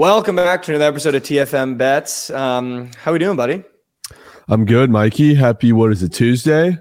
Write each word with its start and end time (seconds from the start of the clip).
Welcome 0.00 0.34
back 0.34 0.62
to 0.62 0.70
another 0.70 0.86
episode 0.86 1.14
of 1.14 1.22
TFM 1.24 1.76
Bets. 1.76 2.30
Um, 2.30 2.90
how 3.02 3.10
are 3.10 3.12
we 3.12 3.18
doing, 3.18 3.36
buddy? 3.36 3.62
I'm 4.48 4.64
good, 4.64 4.88
Mikey. 4.88 5.34
Happy, 5.34 5.74
what 5.74 5.92
is 5.92 6.02
it, 6.02 6.10
Tuesday? 6.14 6.78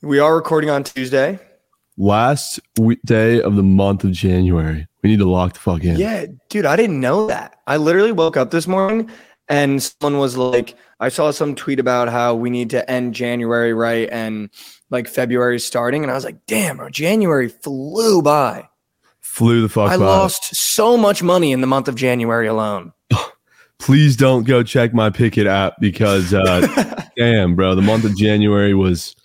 We 0.00 0.20
are 0.20 0.36
recording 0.36 0.70
on 0.70 0.84
Tuesday. 0.84 1.40
Last 1.96 2.60
day 3.04 3.42
of 3.42 3.56
the 3.56 3.64
month 3.64 4.04
of 4.04 4.12
January. 4.12 4.86
We 5.02 5.10
need 5.10 5.18
to 5.18 5.28
lock 5.28 5.54
the 5.54 5.58
fuck 5.58 5.82
in. 5.82 5.96
Yeah, 5.96 6.26
dude, 6.50 6.66
I 6.66 6.76
didn't 6.76 7.00
know 7.00 7.26
that. 7.26 7.58
I 7.66 7.78
literally 7.78 8.12
woke 8.12 8.36
up 8.36 8.52
this 8.52 8.68
morning 8.68 9.10
and 9.48 9.82
someone 9.82 10.20
was 10.20 10.36
like, 10.36 10.76
I 11.00 11.08
saw 11.08 11.32
some 11.32 11.56
tweet 11.56 11.80
about 11.80 12.10
how 12.10 12.36
we 12.36 12.48
need 12.48 12.70
to 12.70 12.88
end 12.88 13.14
January 13.14 13.74
right 13.74 14.08
and 14.12 14.50
like 14.88 15.08
February 15.08 15.58
starting. 15.58 16.04
And 16.04 16.12
I 16.12 16.14
was 16.14 16.24
like, 16.24 16.46
damn, 16.46 16.76
bro, 16.76 16.90
January 16.90 17.48
flew 17.48 18.22
by. 18.22 18.68
Flew 19.24 19.62
the 19.62 19.68
fuck 19.68 19.90
I 19.90 19.96
by. 19.96 20.04
lost 20.04 20.54
so 20.54 20.96
much 20.96 21.22
money 21.22 21.50
in 21.50 21.60
the 21.60 21.66
month 21.66 21.88
of 21.88 21.96
January 21.96 22.46
alone. 22.46 22.92
Please 23.78 24.16
don't 24.16 24.44
go 24.44 24.62
check 24.62 24.94
my 24.94 25.10
Picket 25.10 25.46
app 25.46 25.74
because, 25.80 26.32
uh, 26.32 27.02
damn, 27.16 27.56
bro, 27.56 27.74
the 27.74 27.82
month 27.82 28.04
of 28.04 28.16
January 28.16 28.74
was 28.74 29.16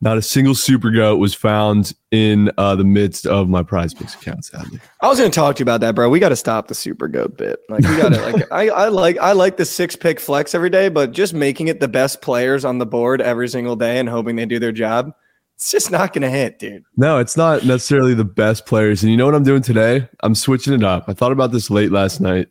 not 0.00 0.16
a 0.16 0.22
single 0.22 0.54
super 0.54 0.90
goat 0.90 1.18
was 1.18 1.34
found 1.34 1.92
in 2.10 2.50
uh, 2.56 2.74
the 2.74 2.84
midst 2.84 3.26
of 3.26 3.48
my 3.48 3.62
prize 3.62 3.92
picks 3.92 4.14
account, 4.14 4.46
sadly. 4.46 4.80
I 5.02 5.08
was 5.08 5.18
going 5.18 5.30
to 5.30 5.34
talk 5.34 5.56
to 5.56 5.60
you 5.60 5.64
about 5.64 5.82
that, 5.82 5.94
bro. 5.94 6.08
We 6.08 6.18
got 6.18 6.30
to 6.30 6.36
stop 6.36 6.68
the 6.68 6.74
super 6.74 7.06
goat 7.06 7.36
bit. 7.36 7.60
Like 7.68 7.82
we 7.82 7.96
got 7.98 8.14
to 8.14 8.20
like 8.22 8.46
I, 8.50 8.68
I 8.70 8.88
like 8.88 9.18
I 9.18 9.32
like 9.32 9.58
the 9.58 9.66
six 9.66 9.96
pick 9.96 10.18
flex 10.18 10.54
every 10.54 10.70
day, 10.70 10.88
but 10.88 11.12
just 11.12 11.34
making 11.34 11.68
it 11.68 11.80
the 11.80 11.88
best 11.88 12.22
players 12.22 12.64
on 12.64 12.78
the 12.78 12.86
board 12.86 13.20
every 13.20 13.48
single 13.48 13.76
day 13.76 13.98
and 13.98 14.08
hoping 14.08 14.36
they 14.36 14.46
do 14.46 14.58
their 14.58 14.72
job, 14.72 15.12
it's 15.60 15.70
just 15.70 15.90
not 15.90 16.12
going 16.12 16.22
to 16.22 16.30
hit, 16.30 16.58
dude. 16.58 16.84
No, 16.96 17.18
it's 17.18 17.36
not 17.36 17.64
necessarily 17.64 18.14
the 18.14 18.24
best 18.24 18.64
players. 18.64 19.02
And 19.02 19.10
you 19.10 19.16
know 19.16 19.26
what 19.26 19.34
I'm 19.34 19.44
doing 19.44 19.62
today? 19.62 20.08
I'm 20.22 20.34
switching 20.34 20.72
it 20.72 20.82
up. 20.82 21.04
I 21.06 21.12
thought 21.12 21.32
about 21.32 21.52
this 21.52 21.70
late 21.70 21.92
last 21.92 22.20
night. 22.20 22.48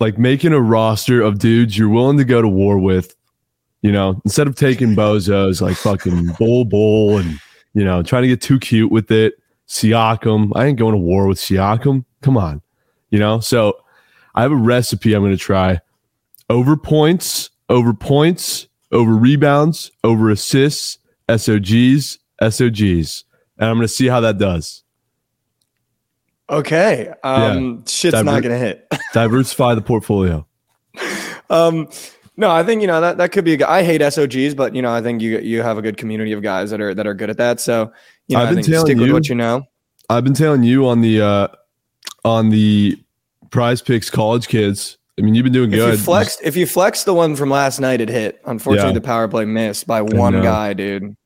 Like 0.00 0.18
making 0.18 0.52
a 0.52 0.60
roster 0.60 1.20
of 1.20 1.38
dudes 1.38 1.76
you're 1.76 1.88
willing 1.88 2.18
to 2.18 2.24
go 2.24 2.42
to 2.42 2.48
war 2.48 2.78
with 2.78 3.14
you 3.86 3.92
know, 3.92 4.20
instead 4.24 4.48
of 4.48 4.56
taking 4.56 4.96
bozos 4.96 5.60
like 5.60 5.76
fucking 5.76 6.32
Bol 6.40 6.64
Bol 6.64 7.18
and, 7.18 7.38
you 7.72 7.84
know, 7.84 8.02
trying 8.02 8.22
to 8.22 8.28
get 8.28 8.40
too 8.40 8.58
cute 8.58 8.90
with 8.90 9.12
it, 9.12 9.34
Siakam, 9.68 10.50
I 10.56 10.66
ain't 10.66 10.76
going 10.76 10.94
to 10.94 10.98
war 10.98 11.28
with 11.28 11.38
Siakam. 11.38 12.04
Come 12.20 12.36
on. 12.36 12.62
You 13.10 13.20
know, 13.20 13.38
so 13.38 13.78
I 14.34 14.42
have 14.42 14.50
a 14.50 14.56
recipe 14.56 15.14
I'm 15.14 15.22
going 15.22 15.30
to 15.30 15.38
try 15.38 15.78
over 16.50 16.76
points, 16.76 17.50
over 17.68 17.94
points, 17.94 18.66
over 18.90 19.12
rebounds, 19.12 19.92
over 20.02 20.30
assists, 20.30 20.98
SOGs, 21.28 22.18
SOGs. 22.40 23.24
And 23.58 23.68
I'm 23.68 23.76
going 23.76 23.82
to 23.82 23.88
see 23.88 24.06
how 24.06 24.20
that 24.20 24.38
does. 24.38 24.84
Okay. 26.48 27.12
Um, 27.24 27.76
yeah. 27.76 27.80
Shit's 27.86 28.12
Diver- 28.12 28.24
not 28.24 28.42
going 28.42 28.52
to 28.52 28.58
hit. 28.58 28.86
diversify 29.12 29.74
the 29.74 29.82
portfolio. 29.82 30.46
Um, 31.50 31.88
no, 32.36 32.50
I 32.50 32.62
think 32.62 32.82
you 32.82 32.86
know 32.86 33.00
that 33.00 33.16
that 33.16 33.32
could 33.32 33.44
be. 33.44 33.54
A, 33.54 33.66
I 33.66 33.82
hate 33.82 34.02
SOGs, 34.02 34.54
but 34.54 34.74
you 34.74 34.82
know 34.82 34.92
I 34.92 35.00
think 35.00 35.22
you 35.22 35.38
you 35.38 35.62
have 35.62 35.78
a 35.78 35.82
good 35.82 35.96
community 35.96 36.32
of 36.32 36.42
guys 36.42 36.70
that 36.70 36.80
are 36.80 36.94
that 36.94 37.06
are 37.06 37.14
good 37.14 37.30
at 37.30 37.38
that. 37.38 37.60
So 37.60 37.90
you 38.28 38.36
know 38.36 38.42
I've 38.42 38.50
been 38.50 38.58
I 38.58 38.62
think 38.62 38.78
stick 38.86 38.96
you, 38.96 39.02
with 39.02 39.12
what 39.12 39.28
you 39.28 39.34
know. 39.34 39.66
I've 40.10 40.24
been 40.24 40.34
telling 40.34 40.62
you 40.62 40.86
on 40.86 41.00
the 41.00 41.22
uh 41.22 41.48
on 42.24 42.50
the 42.50 43.02
Prize 43.50 43.80
Picks 43.80 44.10
college 44.10 44.48
kids. 44.48 44.98
I 45.18 45.22
mean, 45.22 45.34
you've 45.34 45.44
been 45.44 45.52
doing 45.52 45.70
good. 45.70 45.78
if 45.78 45.84
good. 45.84 45.98
You 45.98 46.04
flexed, 46.04 46.40
if 46.42 46.56
you 46.56 46.66
flexed 46.66 47.06
the 47.06 47.14
one 47.14 47.36
from 47.36 47.48
last 47.48 47.80
night, 47.80 48.00
it 48.00 48.08
hit. 48.08 48.40
Unfortunately, 48.44 48.90
yeah. 48.90 48.94
the 48.94 49.00
power 49.00 49.28
play 49.28 49.44
missed 49.44 49.86
by 49.86 50.02
one 50.02 50.42
guy, 50.42 50.74
dude. 50.74 51.16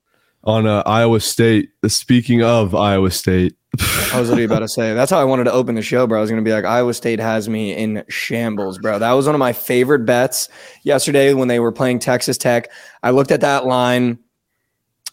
On 0.44 0.66
uh, 0.66 0.82
Iowa 0.86 1.20
State. 1.20 1.70
Speaking 1.86 2.42
of 2.42 2.74
Iowa 2.74 3.10
State, 3.10 3.56
I 3.78 4.18
was 4.18 4.28
literally 4.28 4.44
about 4.44 4.60
to 4.60 4.68
say 4.68 4.94
that's 4.94 5.10
how 5.10 5.18
I 5.18 5.24
wanted 5.24 5.44
to 5.44 5.52
open 5.52 5.74
the 5.74 5.82
show, 5.82 6.06
bro. 6.06 6.18
I 6.18 6.20
was 6.20 6.30
gonna 6.30 6.42
be 6.42 6.52
like, 6.52 6.64
Iowa 6.64 6.94
State 6.94 7.20
has 7.20 7.48
me 7.48 7.72
in 7.72 8.04
shambles, 8.08 8.78
bro. 8.78 8.98
That 8.98 9.12
was 9.12 9.26
one 9.26 9.34
of 9.34 9.38
my 9.38 9.52
favorite 9.52 10.04
bets 10.04 10.48
yesterday 10.82 11.34
when 11.34 11.48
they 11.48 11.60
were 11.60 11.72
playing 11.72 11.98
Texas 11.98 12.38
Tech. 12.38 12.70
I 13.02 13.10
looked 13.10 13.30
at 13.30 13.42
that 13.42 13.66
line, 13.66 14.18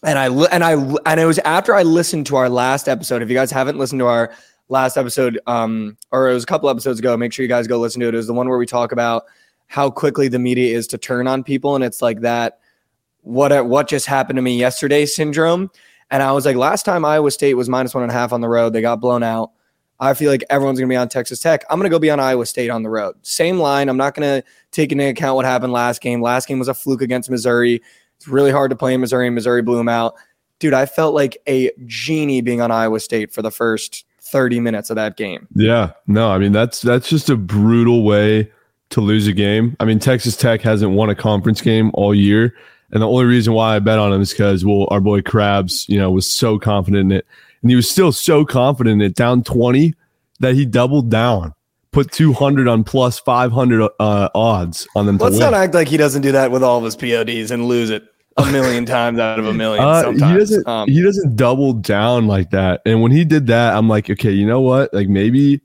and 0.02 0.18
I 0.18 0.26
and 0.26 0.64
I 0.64 0.72
and 1.06 1.20
it 1.20 1.24
was 1.24 1.38
after 1.40 1.74
I 1.74 1.82
listened 1.82 2.26
to 2.26 2.36
our 2.36 2.48
last 2.48 2.88
episode. 2.88 3.22
If 3.22 3.28
you 3.28 3.34
guys 3.34 3.50
haven't 3.50 3.78
listened 3.78 4.00
to 4.00 4.06
our 4.06 4.32
last 4.68 4.96
episode, 4.96 5.40
um, 5.46 5.96
or 6.10 6.30
it 6.30 6.34
was 6.34 6.44
a 6.44 6.46
couple 6.46 6.68
episodes 6.68 6.98
ago, 6.98 7.16
make 7.16 7.32
sure 7.32 7.42
you 7.42 7.48
guys 7.48 7.66
go 7.66 7.78
listen 7.78 8.00
to 8.00 8.08
it. 8.08 8.14
It 8.14 8.16
was 8.16 8.26
the 8.26 8.34
one 8.34 8.48
where 8.48 8.58
we 8.58 8.66
talk 8.66 8.92
about 8.92 9.24
how 9.66 9.90
quickly 9.90 10.28
the 10.28 10.38
media 10.38 10.76
is 10.76 10.86
to 10.88 10.98
turn 10.98 11.26
on 11.26 11.44
people, 11.44 11.74
and 11.74 11.84
it's 11.84 12.02
like 12.02 12.20
that. 12.20 12.60
What 13.22 13.66
what 13.66 13.88
just 13.88 14.06
happened 14.06 14.36
to 14.36 14.42
me 14.42 14.58
yesterday 14.58 15.04
syndrome 15.04 15.70
and 16.10 16.22
I 16.22 16.32
was 16.32 16.46
like, 16.46 16.56
last 16.56 16.84
time 16.84 17.04
Iowa 17.04 17.30
State 17.30 17.54
was 17.54 17.68
minus 17.68 17.94
one 17.94 18.02
and 18.02 18.10
a 18.10 18.14
half 18.14 18.32
on 18.32 18.40
the 18.40 18.48
road, 18.48 18.72
they 18.72 18.80
got 18.80 19.00
blown 19.00 19.22
out. 19.22 19.52
I 20.00 20.14
feel 20.14 20.30
like 20.30 20.44
everyone's 20.48 20.78
going 20.78 20.88
to 20.88 20.92
be 20.92 20.96
on 20.96 21.08
Texas 21.08 21.40
Tech. 21.40 21.64
I'm 21.68 21.78
going 21.78 21.90
to 21.90 21.94
go 21.94 21.98
be 21.98 22.10
on 22.10 22.20
Iowa 22.20 22.46
State 22.46 22.70
on 22.70 22.82
the 22.82 22.88
road. 22.88 23.16
Same 23.22 23.58
line. 23.58 23.88
I'm 23.88 23.96
not 23.96 24.14
going 24.14 24.40
to 24.40 24.48
take 24.70 24.92
into 24.92 25.08
account 25.08 25.34
what 25.34 25.44
happened 25.44 25.72
last 25.72 26.00
game. 26.00 26.22
Last 26.22 26.46
game 26.46 26.58
was 26.58 26.68
a 26.68 26.74
fluke 26.74 27.02
against 27.02 27.28
Missouri. 27.28 27.82
It's 28.16 28.28
really 28.28 28.52
hard 28.52 28.70
to 28.70 28.76
play 28.76 28.94
in 28.94 29.00
Missouri, 29.00 29.26
and 29.26 29.34
Missouri 29.34 29.60
blew 29.60 29.76
them 29.76 29.88
out. 29.88 30.14
Dude, 30.60 30.72
I 30.72 30.86
felt 30.86 31.14
like 31.14 31.36
a 31.48 31.72
genie 31.84 32.40
being 32.40 32.60
on 32.60 32.70
Iowa 32.70 33.00
State 33.00 33.32
for 33.32 33.42
the 33.42 33.50
first 33.50 34.04
30 34.30 34.60
minutes 34.60 34.90
of 34.90 34.96
that 34.96 35.16
game. 35.16 35.46
Yeah. 35.54 35.92
No, 36.06 36.30
I 36.30 36.38
mean 36.38 36.52
that's 36.52 36.80
that's 36.80 37.08
just 37.08 37.30
a 37.30 37.36
brutal 37.36 38.04
way 38.04 38.50
to 38.90 39.00
lose 39.00 39.26
a 39.26 39.32
game. 39.32 39.76
I 39.80 39.84
mean, 39.84 39.98
Texas 39.98 40.36
Tech 40.36 40.62
hasn't 40.62 40.92
won 40.92 41.10
a 41.10 41.14
conference 41.14 41.60
game 41.60 41.90
all 41.94 42.14
year. 42.14 42.54
And 42.90 43.02
the 43.02 43.08
only 43.08 43.26
reason 43.26 43.52
why 43.52 43.76
I 43.76 43.78
bet 43.80 43.98
on 43.98 44.12
him 44.12 44.22
is 44.22 44.30
because, 44.30 44.64
well, 44.64 44.88
our 44.90 45.00
boy 45.00 45.20
Krabs, 45.20 45.88
you 45.88 45.98
know, 45.98 46.10
was 46.10 46.28
so 46.28 46.58
confident 46.58 47.12
in 47.12 47.18
it. 47.18 47.26
And 47.60 47.70
he 47.70 47.76
was 47.76 47.88
still 47.88 48.12
so 48.12 48.44
confident 48.44 49.02
in 49.02 49.06
it, 49.06 49.14
down 49.14 49.42
20, 49.42 49.94
that 50.40 50.54
he 50.54 50.64
doubled 50.64 51.10
down, 51.10 51.52
put 51.90 52.10
200 52.12 52.66
on 52.66 52.84
plus 52.84 53.18
500 53.18 53.90
uh, 54.00 54.28
odds 54.34 54.88
on 54.96 55.04
them. 55.04 55.18
Let's 55.18 55.38
not 55.38 55.52
act 55.52 55.74
like 55.74 55.88
he 55.88 55.96
doesn't 55.96 56.22
do 56.22 56.32
that 56.32 56.50
with 56.50 56.62
all 56.62 56.78
of 56.78 56.84
his 56.84 56.96
PODs 56.96 57.50
and 57.50 57.66
lose 57.66 57.90
it 57.90 58.04
a 58.38 58.50
million 58.50 58.84
times 58.86 59.18
out 59.18 59.38
of 59.38 59.46
a 59.46 59.52
million. 59.54 59.84
Uh, 59.84 60.12
he 60.12 60.18
doesn't. 60.18 60.66
Um, 60.66 60.88
he 60.88 61.02
doesn't 61.02 61.36
double 61.36 61.72
down 61.72 62.26
like 62.26 62.50
that. 62.50 62.80
And 62.86 63.02
when 63.02 63.12
he 63.12 63.24
did 63.24 63.46
that, 63.48 63.74
I'm 63.76 63.88
like, 63.88 64.08
okay, 64.10 64.32
you 64.32 64.46
know 64.46 64.60
what? 64.60 64.92
Like 64.94 65.08
maybe, 65.08 65.60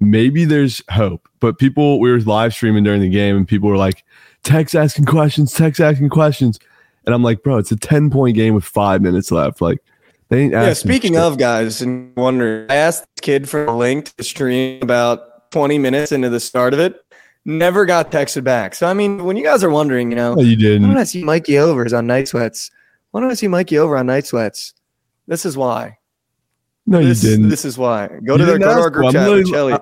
maybe 0.00 0.44
there's 0.44 0.82
hope. 0.90 1.28
But 1.40 1.58
people, 1.58 2.00
we 2.00 2.10
were 2.10 2.20
live 2.20 2.54
streaming 2.54 2.84
during 2.84 3.00
the 3.00 3.08
game, 3.08 3.36
and 3.36 3.46
people 3.46 3.68
were 3.68 3.76
like, 3.76 4.04
Text 4.42 4.74
asking 4.76 5.06
questions, 5.06 5.52
text 5.54 5.80
asking 5.80 6.10
questions. 6.10 6.58
And 7.06 7.14
I'm 7.14 7.22
like, 7.22 7.42
bro, 7.42 7.56
it's 7.58 7.72
a 7.72 7.76
10 7.76 8.10
point 8.10 8.36
game 8.36 8.54
with 8.54 8.64
five 8.64 9.00
minutes 9.02 9.30
left. 9.30 9.60
Like, 9.60 9.78
they 10.28 10.42
ain't 10.42 10.52
Yeah, 10.52 10.72
speaking 10.74 11.14
shit. 11.14 11.22
of 11.22 11.38
guys, 11.38 11.80
and 11.82 12.14
wonder, 12.16 12.66
I 12.68 12.74
asked 12.76 13.06
the 13.16 13.22
kid 13.22 13.48
for 13.48 13.64
a 13.64 13.76
link 13.76 14.14
to 14.16 14.24
stream 14.24 14.82
about 14.82 15.50
20 15.52 15.78
minutes 15.78 16.12
into 16.12 16.28
the 16.28 16.40
start 16.40 16.74
of 16.74 16.80
it. 16.80 16.96
Never 17.46 17.84
got 17.84 18.10
texted 18.10 18.42
back. 18.42 18.74
So, 18.74 18.86
I 18.86 18.94
mean, 18.94 19.24
when 19.24 19.36
you 19.36 19.44
guys 19.44 19.62
are 19.62 19.70
wondering, 19.70 20.10
you 20.10 20.16
know, 20.16 20.34
oh, 20.38 20.42
you 20.42 20.56
didn't. 20.56 20.82
Why 20.82 20.94
don't 20.94 21.00
I 21.00 21.04
see 21.04 21.22
Mikey 21.22 21.58
Overs 21.58 21.92
on 21.92 22.06
Night 22.06 22.28
Sweats? 22.28 22.70
Why 23.10 23.20
don't 23.20 23.30
I 23.30 23.34
see 23.34 23.48
Mikey 23.48 23.78
over 23.78 23.96
on 23.96 24.06
Night 24.06 24.26
Sweats? 24.26 24.74
This 25.26 25.44
is 25.44 25.56
why. 25.56 25.98
No, 26.86 27.02
this, 27.02 27.22
you 27.22 27.30
didn't. 27.30 27.48
This 27.48 27.64
is 27.64 27.76
why. 27.76 28.08
Go 28.24 28.36
to, 28.36 28.44
their, 28.44 28.58
go 28.58 28.74
to 28.74 28.80
our 28.80 28.90
group 28.90 29.12
chat 29.12 29.30
with 29.30 29.48
Shelly. 29.48 29.74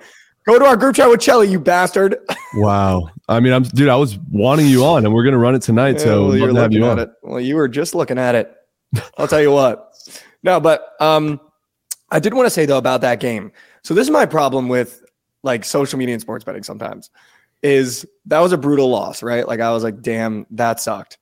Go 0.47 0.59
to 0.59 0.65
our 0.65 0.77
group 0.77 0.97
chat 0.97 1.09
with 1.09 1.21
Chelly, 1.21 1.49
you 1.49 1.61
bastard. 1.61 2.17
wow. 2.55 3.09
I 3.29 3.39
mean, 3.39 3.53
I'm 3.53 3.63
dude. 3.63 3.89
I 3.89 3.97
was 3.97 4.19
wanting 4.31 4.67
you 4.67 4.85
on, 4.85 5.05
and 5.05 5.15
we're 5.15 5.25
gonna 5.25 5.39
run 5.39 5.55
it 5.55 5.63
tonight. 5.63 5.99
Yeah, 5.99 6.05
so 6.05 6.27
well, 6.27 6.37
you're 6.37 6.53
looking 6.53 6.79
you 6.79 6.85
at 6.85 6.91
on. 6.91 6.99
it. 6.99 7.11
Well, 7.23 7.41
you 7.41 7.55
were 7.55 7.69
just 7.69 7.95
looking 7.95 8.19
at 8.19 8.35
it. 8.35 8.53
I'll 9.19 9.29
tell 9.29 9.41
you 9.41 9.53
what. 9.53 9.95
No, 10.43 10.59
but 10.59 10.95
um, 11.01 11.41
I 12.11 12.19
did 12.19 12.35
want 12.35 12.47
to 12.47 12.51
say 12.51 12.67
though 12.67 12.79
about 12.79 13.01
that 13.03 13.21
game. 13.21 13.53
So 13.85 13.95
this 13.95 14.07
is 14.07 14.11
my 14.11 14.27
problem 14.27 14.69
with 14.69 15.05
like 15.45 15.65
social 15.65 15.99
media 15.99 16.15
and 16.15 16.21
sports 16.21 16.45
betting. 16.45 16.65
Sometimes 16.65 17.11
is 17.63 18.07
that 18.27 18.41
was 18.41 18.53
a 18.53 18.59
brutal 18.59 18.91
loss, 18.91 19.23
right? 19.23 19.47
Like 19.47 19.61
I 19.61 19.73
was 19.73 19.83
like, 19.83 20.03
damn, 20.03 20.47
that 20.51 20.81
sucked. 20.81 21.19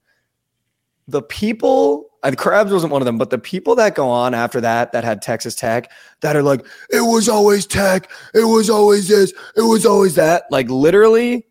The 1.08 1.22
people 1.22 2.10
and 2.22 2.36
Krabs 2.36 2.70
wasn't 2.70 2.92
one 2.92 3.02
of 3.02 3.06
them, 3.06 3.18
but 3.18 3.30
the 3.30 3.38
people 3.38 3.74
that 3.76 3.94
go 3.94 4.08
on 4.08 4.34
after 4.34 4.60
that 4.60 4.92
that 4.92 5.04
had 5.04 5.22
Texas 5.22 5.54
Tech 5.54 5.90
that 6.20 6.36
are 6.36 6.42
like, 6.42 6.66
it 6.90 7.00
was 7.00 7.28
always 7.28 7.66
Tech, 7.66 8.10
it 8.34 8.44
was 8.44 8.68
always 8.68 9.08
this, 9.08 9.32
it 9.56 9.62
was 9.62 9.86
always 9.86 10.14
that. 10.16 10.44
Like 10.50 10.68
literally, 10.68 11.46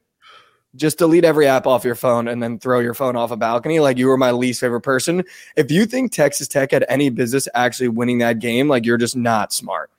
just 0.75 0.99
delete 0.99 1.25
every 1.25 1.47
app 1.47 1.65
off 1.65 1.83
your 1.83 1.95
phone 1.95 2.27
and 2.27 2.43
then 2.43 2.59
throw 2.59 2.79
your 2.79 2.93
phone 2.93 3.15
off 3.15 3.31
a 3.31 3.37
balcony. 3.37 3.79
Like 3.79 3.97
you 3.97 4.07
were 4.07 4.17
my 4.17 4.31
least 4.31 4.59
favorite 4.59 4.81
person. 4.81 5.23
If 5.57 5.71
you 5.71 5.85
think 5.85 6.11
Texas 6.11 6.47
Tech 6.47 6.71
had 6.71 6.85
any 6.87 7.09
business 7.09 7.47
actually 7.55 7.89
winning 7.89 8.19
that 8.19 8.39
game, 8.39 8.67
like 8.67 8.85
you're 8.85 8.97
just 8.97 9.15
not 9.15 9.51
smart. 9.51 9.89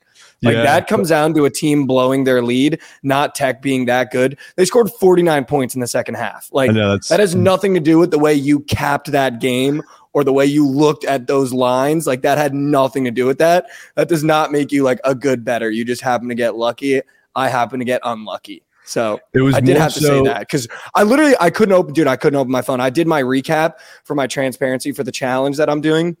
Like 0.43 0.55
yeah. 0.55 0.63
that 0.63 0.87
comes 0.87 1.09
down 1.09 1.33
to 1.35 1.45
a 1.45 1.49
team 1.49 1.85
blowing 1.85 2.23
their 2.23 2.41
lead, 2.41 2.81
not 3.03 3.35
Tech 3.35 3.61
being 3.61 3.85
that 3.85 4.11
good. 4.11 4.39
They 4.55 4.65
scored 4.65 4.91
49 4.91 5.45
points 5.45 5.75
in 5.75 5.81
the 5.81 5.87
second 5.87 6.15
half. 6.15 6.49
Like 6.51 6.73
that 6.73 7.19
has 7.19 7.35
nothing 7.35 7.73
to 7.75 7.79
do 7.79 7.99
with 7.99 8.11
the 8.11 8.19
way 8.19 8.33
you 8.33 8.61
capped 8.61 9.11
that 9.11 9.39
game 9.39 9.83
or 10.13 10.23
the 10.23 10.33
way 10.33 10.45
you 10.45 10.67
looked 10.67 11.05
at 11.05 11.27
those 11.27 11.53
lines. 11.53 12.07
Like 12.07 12.23
that 12.23 12.37
had 12.37 12.53
nothing 12.53 13.03
to 13.05 13.11
do 13.11 13.25
with 13.25 13.37
that. 13.37 13.67
That 13.95 14.09
does 14.09 14.23
not 14.23 14.51
make 14.51 14.71
you 14.71 14.83
like 14.83 14.99
a 15.03 15.13
good 15.13 15.45
better. 15.45 15.69
You 15.69 15.85
just 15.85 16.01
happen 16.01 16.27
to 16.29 16.35
get 16.35 16.55
lucky. 16.55 17.01
I 17.35 17.49
happen 17.49 17.79
to 17.79 17.85
get 17.85 18.01
unlucky. 18.03 18.63
So 18.83 19.19
it 19.33 19.41
was 19.41 19.55
I 19.55 19.59
did 19.59 19.77
have 19.77 19.93
to 19.93 19.99
so- 19.99 20.07
say 20.07 20.23
that 20.23 20.39
because 20.39 20.67
I 20.95 21.03
literally 21.03 21.35
I 21.39 21.49
couldn't 21.49 21.73
open, 21.73 21.93
dude. 21.93 22.07
I 22.07 22.15
couldn't 22.15 22.37
open 22.37 22.51
my 22.51 22.61
phone. 22.61 22.81
I 22.81 22.89
did 22.89 23.07
my 23.07 23.21
recap 23.21 23.75
for 24.03 24.15
my 24.15 24.27
transparency 24.27 24.91
for 24.91 25.03
the 25.03 25.11
challenge 25.11 25.57
that 25.57 25.69
I'm 25.69 25.81
doing. 25.81 26.17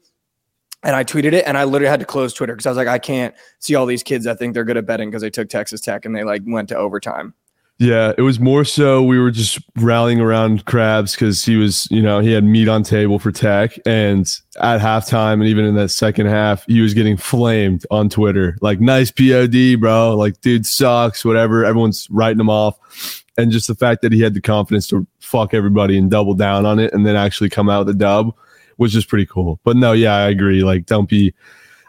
And 0.83 0.95
I 0.95 1.03
tweeted 1.03 1.33
it, 1.33 1.45
and 1.45 1.57
I 1.57 1.63
literally 1.63 1.89
had 1.89 1.99
to 1.99 2.05
close 2.05 2.33
Twitter 2.33 2.53
because 2.53 2.65
I 2.65 2.69
was 2.69 2.77
like, 2.77 2.87
I 2.87 2.99
can't 2.99 3.35
see 3.59 3.75
all 3.75 3.85
these 3.85 4.03
kids 4.03 4.27
I 4.27 4.33
think 4.33 4.53
they're 4.53 4.63
good 4.63 4.77
at 4.77 4.85
betting 4.85 5.09
because 5.09 5.21
they 5.21 5.29
took 5.29 5.49
Texas 5.49 5.81
Tech 5.81 6.05
and 6.05 6.15
they 6.15 6.23
like 6.23 6.41
went 6.45 6.69
to 6.69 6.75
overtime. 6.75 7.33
Yeah, 7.81 8.13
it 8.15 8.21
was 8.21 8.39
more 8.39 8.63
so 8.63 9.01
we 9.01 9.17
were 9.17 9.31
just 9.31 9.57
rallying 9.77 10.21
around 10.21 10.65
Krabs 10.65 11.15
because 11.15 11.43
he 11.43 11.55
was, 11.55 11.87
you 11.89 12.03
know, 12.03 12.19
he 12.19 12.31
had 12.31 12.43
meat 12.43 12.67
on 12.67 12.83
table 12.83 13.17
for 13.17 13.31
Tech, 13.31 13.75
and 13.87 14.31
at 14.59 14.79
halftime 14.81 15.33
and 15.33 15.45
even 15.45 15.65
in 15.65 15.73
that 15.75 15.89
second 15.89 16.27
half, 16.27 16.63
he 16.67 16.81
was 16.81 16.93
getting 16.93 17.17
flamed 17.17 17.83
on 17.89 18.07
Twitter, 18.07 18.55
like 18.61 18.79
nice 18.79 19.09
POD, 19.09 19.79
bro, 19.79 20.15
like 20.15 20.39
dude 20.41 20.67
sucks, 20.67 21.25
whatever. 21.25 21.65
Everyone's 21.65 22.07
writing 22.11 22.39
him 22.39 22.51
off, 22.51 23.23
and 23.35 23.51
just 23.51 23.67
the 23.67 23.73
fact 23.73 24.03
that 24.03 24.11
he 24.11 24.21
had 24.21 24.35
the 24.35 24.41
confidence 24.41 24.85
to 24.89 25.07
fuck 25.19 25.55
everybody 25.55 25.97
and 25.97 26.11
double 26.11 26.35
down 26.35 26.67
on 26.67 26.77
it, 26.77 26.93
and 26.93 27.03
then 27.03 27.15
actually 27.15 27.49
come 27.49 27.67
out 27.67 27.87
with 27.87 27.95
a 27.95 27.97
dub 27.97 28.31
was 28.77 28.91
just 28.91 29.07
pretty 29.07 29.25
cool. 29.25 29.59
But 29.63 29.77
no, 29.77 29.91
yeah, 29.93 30.15
I 30.15 30.29
agree. 30.29 30.63
Like, 30.63 30.85
don't 30.85 31.09
be 31.09 31.33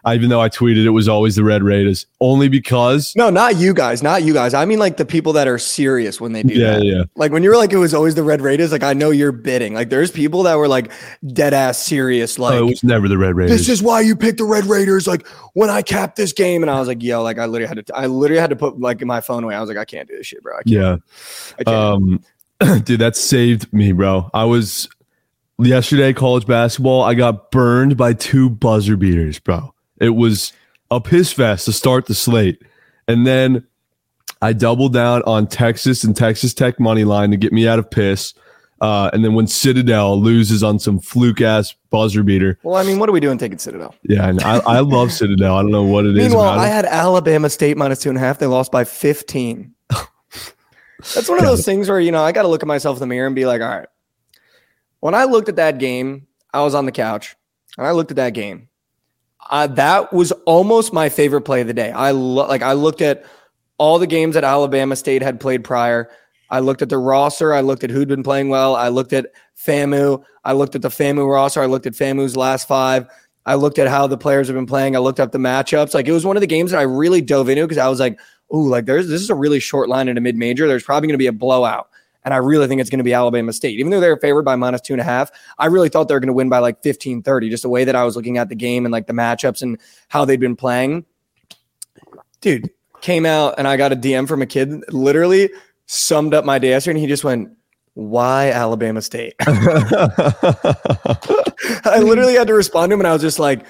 even 0.09 0.31
though 0.31 0.41
I 0.41 0.49
tweeted 0.49 0.85
it 0.85 0.91
was 0.91 1.09
always 1.09 1.37
the 1.37 1.45
Red 1.45 1.63
Raiders, 1.63 2.07
only 2.21 2.49
because 2.49 3.15
no, 3.15 3.31
not 3.31 3.57
you 3.57 3.73
guys, 3.73 4.03
not 4.03 4.25
you 4.25 4.33
guys. 4.33 4.53
I 4.53 4.65
mean, 4.65 4.81
like 4.81 4.97
the 4.97 5.05
people 5.05 5.33
that 5.35 5.47
are 5.47 5.59
serious 5.59 6.21
when 6.21 6.33
they 6.33 6.43
do 6.43 6.55
yeah, 6.55 6.73
that. 6.73 6.85
Yeah, 6.85 6.95
yeah. 6.97 7.03
Like 7.15 7.31
when 7.31 7.45
you 7.45 7.51
were 7.51 7.57
like, 7.57 7.73
it 7.73 7.77
was 7.77 7.95
always 7.95 8.17
the 8.17 8.25
Red 8.25 8.41
Raiders. 8.41 8.73
Like 8.73 8.83
I 8.83 8.95
know 8.95 9.11
you're 9.11 9.31
bidding. 9.31 9.75
Like 9.75 9.91
there's 9.91 10.11
people 10.11 10.43
that 10.43 10.57
were 10.57 10.67
like 10.67 10.91
dead 11.33 11.55
ass 11.55 11.79
serious. 11.79 12.39
Like 12.39 12.55
oh, 12.55 12.67
it 12.67 12.71
was 12.71 12.85
never 12.85 13.07
the 13.07 13.19
Red 13.19 13.37
Raiders. 13.37 13.59
This 13.59 13.69
is 13.69 13.83
why 13.83 14.01
you 14.01 14.17
picked 14.17 14.39
the 14.39 14.45
Red 14.45 14.65
Raiders. 14.65 15.07
Like 15.07 15.27
when 15.55 15.71
I 15.71 15.83
capped 15.83 16.17
this 16.17 16.33
game, 16.33 16.63
and 16.63 16.71
I 16.71 16.81
was 16.81 16.89
like, 16.89 17.03
yo, 17.03 17.23
like 17.23 17.39
I 17.39 17.47
literally 17.47 17.69
had 17.69 17.87
to, 17.87 17.97
I 17.97 18.07
literally 18.07 18.41
had 18.41 18.51
to 18.51 18.57
put 18.57 18.81
like 18.81 19.01
my 19.05 19.21
phone 19.21 19.45
away. 19.45 19.55
I 19.55 19.61
was 19.61 19.69
like, 19.69 19.79
I 19.79 19.85
can't 19.85 20.09
do 20.09 20.17
this 20.17 20.27
shit, 20.27 20.43
bro. 20.43 20.59
yeah, 20.67 20.97
um, 21.67 22.25
dude, 22.83 23.01
that 23.01 23.15
saved 23.15 23.73
me, 23.73 23.93
bro. 23.93 24.31
I 24.35 24.45
was 24.45 24.89
yesterday 25.59 26.13
college 26.13 26.47
basketball. 26.47 27.03
I 27.03 27.15
got 27.15 27.51
burned 27.51 27.97
by 27.97 28.15
two 28.15 28.51
buzzer 28.51 28.97
beaters, 28.97 29.39
bro. 29.39 29.75
It 30.01 30.11
was 30.11 30.53
a 30.91 31.01
piss 31.01 31.33
fest 31.33 31.65
to 31.67 31.73
start 31.73 32.07
the 32.07 32.15
slate. 32.15 32.63
And 33.09 33.27
then 33.27 33.67
I 34.41 34.53
doubled 34.53 34.93
down 34.93 35.23
on 35.23 35.47
Texas 35.47 36.05
and 36.05 36.17
Texas 36.17 36.55
Tech 36.55 36.81
money 36.81 37.05
line 37.05 37.31
to 37.31 37.37
get 37.37 37.53
me 37.53 37.67
out 37.69 37.79
of 37.79 37.91
piss. 37.91 38.35
Uh, 38.81 39.09
and 39.13 39.25
then 39.25 39.35
when 39.35 39.47
Citadel 39.47 40.21
loses 40.21 40.65
on 40.65 40.81
some 40.81 40.99
fluke 40.99 41.41
ass 41.41 41.73
buzzer 41.91 42.25
beater. 42.25 42.59
Well, 42.65 42.75
I 42.75 42.83
mean, 42.83 42.99
what 42.99 43.09
are 43.09 43.13
we 43.13 43.21
doing 43.21 43.39
taking 43.39 43.59
Citadel? 43.59 43.95
Yeah, 44.03 44.33
I, 44.43 44.59
I 44.59 44.81
love 44.81 45.13
Citadel. 45.13 45.57
I 45.57 45.63
don't 45.63 45.71
know 45.71 45.85
what 45.85 46.05
it 46.05 46.09
Meanwhile, 46.09 46.25
is. 46.25 46.31
Meanwhile, 46.33 46.59
I 46.59 46.67
had 46.67 46.85
Alabama 46.87 47.49
State 47.49 47.77
minus 47.77 48.01
two 48.01 48.09
and 48.09 48.19
a 48.19 48.21
half. 48.21 48.41
They 48.41 48.47
lost 48.47 48.73
by 48.73 48.83
15. 48.83 49.73
That's 51.15 51.29
one 51.29 51.39
of 51.39 51.45
those 51.45 51.65
things 51.65 51.89
where, 51.89 52.01
you 52.01 52.11
know, 52.11 52.25
I 52.25 52.33
got 52.33 52.43
to 52.43 52.49
look 52.49 52.65
at 52.65 52.67
myself 52.67 52.97
in 52.97 53.01
the 53.01 53.07
mirror 53.07 53.27
and 53.29 53.37
be 53.37 53.47
like, 53.47 53.61
all 53.61 53.69
right, 53.69 53.87
when 55.03 55.15
I 55.15 55.25
looked 55.25 55.49
at 55.49 55.57
that 55.57 55.79
game, 55.79 56.27
I 56.53 56.63
was 56.63 56.75
on 56.75 56.87
the 56.87 56.93
couch 56.93 57.37
and 57.77 57.87
I 57.87 57.93
looked 57.93 58.11
at 58.11 58.17
that 58.17 58.35
game 58.35 58.69
uh, 59.51 59.67
that 59.67 60.13
was 60.13 60.33
almost 60.47 60.93
my 60.93 61.09
favorite 61.09 61.43
play 61.43 61.61
of 61.61 61.67
the 61.67 61.75
day. 61.75 61.91
I 61.91 62.11
lo- 62.13 62.47
like 62.47 62.63
I 62.63 62.73
looked 62.73 63.01
at 63.01 63.25
all 63.79 63.99
the 63.99 64.07
games 64.07 64.35
that 64.35 64.45
Alabama 64.45 64.97
State 64.97 65.23
had 65.23 65.41
played 65.41 65.65
prior. 65.65 66.11
I 66.51 66.61
looked 66.61 66.83
at 66.83 66.89
the 66.89 66.99
roster. 66.99 67.55
I 67.55 67.63
looked 67.63 67.83
at 67.83 67.91
who'd 67.91 68.09
been 68.09 68.23
playing 68.23 68.51
well. 68.51 68.77
I 68.77 68.89
looked 68.89 69.13
at 69.13 69.27
FAMU. 69.59 70.23
I 70.45 70.53
looked 70.53 70.75
at 70.75 70.83
the 70.83 70.91
FAMU 70.91 71.31
roster. 71.31 71.63
I 71.63 71.67
looked 71.67 71.87
at 71.87 71.95
FAMU's 71.95 72.37
last 72.37 72.69
five. 72.69 73.07
I 73.47 73.55
looked 73.55 73.79
at 73.79 73.89
how 73.89 74.07
the 74.07 74.19
players 74.19 74.47
have 74.49 74.55
been 74.55 74.67
playing. 74.67 74.95
I 74.95 75.01
looked 75.01 75.19
up 75.19 75.33
the 75.33 75.39
matchups. 75.39 75.95
Like 75.95 76.07
it 76.07 76.13
was 76.13 76.27
one 76.27 76.37
of 76.37 76.43
the 76.43 76.47
games 76.47 76.71
that 76.71 76.79
I 76.79 76.83
really 76.83 77.21
dove 77.21 77.49
into 77.49 77.63
because 77.63 77.79
I 77.79 77.89
was 77.89 77.99
like, 77.99 78.21
"Ooh, 78.55 78.69
like 78.69 78.85
there's 78.85 79.09
this 79.09 79.23
is 79.23 79.31
a 79.31 79.35
really 79.35 79.61
short 79.61 79.89
line 79.89 80.09
in 80.09 80.17
a 80.17 80.21
mid 80.21 80.37
major. 80.37 80.69
There's 80.69 80.85
probably 80.85 81.09
going 81.09 81.15
to 81.15 81.19
be 81.19 81.27
a 81.27 81.33
blowout." 81.33 81.89
And 82.25 82.33
I 82.33 82.39
really 82.39 82.69
think 82.69 82.81
it's 82.81 82.91
going 82.91 82.99
to 82.99 83.05
be 83.05 83.15
Alabama 83.15 83.53
State. 83.53 83.79
Even 83.79 83.91
though 83.91 84.01
they're 84.01 84.17
favored 84.17 84.45
by 84.45 84.57
minus 84.57 84.81
two 84.81 84.95
and 84.95 85.01
a 85.01 85.05
half, 85.05 85.31
I 85.59 85.67
really 85.67 85.89
thought 85.89 86.09
they 86.09 86.15
were 86.15 86.21
going 86.21 86.29
to 86.29 86.33
win 86.33 86.49
by 86.49 86.59
like 86.59 86.83
15 86.83 87.23
30, 87.23 87.51
just 87.51 87.63
the 87.63 87.69
way 87.69 87.85
that 87.85 87.97
I 87.97 88.05
was 88.05 88.17
looking 88.17 88.39
at 88.39 88.49
the 88.49 88.55
game 88.55 88.85
and 88.85 88.93
like 88.93 89.07
the 89.07 89.13
matchups 89.13 89.63
and 89.63 89.79
how 90.09 90.25
they'd 90.25 90.41
been 90.41 90.57
playing. 90.57 91.05
Dude, 92.41 92.71
came 93.01 93.27
out 93.27 93.55
and 93.59 93.69
I 93.69 93.77
got 93.77 93.93
a 93.93 93.97
DM 93.97 94.27
from 94.27 94.43
a 94.43 94.47
kid, 94.47 94.85
literally 94.89 95.51
summed 95.87 96.33
up 96.33 96.45
my 96.45 96.59
day 96.59 96.71
yesterday, 96.71 96.93
and 96.93 97.01
he 97.01 97.07
just 97.07 97.25
went, 97.25 97.51
Why 97.95 98.51
Alabama 98.51 99.03
State? 99.03 99.35
I 99.41 99.45
literally 102.03 102.35
had 102.35 102.47
to 102.47 102.55
respond 102.55 102.91
to 102.91 102.95
him, 102.95 103.01
and 103.01 103.07
I 103.07 103.13
was 103.13 103.23
just 103.23 103.39
like, 103.39 103.65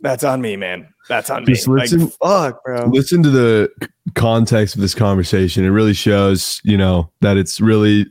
That's 0.00 0.24
on 0.24 0.40
me, 0.40 0.56
man. 0.56 0.88
That's 1.08 1.30
on 1.30 1.46
just 1.46 1.66
me. 1.66 1.80
Listen, 1.80 2.00
like, 2.00 2.12
fuck, 2.22 2.64
bro. 2.64 2.86
Listen 2.86 3.22
to 3.22 3.30
the 3.30 3.70
context 4.14 4.74
of 4.74 4.80
this 4.80 4.94
conversation. 4.94 5.64
It 5.64 5.70
really 5.70 5.94
shows, 5.94 6.60
you 6.64 6.76
know, 6.76 7.10
that 7.20 7.36
it's 7.36 7.60
really 7.60 8.06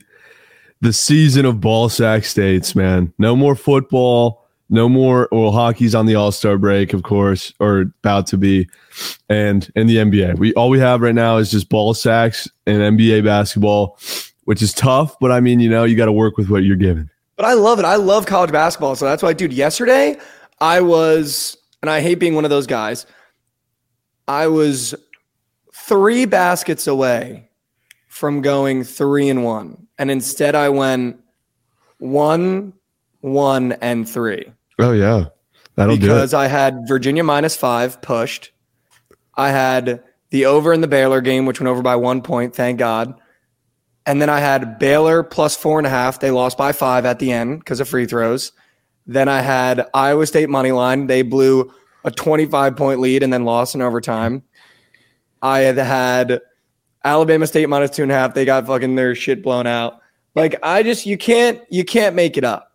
the 0.81 0.93
season 0.93 1.45
of 1.45 1.61
ball 1.61 1.89
sack 1.89 2.25
states, 2.25 2.75
man. 2.75 3.13
No 3.17 3.35
more 3.35 3.55
football, 3.55 4.45
no 4.69 4.89
more 4.89 5.29
well, 5.31 5.51
hockey's 5.51 5.95
on 5.95 6.05
the 6.05 6.15
all-star 6.15 6.57
break, 6.57 6.93
of 6.93 7.03
course, 7.03 7.53
or 7.59 7.81
about 7.81 8.27
to 8.27 8.37
be. 8.37 8.67
And 9.29 9.71
in 9.75 9.85
the 9.87 9.97
NBA. 9.97 10.39
We 10.39 10.53
all 10.55 10.69
we 10.69 10.79
have 10.79 11.01
right 11.01 11.13
now 11.13 11.37
is 11.37 11.51
just 11.51 11.69
ball 11.69 11.93
sacks 11.93 12.47
and 12.65 12.97
NBA 12.97 13.23
basketball, 13.23 13.99
which 14.45 14.61
is 14.63 14.73
tough, 14.73 15.19
but 15.19 15.31
I 15.31 15.39
mean, 15.39 15.59
you 15.59 15.69
know, 15.69 15.83
you 15.83 15.95
got 15.95 16.05
to 16.05 16.11
work 16.11 16.35
with 16.37 16.49
what 16.49 16.63
you're 16.63 16.75
given. 16.75 17.09
But 17.35 17.45
I 17.45 17.53
love 17.53 17.77
it. 17.77 17.85
I 17.85 17.95
love 17.95 18.25
college 18.25 18.51
basketball. 18.51 18.95
So 18.95 19.05
that's 19.05 19.21
why, 19.21 19.33
dude, 19.33 19.53
yesterday 19.53 20.17
I 20.59 20.81
was 20.81 21.55
and 21.87 21.93
I 21.93 22.01
hate 22.01 22.15
being 22.15 22.35
one 22.35 22.43
of 22.43 22.49
those 22.49 22.67
guys. 22.67 23.05
I 24.27 24.47
was 24.47 24.93
three 25.73 26.25
baskets 26.25 26.85
away 26.85 27.49
from 28.09 28.41
going 28.41 28.83
three 28.83 29.29
and 29.29 29.45
one. 29.45 29.87
And 29.97 30.11
instead 30.11 30.53
I 30.53 30.67
went 30.67 31.21
one, 31.99 32.73
one, 33.21 33.71
and 33.73 34.07
three. 34.07 34.51
Oh 34.79 34.91
yeah. 34.91 35.27
That'll 35.75 35.95
do. 35.95 36.01
because 36.01 36.33
I 36.33 36.47
had 36.47 36.87
Virginia 36.89 37.23
minus 37.23 37.55
five 37.55 38.01
pushed. 38.01 38.51
I 39.35 39.51
had 39.51 40.03
the 40.31 40.45
over 40.45 40.73
in 40.73 40.81
the 40.81 40.89
Baylor 40.89 41.21
game, 41.21 41.45
which 41.45 41.61
went 41.61 41.69
over 41.69 41.81
by 41.81 41.95
one 41.95 42.21
point, 42.21 42.53
thank 42.53 42.79
God. 42.79 43.13
And 44.05 44.21
then 44.21 44.29
I 44.29 44.39
had 44.39 44.77
Baylor 44.77 45.23
plus 45.23 45.55
four 45.55 45.77
and 45.77 45.87
a 45.87 45.89
half. 45.89 46.19
They 46.19 46.31
lost 46.31 46.57
by 46.57 46.73
five 46.73 47.05
at 47.05 47.19
the 47.19 47.31
end 47.31 47.59
because 47.59 47.79
of 47.79 47.87
free 47.87 48.07
throws. 48.07 48.51
Then 49.07 49.29
I 49.29 49.41
had 49.41 49.87
Iowa 49.93 50.27
State 50.27 50.49
money 50.49 50.71
line. 50.71 51.07
They 51.07 51.21
blew 51.21 51.73
a 52.03 52.11
25 52.11 52.75
point 52.75 52.99
lead 52.99 53.23
and 53.23 53.31
then 53.31 53.45
lost 53.45 53.73
in 53.73 53.81
overtime. 53.81 54.43
I 55.41 55.59
had 55.59 55.77
had 55.77 56.41
Alabama 57.03 57.47
State 57.47 57.69
minus 57.69 57.91
two 57.91 58.03
and 58.03 58.11
a 58.11 58.15
half. 58.15 58.33
They 58.33 58.45
got 58.45 58.67
fucking 58.67 58.95
their 58.95 59.15
shit 59.15 59.41
blown 59.41 59.67
out. 59.67 60.01
Like 60.35 60.59
I 60.61 60.83
just 60.83 61.05
you 61.05 61.17
can't 61.17 61.61
you 61.69 61.83
can't 61.83 62.15
make 62.15 62.37
it 62.37 62.43
up. 62.43 62.71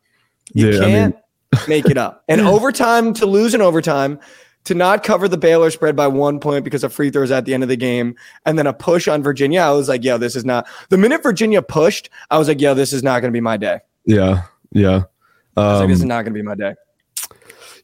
You 0.52 0.70
yeah, 0.70 0.81
can't 0.81 1.14
I 1.52 1.56
mean- 1.56 1.69
make 1.69 1.87
it 1.90 1.99
up. 1.99 2.25
And 2.29 2.40
overtime 2.56 3.12
to 3.14 3.26
lose 3.26 3.55
in 3.55 3.61
overtime, 3.61 4.19
to 4.64 4.75
not 4.75 5.02
cover 5.02 5.28
the 5.28 5.37
Baylor 5.37 5.71
spread 5.71 5.95
by 5.97 6.07
one 6.07 6.40
point 6.40 6.64
because 6.64 6.83
of 6.83 6.92
free 6.92 7.11
throws 7.11 7.30
at 7.30 7.45
the 7.45 7.52
end 7.52 7.62
of 7.62 7.68
the 7.68 7.76
game, 7.76 8.16
and 8.47 8.59
then 8.59 8.66
a 8.66 8.73
push 8.73 9.07
on 9.07 9.23
Virginia. 9.23 9.61
I 9.61 9.71
was 9.73 9.88
like, 9.88 10.02
yo, 10.02 10.18
this 10.18 10.35
is 10.35 10.45
not 10.45 10.66
the 10.88 10.97
minute 10.97 11.23
Virginia 11.23 11.62
pushed, 11.62 12.09
I 12.30 12.38
was 12.38 12.49
like, 12.49 12.61
yo, 12.61 12.75
this 12.75 12.92
is 12.92 13.02
not 13.02 13.21
gonna 13.21 13.33
be 13.33 13.40
my 13.40 13.57
day. 13.57 13.80
Yeah. 14.07 14.45
Yeah. 14.73 15.02
Um, 15.56 15.80
like, 15.80 15.88
this 15.88 15.99
is 15.99 16.02
um, 16.02 16.09
not 16.09 16.23
going 16.23 16.35
to 16.35 16.38
be 16.38 16.42
my 16.42 16.54
day. 16.54 16.75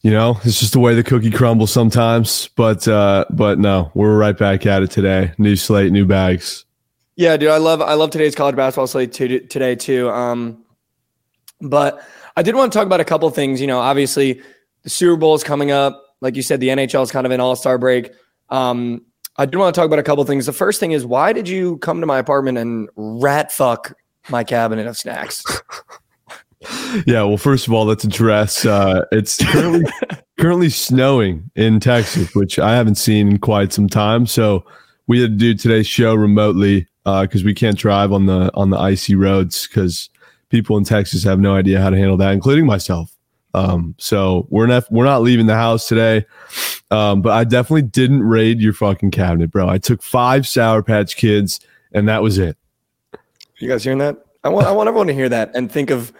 You 0.02 0.12
know, 0.12 0.38
it's 0.44 0.60
just 0.60 0.72
the 0.72 0.80
way 0.80 0.94
the 0.94 1.02
cookie 1.02 1.30
crumbles 1.30 1.72
sometimes. 1.72 2.48
But 2.56 2.86
uh, 2.86 3.24
but 3.30 3.58
no, 3.58 3.90
we're 3.94 4.16
right 4.16 4.36
back 4.36 4.64
at 4.66 4.82
it 4.82 4.90
today. 4.90 5.32
New 5.38 5.56
slate, 5.56 5.92
new 5.92 6.06
bags. 6.06 6.64
Yeah, 7.16 7.36
dude, 7.36 7.50
I 7.50 7.56
love 7.56 7.82
I 7.82 7.94
love 7.94 8.10
today's 8.10 8.34
college 8.34 8.54
basketball 8.54 8.86
slate 8.86 9.12
today 9.12 9.74
too. 9.74 10.08
Um, 10.10 10.64
but 11.60 12.00
I 12.36 12.42
did 12.42 12.54
want 12.54 12.72
to 12.72 12.78
talk 12.78 12.86
about 12.86 13.00
a 13.00 13.04
couple 13.04 13.28
things. 13.30 13.60
You 13.60 13.66
know, 13.66 13.80
obviously 13.80 14.40
the 14.82 14.90
Super 14.90 15.16
Bowl 15.16 15.34
is 15.34 15.42
coming 15.42 15.72
up. 15.72 16.00
Like 16.20 16.36
you 16.36 16.42
said, 16.42 16.60
the 16.60 16.68
NHL 16.68 17.02
is 17.02 17.10
kind 17.10 17.26
of 17.26 17.32
an 17.32 17.40
All 17.40 17.56
Star 17.56 17.76
break. 17.76 18.12
Um, 18.50 19.04
I 19.36 19.46
do 19.46 19.58
want 19.58 19.74
to 19.74 19.78
talk 19.78 19.86
about 19.86 19.98
a 19.98 20.04
couple 20.04 20.24
things. 20.24 20.46
The 20.46 20.52
first 20.52 20.80
thing 20.80 20.92
is, 20.92 21.04
why 21.04 21.32
did 21.32 21.48
you 21.48 21.78
come 21.78 22.00
to 22.00 22.06
my 22.06 22.18
apartment 22.18 22.58
and 22.58 22.88
rat 22.96 23.52
fuck 23.52 23.92
my 24.28 24.44
cabinet 24.44 24.86
of 24.86 24.96
snacks? 24.96 25.44
yeah, 27.06 27.22
well, 27.22 27.36
first 27.36 27.66
of 27.66 27.72
all, 27.72 27.84
let's 27.84 28.04
address 28.04 28.64
uh, 28.64 29.04
it's 29.12 29.42
currently 29.44 29.90
currently 30.38 30.70
snowing 30.70 31.50
in 31.54 31.80
Texas, 31.80 32.34
which 32.34 32.58
I 32.58 32.74
haven't 32.74 32.96
seen 32.96 33.28
in 33.28 33.38
quite 33.38 33.72
some 33.72 33.88
time. 33.88 34.26
So 34.26 34.64
we 35.06 35.20
had 35.20 35.30
to 35.30 35.36
do 35.36 35.54
today's 35.54 35.86
show 35.86 36.14
remotely 36.14 36.86
because 37.04 37.42
uh, 37.42 37.44
we 37.44 37.54
can't 37.54 37.78
drive 37.78 38.12
on 38.12 38.26
the 38.26 38.50
on 38.54 38.70
the 38.70 38.78
icy 38.78 39.14
roads 39.14 39.66
because 39.66 40.10
people 40.48 40.76
in 40.76 40.84
Texas 40.84 41.22
have 41.24 41.38
no 41.38 41.54
idea 41.54 41.80
how 41.80 41.90
to 41.90 41.96
handle 41.96 42.16
that, 42.16 42.32
including 42.32 42.66
myself. 42.66 43.14
Um, 43.54 43.94
so 43.98 44.46
we're 44.50 44.66
not 44.66 44.90
we're 44.90 45.04
not 45.04 45.22
leaving 45.22 45.46
the 45.46 45.54
house 45.54 45.88
today. 45.88 46.26
Um, 46.90 47.22
but 47.22 47.32
I 47.32 47.44
definitely 47.44 47.82
didn't 47.82 48.22
raid 48.22 48.60
your 48.60 48.72
fucking 48.72 49.10
cabinet, 49.10 49.50
bro. 49.50 49.68
I 49.68 49.78
took 49.78 50.02
five 50.02 50.46
Sour 50.46 50.82
Patch 50.82 51.16
Kids, 51.16 51.60
and 51.92 52.08
that 52.08 52.22
was 52.22 52.38
it. 52.38 52.56
You 53.58 53.68
guys 53.68 53.84
hearing 53.84 53.98
that? 53.98 54.16
I 54.44 54.48
want 54.48 54.66
I 54.66 54.72
want 54.72 54.88
everyone 54.88 55.08
to 55.08 55.14
hear 55.14 55.28
that 55.28 55.50
and 55.54 55.70
think 55.70 55.90
of 55.90 56.12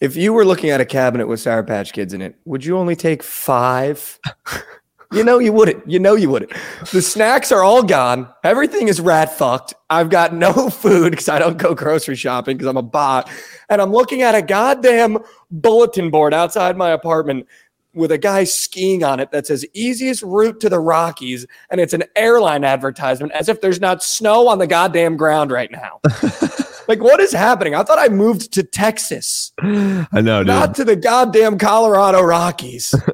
if 0.00 0.16
you 0.16 0.32
were 0.32 0.44
looking 0.44 0.70
at 0.70 0.80
a 0.80 0.84
cabinet 0.84 1.26
with 1.26 1.40
Sour 1.40 1.62
Patch 1.62 1.92
Kids 1.92 2.12
in 2.12 2.20
it, 2.20 2.36
would 2.44 2.64
you 2.64 2.76
only 2.76 2.96
take 2.96 3.22
five? 3.22 4.18
you 5.12 5.24
know 5.24 5.38
you 5.38 5.52
wouldn't. 5.52 5.88
You 5.88 5.98
know 5.98 6.14
you 6.14 6.28
wouldn't. 6.28 6.52
The 6.92 7.00
snacks 7.00 7.50
are 7.50 7.62
all 7.62 7.82
gone. 7.82 8.28
Everything 8.44 8.88
is 8.88 9.00
rat 9.00 9.36
fucked. 9.36 9.74
I've 9.88 10.10
got 10.10 10.34
no 10.34 10.52
food 10.70 11.10
because 11.10 11.28
I 11.28 11.38
don't 11.38 11.56
go 11.56 11.74
grocery 11.74 12.16
shopping 12.16 12.56
because 12.56 12.68
I'm 12.68 12.76
a 12.76 12.82
bot. 12.82 13.30
And 13.68 13.80
I'm 13.80 13.92
looking 13.92 14.22
at 14.22 14.34
a 14.34 14.42
goddamn 14.42 15.18
bulletin 15.50 16.10
board 16.10 16.34
outside 16.34 16.76
my 16.76 16.90
apartment 16.90 17.46
with 17.94 18.12
a 18.12 18.18
guy 18.18 18.44
skiing 18.44 19.02
on 19.02 19.18
it 19.18 19.30
that 19.30 19.46
says 19.46 19.64
easiest 19.72 20.22
route 20.22 20.60
to 20.60 20.68
the 20.68 20.78
Rockies, 20.78 21.46
and 21.70 21.80
it's 21.80 21.94
an 21.94 22.04
airline 22.14 22.62
advertisement 22.62 23.32
as 23.32 23.48
if 23.48 23.62
there's 23.62 23.80
not 23.80 24.02
snow 24.02 24.48
on 24.48 24.58
the 24.58 24.66
goddamn 24.66 25.16
ground 25.16 25.50
right 25.50 25.70
now. 25.70 26.00
like, 26.88 27.00
what 27.02 27.20
is 27.20 27.32
happening? 27.32 27.74
I 27.74 27.82
thought 27.82 27.98
I 27.98 28.08
moved 28.08 28.52
to 28.54 28.62
Texas, 28.62 29.52
I 29.60 30.20
know, 30.20 30.40
dude. 30.40 30.46
not 30.48 30.74
to 30.76 30.84
the 30.84 30.96
goddamn 30.96 31.58
Colorado 31.58 32.22
Rockies. 32.22 32.94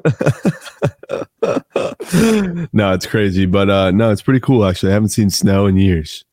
no, 2.73 2.93
it's 2.93 3.05
crazy, 3.05 3.45
but 3.45 3.69
uh, 3.69 3.91
no, 3.91 4.11
it's 4.11 4.21
pretty 4.21 4.39
cool 4.39 4.65
actually. 4.65 4.91
I 4.91 4.93
haven't 4.93 5.09
seen 5.09 5.29
snow 5.29 5.65
in 5.65 5.77
years. 5.77 6.23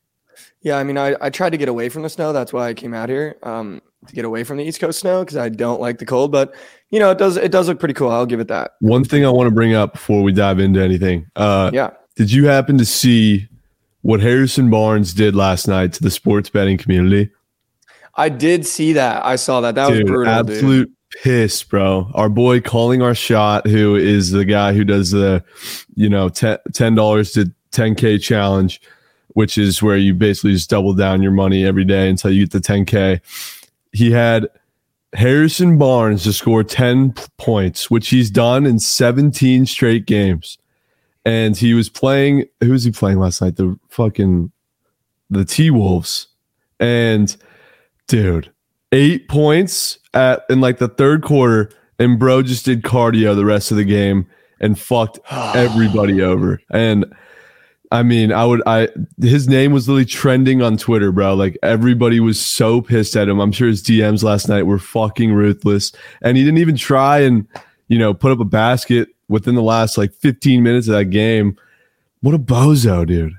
Yeah, 0.61 0.77
I 0.77 0.83
mean, 0.83 0.97
I, 0.97 1.15
I 1.19 1.29
tried 1.31 1.51
to 1.51 1.57
get 1.57 1.69
away 1.69 1.89
from 1.89 2.03
the 2.03 2.09
snow. 2.09 2.33
That's 2.33 2.53
why 2.53 2.67
I 2.67 2.73
came 2.75 2.93
out 2.93 3.09
here 3.09 3.35
um, 3.41 3.81
to 4.07 4.13
get 4.13 4.25
away 4.25 4.43
from 4.43 4.57
the 4.57 4.63
East 4.63 4.79
Coast 4.79 4.99
snow 4.99 5.23
because 5.23 5.35
I 5.37 5.49
don't 5.49 5.81
like 5.81 5.97
the 5.97 6.05
cold. 6.05 6.31
But 6.31 6.53
you 6.91 6.99
know, 6.99 7.09
it 7.11 7.17
does 7.17 7.35
it 7.37 7.51
does 7.51 7.67
look 7.67 7.79
pretty 7.79 7.95
cool. 7.95 8.09
I'll 8.09 8.27
give 8.27 8.39
it 8.39 8.47
that. 8.49 8.71
One 8.79 9.03
thing 9.03 9.25
I 9.25 9.29
want 9.29 9.47
to 9.47 9.51
bring 9.55 9.73
up 9.73 9.93
before 9.93 10.21
we 10.21 10.31
dive 10.31 10.59
into 10.59 10.79
anything. 10.81 11.25
Uh, 11.35 11.71
Yeah. 11.73 11.91
Did 12.15 12.31
you 12.31 12.45
happen 12.45 12.77
to 12.77 12.85
see 12.85 13.47
what 14.01 14.19
Harrison 14.19 14.69
Barnes 14.69 15.13
did 15.13 15.35
last 15.35 15.67
night 15.67 15.93
to 15.93 16.03
the 16.03 16.11
sports 16.11 16.49
betting 16.49 16.77
community? 16.77 17.29
I 18.15 18.29
did 18.29 18.65
see 18.65 18.93
that. 18.93 19.25
I 19.25 19.35
saw 19.35 19.61
that. 19.61 19.75
That 19.75 19.89
dude, 19.89 20.03
was 20.03 20.11
brutal, 20.11 20.43
dude. 20.43 20.55
absolute 20.55 20.91
piss, 21.21 21.63
bro. 21.63 22.09
Our 22.13 22.29
boy 22.29 22.61
calling 22.61 23.01
our 23.01 23.15
shot, 23.15 23.67
who 23.67 23.95
is 23.95 24.31
the 24.31 24.45
guy 24.45 24.73
who 24.73 24.83
does 24.83 25.11
the, 25.11 25.43
you 25.95 26.09
know, 26.09 26.29
ten 26.29 26.95
dollars 26.95 27.31
to 27.33 27.51
ten 27.71 27.95
k 27.95 28.17
challenge, 28.17 28.81
which 29.29 29.57
is 29.57 29.81
where 29.81 29.97
you 29.97 30.13
basically 30.13 30.53
just 30.53 30.69
double 30.69 30.93
down 30.93 31.21
your 31.21 31.31
money 31.31 31.65
every 31.65 31.85
day 31.85 32.09
until 32.09 32.31
you 32.31 32.43
get 32.45 32.51
to 32.51 32.61
ten 32.61 32.85
k. 32.85 33.21
He 33.93 34.11
had 34.11 34.47
Harrison 35.13 35.77
Barnes 35.77 36.23
to 36.23 36.33
score 36.33 36.63
ten 36.63 37.13
points, 37.37 37.89
which 37.89 38.09
he's 38.09 38.29
done 38.29 38.65
in 38.65 38.79
seventeen 38.79 39.65
straight 39.65 40.05
games, 40.05 40.57
and 41.25 41.55
he 41.57 41.73
was 41.73 41.89
playing. 41.89 42.45
Who 42.61 42.71
was 42.71 42.83
he 42.83 42.91
playing 42.91 43.19
last 43.19 43.41
night? 43.41 43.55
The 43.55 43.77
fucking 43.89 44.51
the 45.29 45.45
T 45.45 45.69
Wolves, 45.69 46.27
and 46.79 47.35
dude 48.07 48.51
eight 48.91 49.27
points 49.27 49.97
at 50.13 50.43
in 50.49 50.61
like 50.61 50.77
the 50.77 50.87
third 50.87 51.23
quarter, 51.23 51.69
and 51.99 52.19
bro 52.19 52.41
just 52.41 52.65
did 52.65 52.83
cardio 52.83 53.35
the 53.35 53.45
rest 53.45 53.71
of 53.71 53.77
the 53.77 53.83
game 53.83 54.27
and 54.59 54.79
fucked 54.79 55.19
everybody 55.31 56.21
over. 56.21 56.61
And 56.69 57.05
I 57.91 58.03
mean, 58.03 58.31
I 58.31 58.45
would 58.45 58.61
I 58.65 58.89
his 59.21 59.47
name 59.47 59.73
was 59.73 59.87
literally 59.87 60.05
trending 60.05 60.61
on 60.61 60.77
Twitter, 60.77 61.11
bro. 61.11 61.33
Like 61.33 61.57
everybody 61.63 62.19
was 62.19 62.39
so 62.39 62.81
pissed 62.81 63.15
at 63.15 63.27
him. 63.27 63.39
I'm 63.39 63.51
sure 63.51 63.67
his 63.67 63.83
DMs 63.83 64.23
last 64.23 64.47
night 64.47 64.63
were 64.63 64.79
fucking 64.79 65.33
ruthless. 65.33 65.91
And 66.21 66.37
he 66.37 66.43
didn't 66.43 66.59
even 66.59 66.77
try 66.77 67.19
and, 67.19 67.47
you 67.87 67.97
know, 67.97 68.13
put 68.13 68.31
up 68.31 68.39
a 68.39 68.45
basket 68.45 69.09
within 69.31 69.55
the 69.55 69.63
last 69.63 69.97
like 69.97 70.13
15 70.13 70.61
minutes 70.61 70.87
of 70.87 70.93
that 70.95 71.05
game. 71.05 71.57
What 72.21 72.35
a 72.35 72.39
bozo, 72.39 73.05
dude. 73.07 73.33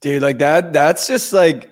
Dude, 0.00 0.22
like 0.22 0.38
that, 0.38 0.72
that's 0.72 1.06
just 1.06 1.32
like 1.32 1.70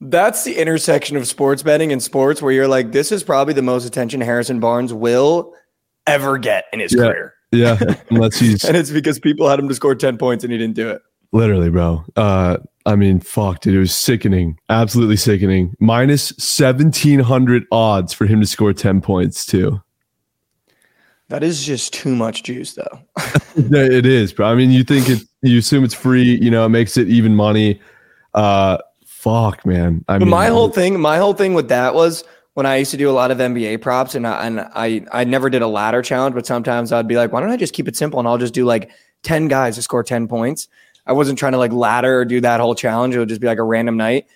that's 0.00 0.44
the 0.44 0.54
intersection 0.56 1.16
of 1.16 1.26
sports 1.26 1.62
betting 1.62 1.92
and 1.92 2.02
sports 2.02 2.40
where 2.40 2.52
you're 2.52 2.68
like, 2.68 2.92
this 2.92 3.10
is 3.12 3.22
probably 3.22 3.52
the 3.54 3.62
most 3.62 3.84
attention 3.84 4.20
Harrison 4.20 4.60
Barnes 4.60 4.94
will 4.94 5.52
ever 6.06 6.38
get 6.38 6.64
in 6.72 6.80
his 6.80 6.92
Yeah. 6.94 7.02
career. 7.08 7.34
Yeah, 7.52 7.78
unless 8.10 8.38
he's 8.38 8.64
And 8.64 8.76
it's 8.76 8.90
because 8.90 9.18
people 9.18 9.48
had 9.48 9.58
him 9.58 9.68
to 9.68 9.74
score 9.74 9.94
10 9.94 10.16
points 10.16 10.44
and 10.44 10.52
he 10.52 10.58
didn't 10.58 10.76
do 10.76 10.88
it. 10.88 11.02
Literally, 11.32 11.68
bro. 11.70 12.04
Uh, 12.16 12.58
I 12.86 12.96
mean, 12.96 13.20
fuck, 13.20 13.60
dude. 13.60 13.74
It 13.74 13.78
was 13.78 13.94
sickening. 13.94 14.58
Absolutely 14.68 15.16
sickening. 15.16 15.74
Minus 15.80 16.30
1700 16.32 17.64
odds 17.70 18.12
for 18.12 18.26
him 18.26 18.40
to 18.40 18.46
score 18.46 18.72
10 18.72 19.00
points, 19.00 19.44
too. 19.44 19.80
That 21.30 21.44
is 21.44 21.64
just 21.64 21.92
too 21.92 22.14
much 22.14 22.42
juice, 22.42 22.74
though. 22.74 23.00
It 23.56 24.06
is, 24.06 24.32
bro. 24.32 24.46
I 24.46 24.54
mean, 24.54 24.70
you 24.70 24.84
think 24.84 25.08
it, 25.08 25.22
you 25.42 25.58
assume 25.58 25.84
it's 25.84 25.94
free, 25.94 26.38
you 26.40 26.50
know, 26.50 26.66
it 26.66 26.70
makes 26.70 26.96
it 26.96 27.08
even 27.08 27.34
money. 27.34 27.80
Uh, 28.34 28.78
fuck, 29.04 29.64
man. 29.66 30.04
I 30.08 30.14
But 30.14 30.20
mean, 30.20 30.30
my 30.30 30.46
whole 30.46 30.68
thing, 30.70 31.00
my 31.00 31.18
whole 31.18 31.34
thing 31.34 31.54
with 31.54 31.68
that 31.68 31.94
was 31.94 32.24
when 32.54 32.64
I 32.66 32.76
used 32.76 32.90
to 32.92 32.96
do 32.96 33.10
a 33.10 33.12
lot 33.12 33.30
of 33.30 33.38
NBA 33.38 33.80
props, 33.80 34.14
and 34.14 34.26
I, 34.26 34.46
and 34.46 34.60
I 34.60 35.04
I 35.12 35.24
never 35.24 35.50
did 35.50 35.62
a 35.62 35.66
ladder 35.66 36.00
challenge, 36.02 36.34
but 36.34 36.46
sometimes 36.46 36.92
I'd 36.92 37.08
be 37.08 37.16
like, 37.16 37.32
why 37.32 37.40
don't 37.40 37.50
I 37.50 37.56
just 37.56 37.74
keep 37.74 37.88
it 37.88 37.96
simple 37.96 38.18
and 38.18 38.28
I'll 38.28 38.38
just 38.38 38.54
do 38.54 38.64
like 38.64 38.90
ten 39.22 39.48
guys 39.48 39.76
to 39.76 39.82
score 39.82 40.02
ten 40.02 40.28
points. 40.28 40.68
I 41.06 41.12
wasn't 41.12 41.38
trying 41.38 41.52
to 41.52 41.58
like 41.58 41.72
ladder 41.72 42.20
or 42.20 42.24
do 42.24 42.40
that 42.40 42.60
whole 42.60 42.74
challenge. 42.74 43.14
It 43.14 43.18
would 43.18 43.28
just 43.28 43.40
be 43.40 43.46
like 43.46 43.58
a 43.58 43.64
random 43.64 43.96
night. 43.96 44.26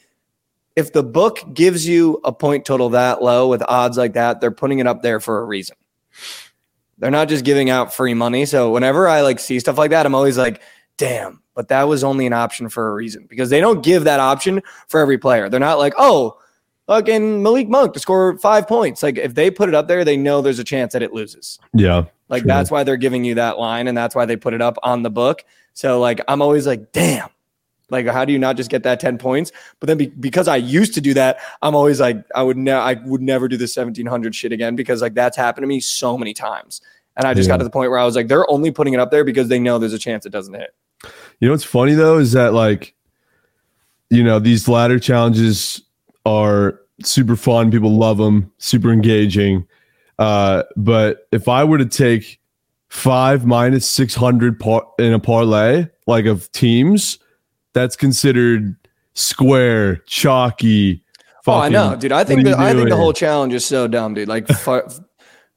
If 0.77 0.93
the 0.93 1.05
book 1.05 1.39
gives 1.53 1.87
you 1.87 2.21
a 2.25 2.33
point 2.33 2.65
total 2.65 2.89
that 2.91 3.23
low 3.23 3.49
with 3.49 3.63
odds 3.69 3.97
like 3.97 4.15
that, 4.15 4.41
they're 4.41 4.51
putting 4.51 4.81
it 4.81 4.87
up 4.87 5.03
there 5.03 5.21
for 5.21 5.41
a 5.41 5.45
reason. 5.45 5.77
They're 7.05 7.11
not 7.11 7.29
just 7.29 7.45
giving 7.45 7.69
out 7.69 7.93
free 7.93 8.15
money. 8.15 8.47
So 8.47 8.71
whenever 8.71 9.07
I 9.07 9.21
like 9.21 9.39
see 9.39 9.61
stuff 9.61 9.77
like 9.77 9.91
that, 9.91 10.07
I'm 10.07 10.15
always 10.15 10.39
like, 10.39 10.63
damn, 10.97 11.43
but 11.55 11.69
that 11.69 11.83
was 11.83 12.03
only 12.03 12.25
an 12.25 12.33
option 12.33 12.71
for 12.71 12.91
a 12.91 12.95
reason 12.95 13.27
because 13.29 13.51
they 13.51 13.61
don't 13.61 13.85
give 13.85 14.05
that 14.05 14.21
option 14.21 14.63
for 14.89 15.01
every 15.01 15.19
player. 15.19 15.51
They're 15.51 15.61
not 15.61 15.79
like, 15.79 15.93
oh, 15.99 16.39
fucking 16.87 17.43
Malik 17.43 17.69
Monk 17.69 17.93
to 17.93 18.01
score 18.01 18.39
five 18.39 18.67
points. 18.67 19.03
Like 19.03 19.19
if 19.19 19.35
they 19.35 19.51
put 19.51 19.69
it 19.69 19.75
up 19.75 19.87
there, 19.87 20.03
they 20.03 20.17
know 20.17 20.41
there's 20.41 20.59
a 20.59 20.65
chance 20.65 20.95
that 20.95 21.03
it 21.03 21.13
loses. 21.13 21.59
yeah. 21.75 22.05
Like 22.31 22.45
True. 22.45 22.49
that's 22.49 22.71
why 22.71 22.85
they're 22.85 22.97
giving 22.97 23.23
you 23.23 23.35
that 23.35 23.59
line 23.59 23.87
and 23.87 23.95
that's 23.95 24.15
why 24.15 24.25
they 24.25 24.37
put 24.37 24.55
it 24.55 24.63
up 24.63 24.79
on 24.83 25.03
the 25.03 25.11
book. 25.11 25.45
So 25.75 26.01
like 26.01 26.23
I'm 26.27 26.41
always 26.41 26.67
like, 26.67 26.91
damn. 26.93 27.29
Like 27.91 28.07
how 28.07 28.25
do 28.25 28.33
you 28.33 28.39
not 28.39 28.57
just 28.57 28.71
get 28.71 28.83
that 28.85 28.99
10 29.01 29.19
points? 29.19 29.53
But 29.79 29.89
then 29.89 29.99
be- 29.99 30.07
because 30.07 30.49
I 30.49 30.57
used 30.57 30.95
to 30.95 31.01
do 31.01 31.15
that, 31.15 31.39
I'm 31.63 31.75
always 31.75 32.01
like 32.01 32.25
I 32.35 32.43
would 32.43 32.57
never 32.57 32.81
I 32.81 32.95
would 33.05 33.21
never 33.21 33.47
do 33.49 33.57
the 33.57 33.65
1700 33.65 34.35
shit 34.35 34.53
again 34.53 34.75
because 34.75 35.03
like 35.03 35.15
that's 35.15 35.37
happened 35.37 35.65
to 35.65 35.69
me 35.69 35.81
so 35.81 36.17
many 36.17 36.33
times. 36.35 36.81
And 37.17 37.27
I 37.27 37.35
just 37.35 37.47
Yeah. 37.49 37.55
got 37.55 37.57
to 37.59 37.65
the 37.65 37.71
point 37.71 37.91
where 37.91 37.99
I 38.01 38.05
was 38.05 38.17
like 38.17 38.29
they're 38.29 38.51
only 38.51 38.71
putting 38.71 38.95
it 38.95 39.01
up 39.01 39.11
there 39.11 39.25
because 39.25 39.49
they 39.49 39.59
know 39.59 39.79
there's 39.79 39.93
a 39.93 39.99
chance 39.99 40.25
it 40.25 40.31
doesn't 40.31 40.55
hit. 40.55 40.75
You 41.41 41.49
know 41.49 41.53
what's 41.53 41.65
funny 41.65 41.93
though 41.95 42.19
is 42.19 42.33
that 42.33 42.55
like, 42.55 42.95
you 44.11 44.25
know, 44.25 44.39
these 44.39 44.67
ladder 44.69 44.99
challenges 44.99 45.83
are 46.25 46.81
super 47.03 47.37
fun. 47.37 47.71
People 47.71 47.97
love 47.97 48.17
them, 48.19 48.51
super 48.59 48.91
engaging. 48.93 49.67
Uh, 50.19 50.63
but 50.77 51.27
if 51.33 51.49
I 51.49 51.65
were 51.65 51.79
to 51.79 51.85
take 51.87 52.41
five 52.89 53.45
minus 53.45 53.89
six 53.89 54.15
hundred 54.15 54.59
par- 54.61 54.87
in 54.99 55.13
a 55.13 55.19
parlay, 55.19 55.87
like 56.07 56.27
of 56.27 56.51
teams, 56.53 57.19
that's 57.75 57.97
considered 57.97 58.75
square, 59.15 59.97
chalky. 60.07 61.03
Oh, 61.47 61.53
I 61.53 61.69
know, 61.69 61.95
dude. 61.95 62.13
I 62.13 62.25
think 62.25 62.45
the, 62.45 62.57
I 62.59 62.73
think 62.73 62.89
the 62.89 62.97
whole 62.97 63.13
challenge 63.13 63.53
is 63.53 63.67
so 63.67 63.87
dumb, 63.87 64.15
dude. 64.15 64.29
Like 64.29 64.49
f- 64.67 64.99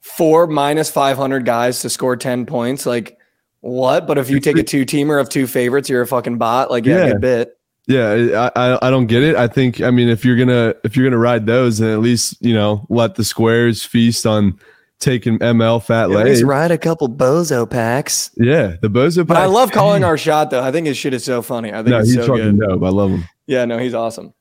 four 0.00 0.46
minus 0.46 0.90
500 0.90 1.46
guys 1.46 1.80
to 1.80 1.88
score 1.88 2.14
10 2.16 2.44
points. 2.44 2.84
Like 2.84 3.16
what? 3.60 4.06
But 4.06 4.18
if 4.18 4.28
you 4.28 4.38
take 4.40 4.58
a 4.58 4.62
two 4.62 4.84
teamer 4.84 5.18
of 5.20 5.30
two 5.30 5.46
favorites, 5.46 5.88
you're 5.88 6.02
a 6.02 6.06
fucking 6.06 6.36
bot. 6.36 6.70
Like 6.70 6.84
yeah, 6.84 7.06
Yeah. 7.06 7.08
get 7.12 7.20
bit. 7.20 7.54
Yeah, 7.86 8.50
I, 8.54 8.74
I 8.74 8.88
I 8.88 8.90
don't 8.90 9.06
get 9.06 9.22
it. 9.22 9.34
I 9.36 9.48
think 9.48 9.80
I 9.80 9.90
mean 9.90 10.10
if 10.10 10.22
you're 10.22 10.36
gonna 10.36 10.74
if 10.84 10.94
you're 10.94 11.06
gonna 11.06 11.16
ride 11.16 11.46
those, 11.46 11.78
then 11.78 11.90
at 11.90 12.00
least 12.00 12.36
you 12.40 12.52
know 12.52 12.84
let 12.90 13.14
the 13.14 13.24
squares 13.24 13.82
feast 13.82 14.26
on 14.26 14.58
taking 15.00 15.38
ML 15.38 15.82
fat 15.82 16.04
At 16.04 16.10
lays. 16.10 16.42
ride 16.44 16.70
a 16.70 16.78
couple 16.78 17.08
bozo 17.08 17.68
packs. 17.68 18.30
Yeah, 18.36 18.76
the 18.82 18.88
bozo. 18.88 19.26
But 19.26 19.36
I 19.36 19.46
love 19.46 19.70
calling 19.72 20.04
our 20.04 20.18
shot 20.18 20.50
though. 20.50 20.62
I 20.62 20.72
think 20.72 20.86
his 20.86 20.96
shit 20.96 21.14
is 21.14 21.24
so 21.24 21.42
funny. 21.42 21.70
I 21.70 21.76
think 21.76 21.88
No, 21.88 21.98
it's 22.00 22.08
he's 22.08 22.16
so 22.24 22.26
fucking 22.36 22.58
good. 22.58 22.68
dope. 22.68 22.82
I 22.82 22.88
love 22.88 23.10
him. 23.10 23.24
Yeah, 23.46 23.64
no, 23.64 23.78
he's 23.78 23.94
awesome. 23.94 24.34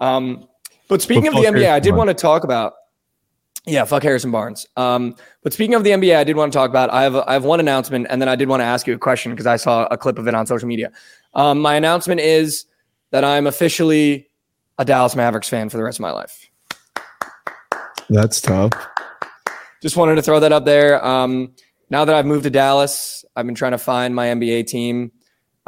Um, 0.00 0.46
but 0.88 1.02
speaking 1.02 1.24
But 1.32 1.36
of 1.38 1.42
the 1.54 1.60
NBA, 1.60 1.70
I 1.70 1.80
did 1.80 1.90
Barnes. 1.90 1.98
want 1.98 2.08
to 2.10 2.14
talk 2.14 2.44
about. 2.44 2.74
Yeah, 3.66 3.84
fuck 3.84 4.02
Harrison 4.02 4.30
Barnes. 4.30 4.66
Um, 4.78 5.14
but 5.42 5.52
speaking 5.52 5.74
of 5.74 5.84
the 5.84 5.90
NBA, 5.90 6.16
I 6.16 6.24
did 6.24 6.36
want 6.36 6.50
to 6.52 6.56
talk 6.56 6.70
about. 6.70 6.88
I 6.90 7.02
have 7.02 7.16
I 7.16 7.34
have 7.34 7.44
one 7.44 7.60
announcement, 7.60 8.06
and 8.08 8.22
then 8.22 8.28
I 8.28 8.36
did 8.36 8.48
want 8.48 8.60
to 8.60 8.64
ask 8.64 8.86
you 8.86 8.94
a 8.94 8.98
question 8.98 9.32
because 9.32 9.46
I 9.46 9.56
saw 9.56 9.86
a 9.90 9.98
clip 9.98 10.18
of 10.18 10.26
it 10.26 10.34
on 10.34 10.46
social 10.46 10.66
media. 10.68 10.90
Um, 11.34 11.58
my 11.60 11.74
announcement 11.74 12.20
is 12.20 12.64
that 13.10 13.24
I'm 13.24 13.46
officially 13.46 14.30
a 14.78 14.84
Dallas 14.84 15.14
Mavericks 15.16 15.48
fan 15.50 15.68
for 15.68 15.76
the 15.76 15.82
rest 15.82 15.98
of 15.98 16.02
my 16.02 16.12
life. 16.12 16.48
That's 18.08 18.40
tough. 18.40 18.72
Just 19.82 19.96
wanted 19.96 20.16
to 20.16 20.22
throw 20.22 20.40
that 20.40 20.52
up 20.52 20.64
there. 20.64 21.04
Um, 21.04 21.54
now 21.90 22.04
that 22.04 22.14
I've 22.14 22.26
moved 22.26 22.44
to 22.44 22.50
Dallas, 22.50 23.24
I've 23.36 23.46
been 23.46 23.54
trying 23.54 23.72
to 23.72 23.78
find 23.78 24.14
my 24.14 24.26
NBA 24.26 24.66
team 24.66 25.12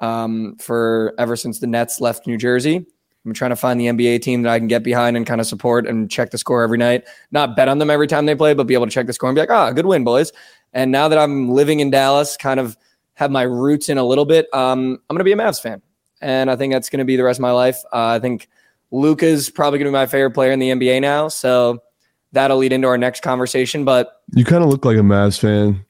um, 0.00 0.56
for 0.58 1.14
ever 1.18 1.36
since 1.36 1.60
the 1.60 1.66
Nets 1.66 2.00
left 2.00 2.26
New 2.26 2.36
Jersey. 2.36 2.86
I'm 3.24 3.34
trying 3.34 3.50
to 3.50 3.56
find 3.56 3.78
the 3.78 3.86
NBA 3.86 4.22
team 4.22 4.42
that 4.42 4.52
I 4.52 4.58
can 4.58 4.66
get 4.66 4.82
behind 4.82 5.16
and 5.16 5.26
kind 5.26 5.40
of 5.40 5.46
support 5.46 5.86
and 5.86 6.10
check 6.10 6.30
the 6.30 6.38
score 6.38 6.62
every 6.62 6.78
night. 6.78 7.04
Not 7.30 7.54
bet 7.54 7.68
on 7.68 7.78
them 7.78 7.90
every 7.90 8.06
time 8.06 8.24
they 8.26 8.34
play, 8.34 8.54
but 8.54 8.66
be 8.66 8.74
able 8.74 8.86
to 8.86 8.92
check 8.92 9.06
the 9.06 9.12
score 9.12 9.28
and 9.28 9.36
be 9.36 9.40
like, 9.40 9.50
ah, 9.50 9.72
good 9.72 9.86
win, 9.86 10.04
boys. 10.04 10.32
And 10.72 10.90
now 10.90 11.08
that 11.08 11.18
I'm 11.18 11.50
living 11.50 11.80
in 11.80 11.90
Dallas, 11.90 12.36
kind 12.36 12.58
of 12.58 12.76
have 13.14 13.30
my 13.30 13.42
roots 13.42 13.90
in 13.90 13.98
a 13.98 14.04
little 14.04 14.24
bit, 14.24 14.46
um, 14.54 14.98
I'm 15.10 15.16
going 15.16 15.18
to 15.18 15.24
be 15.24 15.32
a 15.32 15.36
Mavs 15.36 15.60
fan. 15.60 15.82
And 16.22 16.50
I 16.50 16.56
think 16.56 16.72
that's 16.72 16.88
going 16.88 17.00
to 17.00 17.04
be 17.04 17.16
the 17.16 17.24
rest 17.24 17.38
of 17.38 17.42
my 17.42 17.50
life. 17.50 17.76
Uh, 17.92 18.06
I 18.06 18.18
think 18.18 18.48
Luka's 18.90 19.50
probably 19.50 19.78
going 19.78 19.86
to 19.86 19.90
be 19.90 20.00
my 20.00 20.06
favorite 20.06 20.32
player 20.32 20.52
in 20.52 20.58
the 20.58 20.70
NBA 20.70 21.02
now. 21.02 21.28
So 21.28 21.82
that'll 22.32 22.58
lead 22.58 22.72
into 22.72 22.88
our 22.88 22.98
next 22.98 23.22
conversation. 23.22 23.84
But 23.84 24.20
You 24.34 24.44
kind 24.44 24.62
of 24.62 24.70
look 24.70 24.84
like 24.84 24.96
a 24.96 25.00
Mavs 25.00 25.38
fan. 25.38 25.84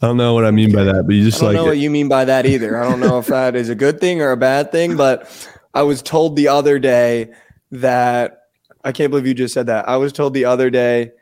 I 0.00 0.06
don't 0.06 0.16
know 0.16 0.34
what 0.34 0.44
I 0.44 0.50
mean 0.50 0.72
by 0.72 0.82
that, 0.82 1.04
but 1.06 1.14
you 1.14 1.22
just 1.22 1.40
like. 1.40 1.50
I 1.50 1.52
don't 1.52 1.54
like 1.54 1.60
know 1.60 1.66
it. 1.66 1.74
what 1.76 1.78
you 1.78 1.90
mean 1.90 2.08
by 2.08 2.24
that 2.24 2.44
either. 2.44 2.76
I 2.76 2.88
don't 2.88 2.98
know 2.98 3.18
if 3.18 3.26
that 3.26 3.54
is 3.54 3.68
a 3.68 3.74
good 3.74 4.00
thing 4.00 4.20
or 4.20 4.32
a 4.32 4.36
bad 4.36 4.72
thing, 4.72 4.96
but 4.96 5.30
I 5.74 5.82
was 5.82 6.02
told 6.02 6.34
the 6.34 6.48
other 6.48 6.80
day 6.80 7.32
that 7.70 8.48
I 8.84 8.92
can't 8.92 9.10
believe 9.10 9.26
you 9.26 9.34
just 9.34 9.54
said 9.54 9.66
that. 9.66 9.88
I 9.88 9.96
was 9.96 10.12
told 10.12 10.34
the 10.34 10.44
other 10.44 10.70
day 10.70 11.12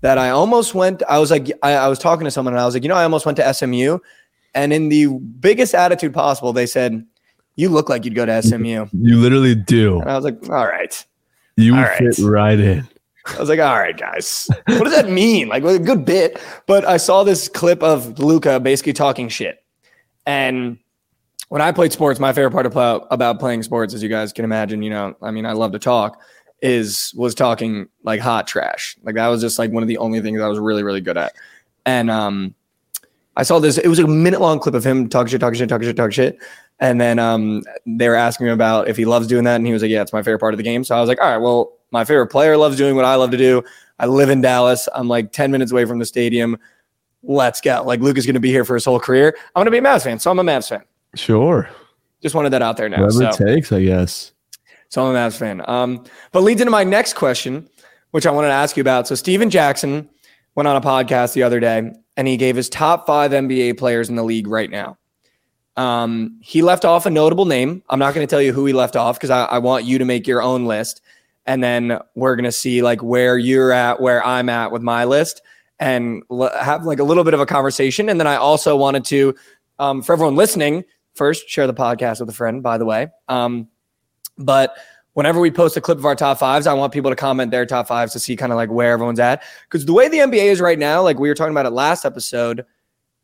that 0.00 0.18
I 0.18 0.30
almost 0.30 0.74
went. 0.74 1.02
I 1.08 1.18
was 1.18 1.30
like, 1.30 1.50
I, 1.62 1.74
I 1.74 1.88
was 1.88 1.98
talking 1.98 2.24
to 2.24 2.30
someone 2.30 2.54
and 2.54 2.60
I 2.60 2.64
was 2.64 2.74
like, 2.74 2.82
you 2.82 2.88
know, 2.88 2.96
I 2.96 3.04
almost 3.04 3.24
went 3.24 3.36
to 3.36 3.54
SMU. 3.54 3.98
And 4.54 4.72
in 4.72 4.88
the 4.88 5.06
biggest 5.06 5.74
attitude 5.74 6.12
possible, 6.12 6.52
they 6.52 6.66
said, 6.66 7.06
You 7.56 7.68
look 7.68 7.88
like 7.88 8.04
you'd 8.04 8.14
go 8.14 8.26
to 8.26 8.42
SMU. 8.42 8.86
You 8.92 9.16
literally 9.16 9.54
do. 9.54 10.00
And 10.00 10.10
I 10.10 10.16
was 10.16 10.24
like, 10.24 10.48
All 10.48 10.66
right. 10.66 11.04
You 11.56 11.76
All 11.76 11.84
fit 11.84 12.18
right. 12.18 12.18
right 12.18 12.60
in. 12.60 12.88
I 13.26 13.38
was 13.38 13.48
like, 13.48 13.60
all 13.60 13.78
right, 13.78 13.96
guys, 13.96 14.48
what 14.66 14.84
does 14.84 14.94
that 14.94 15.08
mean? 15.08 15.48
Like, 15.48 15.62
well, 15.62 15.74
a 15.74 15.78
good 15.78 16.04
bit. 16.04 16.38
But 16.66 16.84
I 16.84 16.98
saw 16.98 17.24
this 17.24 17.48
clip 17.48 17.82
of 17.82 18.18
Luka 18.18 18.60
basically 18.60 18.92
talking 18.92 19.28
shit. 19.28 19.64
And 20.26 20.78
when 21.48 21.62
I 21.62 21.72
played 21.72 21.92
sports, 21.92 22.20
my 22.20 22.32
favorite 22.32 22.50
part 22.50 22.70
play, 22.70 23.00
about 23.10 23.38
playing 23.38 23.62
sports, 23.62 23.94
as 23.94 24.02
you 24.02 24.08
guys 24.08 24.32
can 24.32 24.44
imagine, 24.44 24.82
you 24.82 24.90
know, 24.90 25.16
I 25.22 25.30
mean, 25.30 25.46
I 25.46 25.52
love 25.52 25.72
to 25.72 25.78
talk, 25.78 26.20
is 26.60 27.12
was 27.16 27.34
talking 27.34 27.88
like 28.02 28.20
hot 28.20 28.46
trash. 28.46 28.96
Like 29.02 29.14
that 29.14 29.28
was 29.28 29.40
just 29.40 29.58
like 29.58 29.70
one 29.70 29.82
of 29.82 29.88
the 29.88 29.98
only 29.98 30.20
things 30.20 30.40
I 30.40 30.48
was 30.48 30.58
really, 30.58 30.82
really 30.82 31.00
good 31.00 31.16
at. 31.16 31.34
And 31.86 32.10
um, 32.10 32.54
I 33.36 33.42
saw 33.42 33.58
this. 33.58 33.78
It 33.78 33.88
was 33.88 33.98
a 33.98 34.06
minute 34.06 34.40
long 34.40 34.58
clip 34.58 34.74
of 34.74 34.84
him 34.84 35.08
talking 35.08 35.30
shit, 35.30 35.40
talking 35.40 35.58
shit, 35.58 35.68
talking 35.68 35.86
shit, 35.86 35.96
talking 35.96 36.10
shit. 36.10 36.38
And 36.84 37.00
then 37.00 37.18
um, 37.18 37.62
they 37.86 38.08
were 38.10 38.14
asking 38.14 38.48
him 38.48 38.52
about 38.52 38.88
if 38.88 38.96
he 38.98 39.06
loves 39.06 39.26
doing 39.26 39.44
that, 39.44 39.56
and 39.56 39.66
he 39.66 39.72
was 39.72 39.80
like, 39.80 39.90
"Yeah, 39.90 40.02
it's 40.02 40.12
my 40.12 40.22
favorite 40.22 40.40
part 40.40 40.52
of 40.52 40.58
the 40.58 40.64
game." 40.64 40.84
So 40.84 40.94
I 40.94 41.00
was 41.00 41.08
like, 41.08 41.18
"All 41.20 41.30
right, 41.30 41.38
well, 41.38 41.72
my 41.90 42.04
favorite 42.04 42.26
player 42.26 42.56
loves 42.58 42.76
doing 42.76 42.94
what 42.94 43.06
I 43.06 43.14
love 43.14 43.30
to 43.30 43.38
do. 43.38 43.62
I 43.98 44.06
live 44.06 44.28
in 44.28 44.40
Dallas. 44.42 44.86
I'm 44.94 45.08
like 45.08 45.32
10 45.32 45.50
minutes 45.50 45.72
away 45.72 45.84
from 45.86 45.98
the 45.98 46.04
stadium. 46.04 46.58
Let's 47.22 47.60
go. 47.62 47.82
Like 47.86 48.00
Luke 48.00 48.18
is 48.18 48.26
going 48.26 48.34
to 48.34 48.40
be 48.40 48.50
here 48.50 48.64
for 48.64 48.74
his 48.74 48.84
whole 48.84 49.00
career. 49.00 49.34
I'm 49.54 49.60
going 49.64 49.66
to 49.66 49.70
be 49.70 49.78
a 49.78 49.80
Mavs 49.80 50.02
fan, 50.02 50.18
so 50.18 50.30
I'm 50.30 50.38
a 50.38 50.42
Mavs 50.44 50.68
fan. 50.68 50.82
Sure. 51.14 51.68
Just 52.20 52.34
wanted 52.34 52.50
that 52.50 52.60
out 52.62 52.76
there 52.76 52.88
now. 52.88 53.02
Whatever 53.02 53.32
So, 53.32 53.44
it 53.44 53.54
takes, 53.54 53.72
I 53.72 53.82
guess. 53.82 54.32
so 54.88 55.06
I'm 55.06 55.14
a 55.14 55.18
Mavs 55.18 55.38
fan. 55.38 55.62
Um, 55.68 56.04
but 56.32 56.42
leads 56.42 56.60
into 56.60 56.70
my 56.70 56.84
next 56.84 57.14
question, 57.14 57.66
which 58.10 58.26
I 58.26 58.30
wanted 58.30 58.48
to 58.48 58.54
ask 58.54 58.76
you 58.76 58.80
about. 58.82 59.06
So 59.08 59.14
Stephen 59.14 59.48
Jackson 59.48 60.10
went 60.56 60.66
on 60.68 60.76
a 60.76 60.80
podcast 60.82 61.32
the 61.32 61.44
other 61.44 61.60
day, 61.60 61.92
and 62.16 62.28
he 62.28 62.36
gave 62.36 62.56
his 62.56 62.68
top 62.68 63.06
five 63.06 63.30
NBA 63.30 63.78
players 63.78 64.10
in 64.10 64.16
the 64.16 64.24
league 64.24 64.48
right 64.48 64.70
now. 64.70 64.98
Um, 65.76 66.38
he 66.40 66.62
left 66.62 66.84
off 66.84 67.06
a 67.06 67.10
notable 67.10 67.46
name. 67.46 67.82
I'm 67.90 67.98
not 67.98 68.14
going 68.14 68.26
to 68.26 68.30
tell 68.30 68.42
you 68.42 68.52
who 68.52 68.64
he 68.66 68.72
left 68.72 68.96
off 68.96 69.16
because 69.16 69.30
I, 69.30 69.44
I 69.44 69.58
want 69.58 69.84
you 69.84 69.98
to 69.98 70.04
make 70.04 70.26
your 70.26 70.42
own 70.42 70.66
list, 70.66 71.02
and 71.46 71.62
then 71.62 71.98
we're 72.14 72.36
going 72.36 72.44
to 72.44 72.52
see 72.52 72.82
like 72.82 73.02
where 73.02 73.36
you're 73.36 73.72
at, 73.72 74.00
where 74.00 74.24
I'm 74.24 74.48
at 74.48 74.70
with 74.70 74.82
my 74.82 75.04
list, 75.04 75.42
and 75.80 76.22
l- 76.30 76.52
have 76.60 76.84
like 76.84 77.00
a 77.00 77.04
little 77.04 77.24
bit 77.24 77.34
of 77.34 77.40
a 77.40 77.46
conversation. 77.46 78.08
And 78.08 78.20
then 78.20 78.26
I 78.26 78.36
also 78.36 78.76
wanted 78.76 79.04
to, 79.06 79.34
um, 79.78 80.02
for 80.02 80.12
everyone 80.12 80.36
listening, 80.36 80.84
first 81.14 81.48
share 81.48 81.66
the 81.66 81.74
podcast 81.74 82.20
with 82.20 82.28
a 82.28 82.34
friend. 82.34 82.62
By 82.62 82.78
the 82.78 82.84
way, 82.84 83.08
um, 83.28 83.68
but 84.38 84.76
whenever 85.14 85.40
we 85.40 85.50
post 85.50 85.76
a 85.76 85.80
clip 85.80 85.98
of 85.98 86.04
our 86.04 86.14
top 86.14 86.38
fives, 86.38 86.66
I 86.66 86.74
want 86.74 86.92
people 86.92 87.10
to 87.10 87.16
comment 87.16 87.50
their 87.50 87.66
top 87.66 87.88
fives 87.88 88.12
to 88.12 88.20
see 88.20 88.36
kind 88.36 88.52
of 88.52 88.56
like 88.56 88.70
where 88.70 88.92
everyone's 88.92 89.20
at. 89.20 89.42
Because 89.64 89.86
the 89.86 89.92
way 89.92 90.08
the 90.08 90.18
NBA 90.18 90.44
is 90.44 90.60
right 90.60 90.78
now, 90.78 91.02
like 91.02 91.18
we 91.18 91.28
were 91.28 91.34
talking 91.34 91.52
about 91.52 91.66
it 91.66 91.70
last 91.70 92.04
episode, 92.04 92.64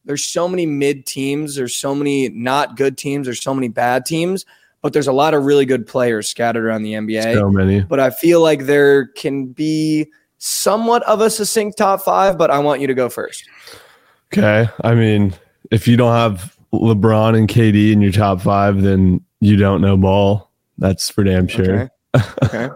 there's 0.05 0.25
so 0.25 0.49
many 0.49 0.67
mid 0.67 1.07
teams, 1.07 1.57
there's 1.57 1.77
so 1.77 1.95
many 1.95 2.29
not 2.31 2.77
good 2.77 2.97
teams, 2.97 3.27
there's 3.27 3.43
so 3.43 3.55
many 3.55 3.69
bad 3.69 4.07
teams, 4.07 4.47
but 4.83 4.93
there's 4.93 5.07
a 5.07 5.13
lot 5.13 5.35
of 5.35 5.45
really 5.45 5.67
good 5.67 5.87
players 5.87 6.29
scattered 6.29 6.65
around 6.65 6.83
the 6.83 6.95
NBA. 6.95 7.35
So 7.35 7.51
many. 7.51 7.81
but 7.81 8.01
I 8.01 8.11
feel 8.11 8.41
like 8.41 8.67
there 8.67 9.09
can 9.09 9.47
be 9.47 10.11
somewhat 10.39 11.03
of 11.03 11.21
a 11.21 11.29
succinct 11.31 11.79
top 11.79 12.01
five, 12.01 12.39
but 12.39 12.51
I 12.51 12.59
want 12.59 12.81
you 12.81 12.87
to 12.87 12.95
go 12.95 13.09
first. 13.09 13.45
Okay. 14.33 14.69
I 14.83 14.95
mean, 14.95 15.35
if 15.71 15.87
you 15.87 15.97
don't 15.97 16.15
have 16.15 16.57
LeBron 16.73 17.37
and 17.37 17.49
KD 17.49 17.93
in 17.93 18.01
your 18.01 18.13
top 18.13 18.41
five, 18.41 18.81
then 18.83 19.23
you 19.41 19.57
don't 19.57 19.81
know 19.81 19.97
ball. 19.97 20.51
That's 20.79 21.11
for 21.11 21.25
damn 21.25 21.47
sure. 21.47 21.83
Okay. 21.83 21.89
Okay. 22.43 22.69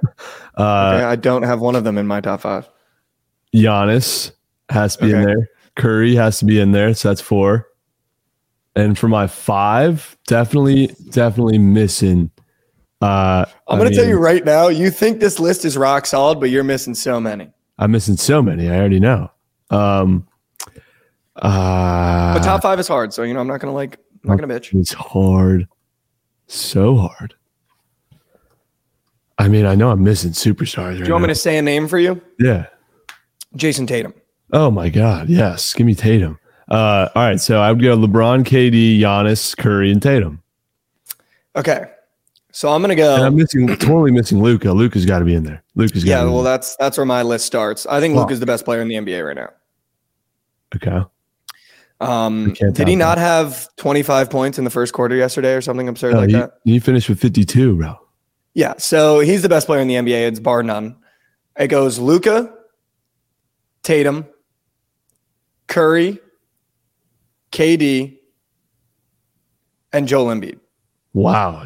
Uh, 0.56 0.92
okay. 0.94 1.04
I 1.04 1.16
don't 1.16 1.42
have 1.42 1.60
one 1.60 1.74
of 1.74 1.82
them 1.82 1.98
in 1.98 2.06
my 2.06 2.20
top 2.20 2.42
five. 2.42 2.68
Giannis 3.52 4.30
has 4.68 4.96
to 4.96 5.06
be 5.06 5.12
in 5.12 5.24
there. 5.24 5.50
Curry 5.76 6.14
has 6.14 6.38
to 6.38 6.44
be 6.44 6.60
in 6.60 6.72
there. 6.72 6.94
So 6.94 7.08
that's 7.08 7.20
four. 7.20 7.68
And 8.76 8.98
for 8.98 9.08
my 9.08 9.26
five, 9.26 10.16
definitely, 10.26 10.94
definitely 11.10 11.58
missing. 11.58 12.30
Uh, 13.00 13.44
I'm 13.68 13.78
going 13.78 13.90
to 13.90 13.96
tell 13.96 14.06
you 14.06 14.18
right 14.18 14.44
now, 14.44 14.68
you 14.68 14.90
think 14.90 15.20
this 15.20 15.38
list 15.38 15.64
is 15.64 15.76
rock 15.76 16.06
solid, 16.06 16.40
but 16.40 16.50
you're 16.50 16.64
missing 16.64 16.94
so 16.94 17.20
many. 17.20 17.50
I'm 17.78 17.90
missing 17.90 18.16
so 18.16 18.42
many. 18.42 18.68
I 18.68 18.78
already 18.78 19.00
know. 19.00 19.30
Um, 19.70 20.26
uh, 21.36 22.34
But 22.34 22.42
top 22.44 22.62
five 22.62 22.78
is 22.78 22.88
hard, 22.88 23.12
so 23.12 23.22
you 23.24 23.34
know 23.34 23.40
I'm 23.40 23.48
not 23.48 23.60
gonna 23.60 23.72
like 23.72 23.98
I'm 24.22 24.30
not 24.30 24.40
gonna 24.40 24.54
bitch. 24.54 24.72
It's 24.78 24.92
hard. 24.92 25.66
So 26.46 26.96
hard. 26.96 27.34
I 29.38 29.48
mean, 29.48 29.66
I 29.66 29.74
know 29.74 29.90
I'm 29.90 30.04
missing 30.04 30.30
superstars. 30.30 30.98
Do 30.98 31.04
you 31.04 31.12
want 31.12 31.22
me 31.22 31.28
to 31.28 31.34
say 31.34 31.58
a 31.58 31.62
name 31.62 31.88
for 31.88 31.98
you? 31.98 32.22
Yeah. 32.38 32.66
Jayson 33.56 33.86
Tatum. 33.86 34.14
Oh 34.54 34.70
my 34.70 34.88
God. 34.88 35.28
Yes. 35.28 35.74
Give 35.74 35.86
me 35.86 35.94
Tatum. 35.94 36.38
Uh, 36.70 37.08
all 37.14 37.22
right. 37.22 37.40
So 37.40 37.60
I 37.60 37.70
would 37.70 37.82
go 37.82 37.96
LeBron, 37.98 38.44
KD, 38.44 38.98
Giannis, 39.00 39.54
Curry, 39.56 39.90
and 39.92 40.00
Tatum. 40.00 40.40
Okay, 41.56 41.84
so 42.50 42.70
I'm 42.72 42.80
gonna 42.82 42.94
And 42.94 43.22
I'm 43.22 43.36
missing, 43.36 43.68
totally 43.76 44.10
missing 44.10 44.42
Luka. 44.42 44.72
Luka's 44.72 45.06
got 45.06 45.20
to 45.20 45.24
be 45.24 45.34
in 45.36 45.44
there. 45.44 45.62
Luka's 45.76 46.02
got 46.02 46.10
Yeah, 46.10 46.24
well 46.24 46.42
that's 46.42 46.74
that's 46.76 46.96
where 46.96 47.06
my 47.06 47.22
list 47.22 47.46
starts. 47.46 47.86
I 47.86 48.00
think 48.00 48.16
Luke 48.16 48.32
is 48.32 48.40
the 48.40 48.46
best 48.46 48.64
player 48.64 48.80
in 48.80 48.88
the 48.88 48.96
NBA 48.96 49.24
right 49.24 49.36
now. 49.36 49.50
Okay. 50.74 51.04
Um, 52.00 52.54
did 52.72 52.88
he 52.88 52.96
not 52.96 53.18
have 53.18 53.68
25 53.76 54.28
points 54.30 54.58
in 54.58 54.64
the 54.64 54.70
first 54.70 54.92
quarter 54.92 55.14
yesterday 55.14 55.54
or 55.54 55.60
something 55.60 55.86
absurd 55.88 56.14
No, 56.14 56.20
like 56.20 56.30
that? 56.30 56.54
he 56.64 56.80
finished 56.80 57.08
with 57.08 57.20
52, 57.20 57.76
bro. 57.76 57.94
Yeah, 58.54 58.74
so 58.78 59.20
he's 59.20 59.42
the 59.42 59.48
best 59.48 59.66
player 59.66 59.80
in 59.80 59.86
the 59.86 59.94
NBA. 59.94 60.26
It's 60.28 60.40
bar 60.40 60.62
none. 60.64 60.96
It 61.56 61.68
goes 61.68 62.00
Luka, 62.00 62.52
Tatum, 63.84 64.26
Curry, 65.74 66.20
KD, 67.50 68.16
and 69.92 70.06
Joel 70.06 70.26
Embiid. 70.26 70.60
Wow. 71.14 71.64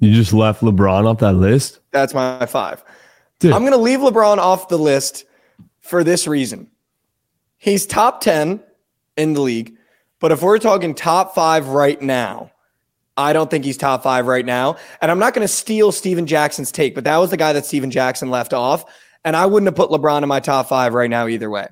You 0.00 0.12
just 0.12 0.32
left 0.32 0.60
LeBron 0.60 1.06
off 1.06 1.18
that 1.18 1.34
list? 1.34 1.78
That's 1.92 2.14
my 2.14 2.44
five. 2.46 2.82
Dude. 3.38 3.52
I'm 3.52 3.60
going 3.60 3.70
to 3.70 3.78
leave 3.78 4.00
LeBron 4.00 4.38
off 4.38 4.66
the 4.66 4.76
list 4.76 5.24
for 5.82 6.02
this 6.02 6.26
reason. 6.26 6.68
He's 7.58 7.86
top 7.86 8.22
10 8.22 8.60
in 9.16 9.34
the 9.34 9.40
league, 9.40 9.76
but 10.18 10.32
if 10.32 10.42
we're 10.42 10.58
talking 10.58 10.92
top 10.92 11.32
five 11.32 11.68
right 11.68 12.02
now, 12.02 12.50
I 13.16 13.32
don't 13.32 13.48
think 13.48 13.64
he's 13.64 13.76
top 13.76 14.02
five 14.02 14.26
right 14.26 14.44
now. 14.44 14.78
And 15.00 15.12
I'm 15.12 15.20
not 15.20 15.32
going 15.32 15.46
to 15.46 15.54
steal 15.54 15.92
Stephen 15.92 16.26
Jackson's 16.26 16.72
take, 16.72 16.96
but 16.96 17.04
that 17.04 17.18
was 17.18 17.30
the 17.30 17.36
guy 17.36 17.52
that 17.52 17.66
Stephen 17.66 17.92
Jackson 17.92 18.30
left 18.30 18.52
off. 18.52 18.84
And 19.24 19.36
I 19.36 19.46
wouldn't 19.46 19.68
have 19.68 19.76
put 19.76 19.90
LeBron 19.90 20.24
in 20.24 20.28
my 20.28 20.40
top 20.40 20.66
five 20.66 20.92
right 20.92 21.08
now 21.08 21.28
either 21.28 21.48
way. 21.48 21.68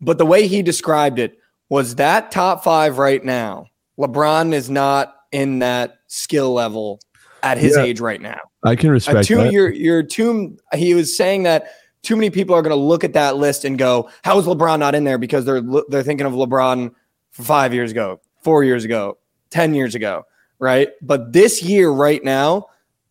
But 0.00 0.18
the 0.18 0.26
way 0.26 0.46
he 0.46 0.62
described 0.62 1.18
it 1.18 1.38
was 1.68 1.96
that 1.96 2.30
top 2.30 2.64
five 2.64 2.98
right 2.98 3.24
now, 3.24 3.66
LeBron 3.98 4.52
is 4.52 4.70
not 4.70 5.14
in 5.32 5.58
that 5.58 5.98
skill 6.06 6.52
level 6.52 7.00
at 7.42 7.58
his 7.58 7.76
Yeah. 7.76 7.82
age 7.84 8.00
right 8.00 8.20
now. 8.20 8.38
I 8.64 8.74
can 8.76 8.90
respect 8.90 9.26
too, 9.26 9.36
that. 9.36 9.52
you're, 9.52 9.70
you're 9.70 10.02
too, 10.02 10.56
he 10.74 10.94
was 10.94 11.16
saying 11.16 11.44
that 11.44 11.68
too 12.02 12.16
many 12.16 12.30
people 12.30 12.54
are 12.54 12.62
going 12.62 12.70
to 12.74 12.82
look 12.82 13.04
at 13.04 13.12
that 13.12 13.36
list 13.36 13.64
and 13.64 13.76
go, 13.78 14.08
how 14.24 14.38
is 14.38 14.46
LeBron 14.46 14.78
not 14.78 14.94
in 14.94 15.04
there? 15.04 15.18
Because 15.18 15.44
they're, 15.44 15.62
they're 15.88 16.02
thinking 16.02 16.26
of 16.26 16.32
LeBron 16.32 16.92
five 17.32 17.74
years 17.74 17.90
ago, 17.90 18.20
four 18.42 18.64
years 18.64 18.84
ago, 18.84 19.18
10 19.50 19.74
years 19.74 19.94
ago, 19.94 20.24
right? 20.58 20.88
But 21.02 21.32
this 21.32 21.62
year, 21.62 21.90
right 21.90 22.22
now, 22.22 22.66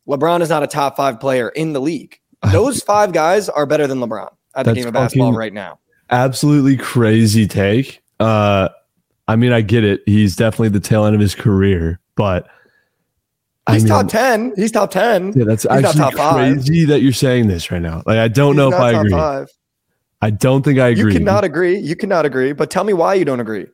LeBron 0.08 0.42
is 0.42 0.50
not 0.50 0.64
a 0.64 0.68
top 0.68 0.96
five 0.98 1.20
player 1.20 1.50
in 1.50 1.74
the 1.74 1.82
league. 1.82 2.20
Those 2.52 2.82
five 2.82 3.12
guys 3.14 3.50
are 3.50 3.66
better 3.66 3.88
than 3.88 4.00
LeBron 4.00 4.32
at 4.56 4.66
the 4.66 4.74
game 4.74 4.88
of 4.88 4.94
basketball 4.94 5.28
fucking- 5.30 5.38
right 5.38 5.54
now. 5.54 5.80
Absolutely 6.10 6.78
crazy 6.78 7.48
take. 7.48 8.02
Uh, 8.20 8.70
I 9.28 9.36
mean, 9.36 9.52
I 9.52 9.62
get 9.62 9.84
it. 9.84 10.02
He's 10.06 10.36
definitely 10.36 10.70
the 10.70 10.80
tail 10.80 11.06
end 11.06 11.16
of 11.16 11.22
his 11.22 11.36
career, 11.36 12.00
but 12.16 12.48
He's 13.70 13.84
I 13.84 13.86
mean, 13.86 13.88
top 13.88 14.08
10. 14.08 14.54
He's 14.56 14.72
top 14.72 14.92
10. 14.92 15.34
yeah, 15.36 15.44
that's 15.46 15.64
he's 15.64 15.72
actually 15.72 16.00
top 16.00 16.14
five. 16.14 16.36
crazy 16.56 16.86
that 16.86 17.02
you're 17.02 17.12
saying 17.12 17.48
this 17.48 17.70
right 17.70 17.82
now. 17.82 18.02
Like, 18.06 18.18
I 18.18 18.30
don't 18.30 18.54
He's 18.54 18.58
know 18.58 18.70
if 18.70 18.76
I 18.76 18.92
agree. 18.94 19.12
five. 19.12 19.50
I 20.22 20.30
don't 20.30 20.64
think 20.64 20.80
I 20.80 20.88
agree. 20.88 21.12
You 21.12 21.20
cannot 21.20 21.44
agree. 21.44 21.78
You 21.78 21.96
cannot 21.98 22.26
agree. 22.26 22.54
But 22.54 22.72
tell 22.72 22.86
me 22.86 22.94
why 22.94 23.16
you 23.16 23.26
don't 23.26 23.42
agree. 23.42 23.68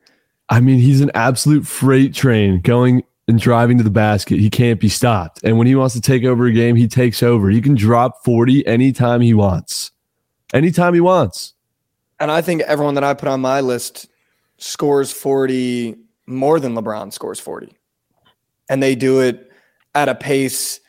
I 0.48 0.60
mean, 0.60 0.80
he's 0.80 1.00
an 1.00 1.12
absolute 1.14 1.64
freight 1.66 2.12
train 2.12 2.60
going 2.60 3.04
and 3.28 3.38
driving 3.38 3.78
to 3.78 3.84
the 3.84 3.88
basket. 3.90 4.40
He 4.40 4.50
can't 4.50 4.80
be 4.80 4.88
stopped. 4.88 5.42
And 5.44 5.58
when 5.58 5.66
he 5.68 5.76
wants 5.76 5.94
to 5.94 6.00
take 6.00 6.24
over 6.24 6.46
a 6.46 6.52
game, 6.52 6.74
he 6.74 6.88
takes 6.88 7.22
over. 7.22 7.48
He 7.48 7.62
can 7.62 7.76
drop 7.76 8.24
40 8.24 8.66
anytime 8.66 9.20
he 9.20 9.32
wants. 9.32 9.92
Anytime 10.52 10.92
he 10.92 11.00
wants. 11.00 11.54
And 12.20 12.30
I 12.30 12.40
think 12.40 12.62
everyone 12.62 12.94
that 12.94 13.04
I 13.04 13.14
put 13.14 13.28
on 13.28 13.40
my 13.40 13.60
list 13.60 14.08
scores 14.58 15.12
40 15.12 15.96
more 16.26 16.60
than 16.60 16.74
LeBron 16.74 17.12
scores 17.12 17.40
40. 17.40 17.76
And 18.70 18.82
they 18.82 18.94
do 18.94 19.20
it 19.20 19.50
at 19.94 20.08
a 20.08 20.14
pace 20.14 20.80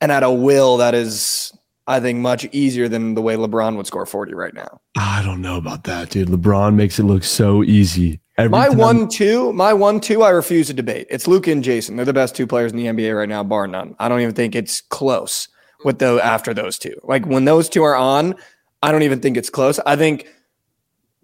and 0.00 0.12
at 0.12 0.22
a 0.22 0.30
will 0.30 0.76
that 0.76 0.94
is, 0.94 1.52
I 1.86 2.00
think, 2.00 2.18
much 2.20 2.44
easier 2.52 2.88
than 2.88 3.14
the 3.14 3.22
way 3.22 3.34
LeBron 3.36 3.76
would 3.76 3.86
score 3.86 4.06
40 4.06 4.34
right 4.34 4.54
now. 4.54 4.80
I 4.96 5.22
don't 5.24 5.40
know 5.42 5.56
about 5.56 5.84
that, 5.84 6.10
dude. 6.10 6.28
LeBron 6.28 6.74
makes 6.74 6.98
it 6.98 7.04
look 7.04 7.24
so 7.24 7.64
easy. 7.64 8.20
Every 8.36 8.50
My 8.50 8.68
time- 8.68 8.78
one 8.78 9.08
two, 9.08 9.52
my 9.52 9.72
one 9.72 10.00
two, 10.00 10.22
I 10.22 10.30
refuse 10.30 10.66
to 10.66 10.74
debate. 10.74 11.06
It's 11.08 11.26
Luke 11.28 11.46
and 11.46 11.62
Jayson. 11.64 11.96
They're 11.96 12.04
the 12.04 12.12
best 12.12 12.34
two 12.34 12.46
players 12.46 12.72
in 12.72 12.78
the 12.78 12.86
NBA 12.86 13.16
right 13.16 13.28
now, 13.28 13.42
bar 13.44 13.66
none. 13.66 13.94
I 13.98 14.08
don't 14.08 14.20
even 14.20 14.34
think 14.34 14.54
it's 14.56 14.80
close 14.80 15.48
with 15.84 15.98
the 16.00 16.20
after 16.22 16.52
those 16.52 16.76
two. 16.78 16.94
Like 17.04 17.26
when 17.26 17.44
those 17.44 17.68
two 17.68 17.82
are 17.84 17.94
on, 17.94 18.34
I 18.82 18.90
don't 18.92 19.02
even 19.02 19.20
think 19.20 19.36
it's 19.36 19.50
close. 19.50 19.78
I 19.86 19.94
think 19.96 20.26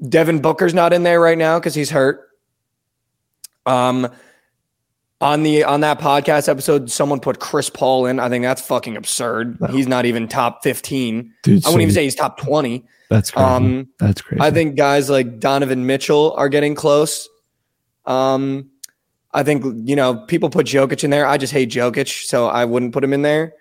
Devin 0.08 0.40
Booker's 0.40 0.74
not 0.74 0.92
in 0.92 1.02
there 1.02 1.20
right 1.20 1.38
now 1.38 1.58
because 1.58 1.74
he's 1.74 1.90
hurt. 1.90 2.28
Um, 3.66 4.08
on 5.20 5.42
the 5.42 5.64
on 5.64 5.80
that 5.80 5.98
podcast 6.00 6.48
episode, 6.48 6.90
someone 6.90 7.20
put 7.20 7.40
Chris 7.40 7.68
Paul 7.68 8.06
in. 8.06 8.18
I 8.18 8.28
think 8.30 8.42
that's 8.42 8.62
fucking 8.62 8.96
absurd. 8.96 9.60
No. 9.60 9.66
He's 9.68 9.86
not 9.86 10.06
even 10.06 10.28
top 10.28 10.62
fifteen. 10.62 11.34
Dude, 11.42 11.64
I 11.66 11.68
wouldn't 11.68 11.82
even 11.82 11.94
say 11.94 12.04
he's 12.04 12.14
top 12.14 12.38
twenty. 12.38 12.86
that's 13.10 13.30
crazy. 13.30 13.44
Um, 13.46 13.88
that's 13.98 14.22
crazy. 14.22 14.40
I 14.40 14.50
think 14.50 14.76
guys 14.76 15.10
like 15.10 15.38
Donovan 15.38 15.84
Mitchell 15.86 16.32
are 16.38 16.48
getting 16.48 16.74
close. 16.74 17.28
Um, 18.06 18.70
I 19.34 19.42
think 19.42 19.62
you 19.86 19.94
know 19.94 20.14
people 20.26 20.48
put 20.48 20.66
Jokic 20.66 21.04
in 21.04 21.10
there. 21.10 21.26
I 21.26 21.36
just 21.36 21.52
hate 21.52 21.68
Jokic, 21.70 22.24
so 22.26 22.46
I 22.46 22.64
wouldn't 22.64 22.94
put 22.94 23.04
him 23.04 23.12
in 23.12 23.20
there. 23.20 23.52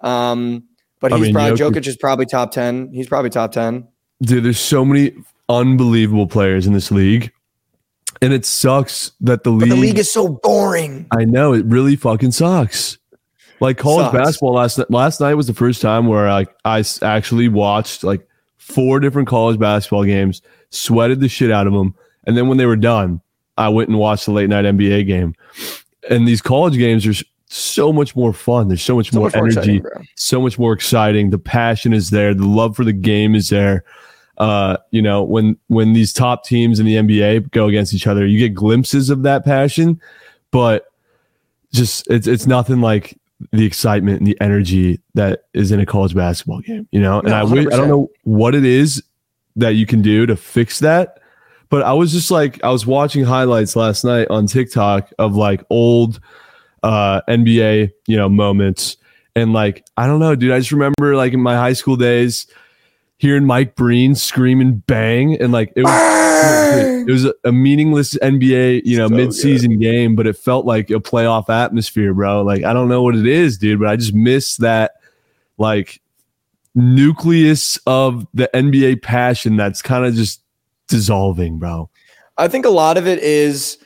Um, 0.00 0.64
but 1.00 1.12
I 1.14 1.16
he's 1.16 1.24
mean, 1.28 1.34
probably 1.34 1.56
Jokic- 1.58 1.72
Jokic 1.80 1.86
is 1.86 1.96
probably 1.96 2.26
top 2.26 2.50
ten. 2.50 2.92
He's 2.92 3.08
probably 3.08 3.30
top 3.30 3.52
ten. 3.52 3.88
dude, 4.20 4.44
there's 4.44 4.60
so 4.60 4.84
many 4.84 5.14
unbelievable 5.48 6.26
players 6.26 6.66
in 6.66 6.72
this 6.72 6.90
league, 6.90 7.32
and 8.20 8.32
it 8.32 8.44
sucks 8.44 9.12
that 9.20 9.44
the 9.44 9.50
league. 9.50 9.70
the 9.70 9.76
league 9.76 9.98
is 9.98 10.10
so 10.12 10.28
boring. 10.42 11.06
I 11.16 11.24
know 11.24 11.52
it 11.52 11.64
really 11.66 11.96
fucking 11.96 12.32
sucks. 12.32 12.98
Like 13.60 13.76
college 13.76 14.06
Sucks. 14.06 14.16
basketball 14.18 14.52
last 14.54 14.78
night. 14.78 14.90
Last 14.90 15.20
night 15.20 15.34
was 15.34 15.48
the 15.48 15.54
first 15.54 15.82
time 15.82 16.06
where 16.06 16.28
I 16.28 16.46
s- 16.78 17.02
actually 17.02 17.48
watched 17.48 18.04
like 18.04 18.24
four 18.56 19.00
different 19.00 19.26
college 19.26 19.58
basketball 19.58 20.04
games, 20.04 20.42
sweated 20.70 21.20
the 21.20 21.28
shit 21.28 21.50
out 21.50 21.66
of 21.66 21.72
them, 21.72 21.94
and 22.24 22.36
then 22.36 22.46
when 22.48 22.58
they 22.58 22.66
were 22.66 22.76
done, 22.76 23.20
I 23.56 23.68
went 23.70 23.88
and 23.88 23.98
watched 23.98 24.26
the 24.26 24.32
late 24.32 24.48
night 24.48 24.64
NBA 24.64 25.06
game. 25.08 25.34
And 26.08 26.26
these 26.28 26.40
college 26.40 26.76
games 26.78 27.04
are 27.06 27.14
so 27.46 27.92
much 27.92 28.14
more 28.14 28.32
fun. 28.32 28.68
There's 28.68 28.82
so 28.82 28.94
much 28.94 29.10
So 29.10 29.18
more 29.18 29.26
much 29.26 29.34
more 29.34 29.46
energy 29.48 29.78
exciting, 29.78 30.06
so 30.14 30.40
much 30.40 30.56
more 30.58 30.72
exciting. 30.72 31.30
The 31.30 31.38
passion 31.38 31.92
is 31.92 32.10
there. 32.10 32.34
The 32.34 32.46
love 32.46 32.76
for 32.76 32.84
the 32.84 32.92
game 32.92 33.34
is 33.34 33.48
there. 33.48 33.82
Uh, 34.38 34.76
you 34.92 35.02
know, 35.02 35.22
when 35.22 35.56
when 35.66 35.92
these 35.92 36.12
top 36.12 36.44
teams 36.44 36.78
in 36.78 36.86
the 36.86 36.94
NBA 36.94 37.50
go 37.50 37.66
against 37.66 37.92
each 37.92 38.06
other, 38.06 38.26
you 38.26 38.38
get 38.38 38.54
glimpses 38.54 39.10
of 39.10 39.22
that 39.24 39.44
passion, 39.44 40.00
but 40.50 40.86
just 41.72 42.06
it's 42.08 42.26
it's 42.26 42.46
nothing 42.46 42.80
like 42.80 43.18
the 43.52 43.64
excitement 43.64 44.18
and 44.18 44.26
the 44.26 44.40
energy 44.40 45.00
that 45.14 45.44
is 45.54 45.72
in 45.72 45.80
a 45.80 45.86
college 45.86 46.14
basketball 46.14 46.60
game. 46.60 46.88
You 46.92 47.00
know, 47.00 47.18
and 47.18 47.28
No, 47.28 47.74
I 47.74 47.76
don't 47.76 47.88
know 47.88 48.10
what 48.22 48.54
it 48.54 48.64
is 48.64 49.02
that 49.56 49.74
you 49.74 49.86
can 49.86 50.02
do 50.02 50.24
to 50.26 50.36
fix 50.36 50.78
that. 50.80 51.18
But 51.68 51.82
I 51.82 51.92
was 51.92 52.12
just 52.12 52.30
like, 52.30 52.62
I 52.64 52.70
was 52.70 52.86
watching 52.86 53.24
highlights 53.24 53.76
last 53.76 54.04
night 54.04 54.28
on 54.30 54.46
TikTok 54.46 55.12
of 55.18 55.36
like 55.36 55.62
old 55.68 56.20
uh, 56.82 57.20
NBA, 57.28 57.90
you 58.06 58.16
know, 58.16 58.28
moments. 58.28 58.96
And 59.36 59.52
like, 59.52 59.84
I 59.96 60.06
don't 60.06 60.18
know, 60.18 60.34
dude. 60.34 60.52
I 60.52 60.58
just 60.58 60.72
remember 60.72 61.14
like 61.14 61.34
in 61.34 61.40
my 61.40 61.56
high 61.56 61.74
school 61.74 61.96
days 61.96 62.46
hearing 63.18 63.44
Mike 63.44 63.74
Breen 63.74 64.14
screaming 64.14 64.78
bang 64.86 65.40
and 65.40 65.52
like 65.52 65.72
it 65.76 65.82
was 65.82 67.08
it 67.08 67.10
was 67.10 67.32
a, 67.44 67.52
meaningless 67.52 68.14
NBA, 68.14 68.82
you 68.84 68.96
know, 68.96 69.08
So 69.08 69.14
mid-season 69.14 69.78
game, 69.78 70.14
but 70.14 70.26
it 70.26 70.36
felt 70.36 70.64
like 70.64 70.90
a 70.90 70.94
playoff 70.94 71.48
atmosphere, 71.48 72.14
bro. 72.14 72.42
Like 72.42 72.64
I 72.64 72.72
don't 72.72 72.88
know 72.88 73.02
what 73.02 73.16
it 73.16 73.26
is, 73.26 73.58
dude, 73.58 73.80
but 73.80 73.88
I 73.88 73.96
just 73.96 74.14
miss 74.14 74.56
that 74.58 74.92
like 75.58 76.00
nucleus 76.74 77.78
of 77.86 78.26
the 78.34 78.48
NBA 78.54 79.02
passion 79.02 79.56
that's 79.56 79.82
kind 79.82 80.06
of 80.06 80.14
just 80.14 80.42
dissolving, 80.86 81.58
bro. 81.58 81.90
I 82.36 82.46
think 82.46 82.64
a 82.64 82.70
lot 82.70 82.96
of 82.96 83.06
it 83.08 83.18
is 83.18 83.78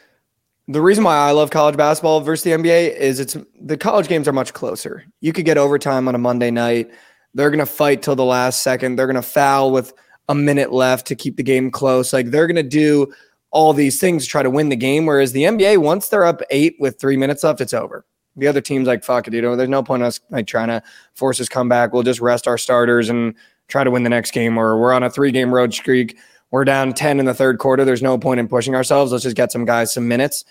the 0.68 0.82
reason 0.82 1.04
why 1.04 1.16
I 1.16 1.32
love 1.32 1.50
college 1.50 1.76
basketball 1.76 2.20
versus 2.20 2.44
the 2.44 2.50
NBA 2.50 2.96
is 2.96 3.18
it's 3.18 3.36
the 3.60 3.76
college 3.76 4.08
games 4.08 4.28
are 4.28 4.32
much 4.32 4.52
closer. 4.52 5.04
You 5.20 5.32
could 5.32 5.46
get 5.46 5.58
overtime 5.58 6.06
on 6.06 6.14
a 6.14 6.18
Monday 6.18 6.50
night. 6.50 6.90
They're 7.34 7.50
going 7.50 7.58
to 7.60 7.66
fight 7.66 8.02
till 8.02 8.16
the 8.16 8.24
last 8.24 8.62
second. 8.62 8.96
They're 8.96 9.06
going 9.06 9.16
to 9.16 9.22
foul 9.22 9.70
with 9.70 9.92
a 10.28 10.34
minute 10.34 10.72
left 10.72 11.06
to 11.08 11.14
keep 11.14 11.36
the 11.36 11.42
game 11.42 11.70
close. 11.70 12.12
Like 12.12 12.30
they're 12.30 12.46
going 12.46 12.56
to 12.56 12.62
do 12.62 13.12
all 13.50 13.72
these 13.72 14.00
things 14.00 14.24
to 14.24 14.30
try 14.30 14.42
to 14.42 14.50
win 14.50 14.68
the 14.68 14.76
game. 14.76 15.06
Whereas 15.06 15.32
the 15.32 15.42
NBA, 15.44 15.78
once 15.78 16.08
they're 16.08 16.24
up 16.24 16.40
eight 16.50 16.76
with 16.78 16.98
three 16.98 17.16
minutes 17.16 17.44
left, 17.44 17.60
it's 17.60 17.74
over. 17.74 18.04
The 18.36 18.46
other 18.46 18.62
team's 18.62 18.88
like, 18.88 19.04
fuck 19.04 19.28
it, 19.28 19.34
you 19.34 19.42
know, 19.42 19.56
there's 19.56 19.68
no 19.68 19.82
point 19.82 20.02
us 20.02 20.18
like 20.30 20.46
trying 20.46 20.68
to 20.68 20.82
force 21.14 21.36
this 21.36 21.50
comeback. 21.50 21.92
We'll 21.92 22.02
just 22.02 22.20
rest 22.20 22.48
our 22.48 22.56
starters 22.56 23.10
and 23.10 23.34
try 23.68 23.84
to 23.84 23.90
win 23.90 24.04
the 24.04 24.10
next 24.10 24.30
game. 24.32 24.56
Or 24.56 24.80
we're 24.80 24.94
on 24.94 25.02
a 25.02 25.10
three 25.10 25.32
game 25.32 25.54
road 25.54 25.74
streak. 25.74 26.16
We're 26.50 26.64
down 26.64 26.94
10 26.94 27.18
in 27.18 27.26
the 27.26 27.34
third 27.34 27.58
quarter. 27.58 27.84
There's 27.84 28.02
no 28.02 28.16
point 28.18 28.40
in 28.40 28.48
pushing 28.48 28.74
ourselves. 28.74 29.12
Let's 29.12 29.24
just 29.24 29.36
get 29.36 29.52
some 29.52 29.64
guys 29.64 29.92
some 29.92 30.08
minutes. 30.08 30.44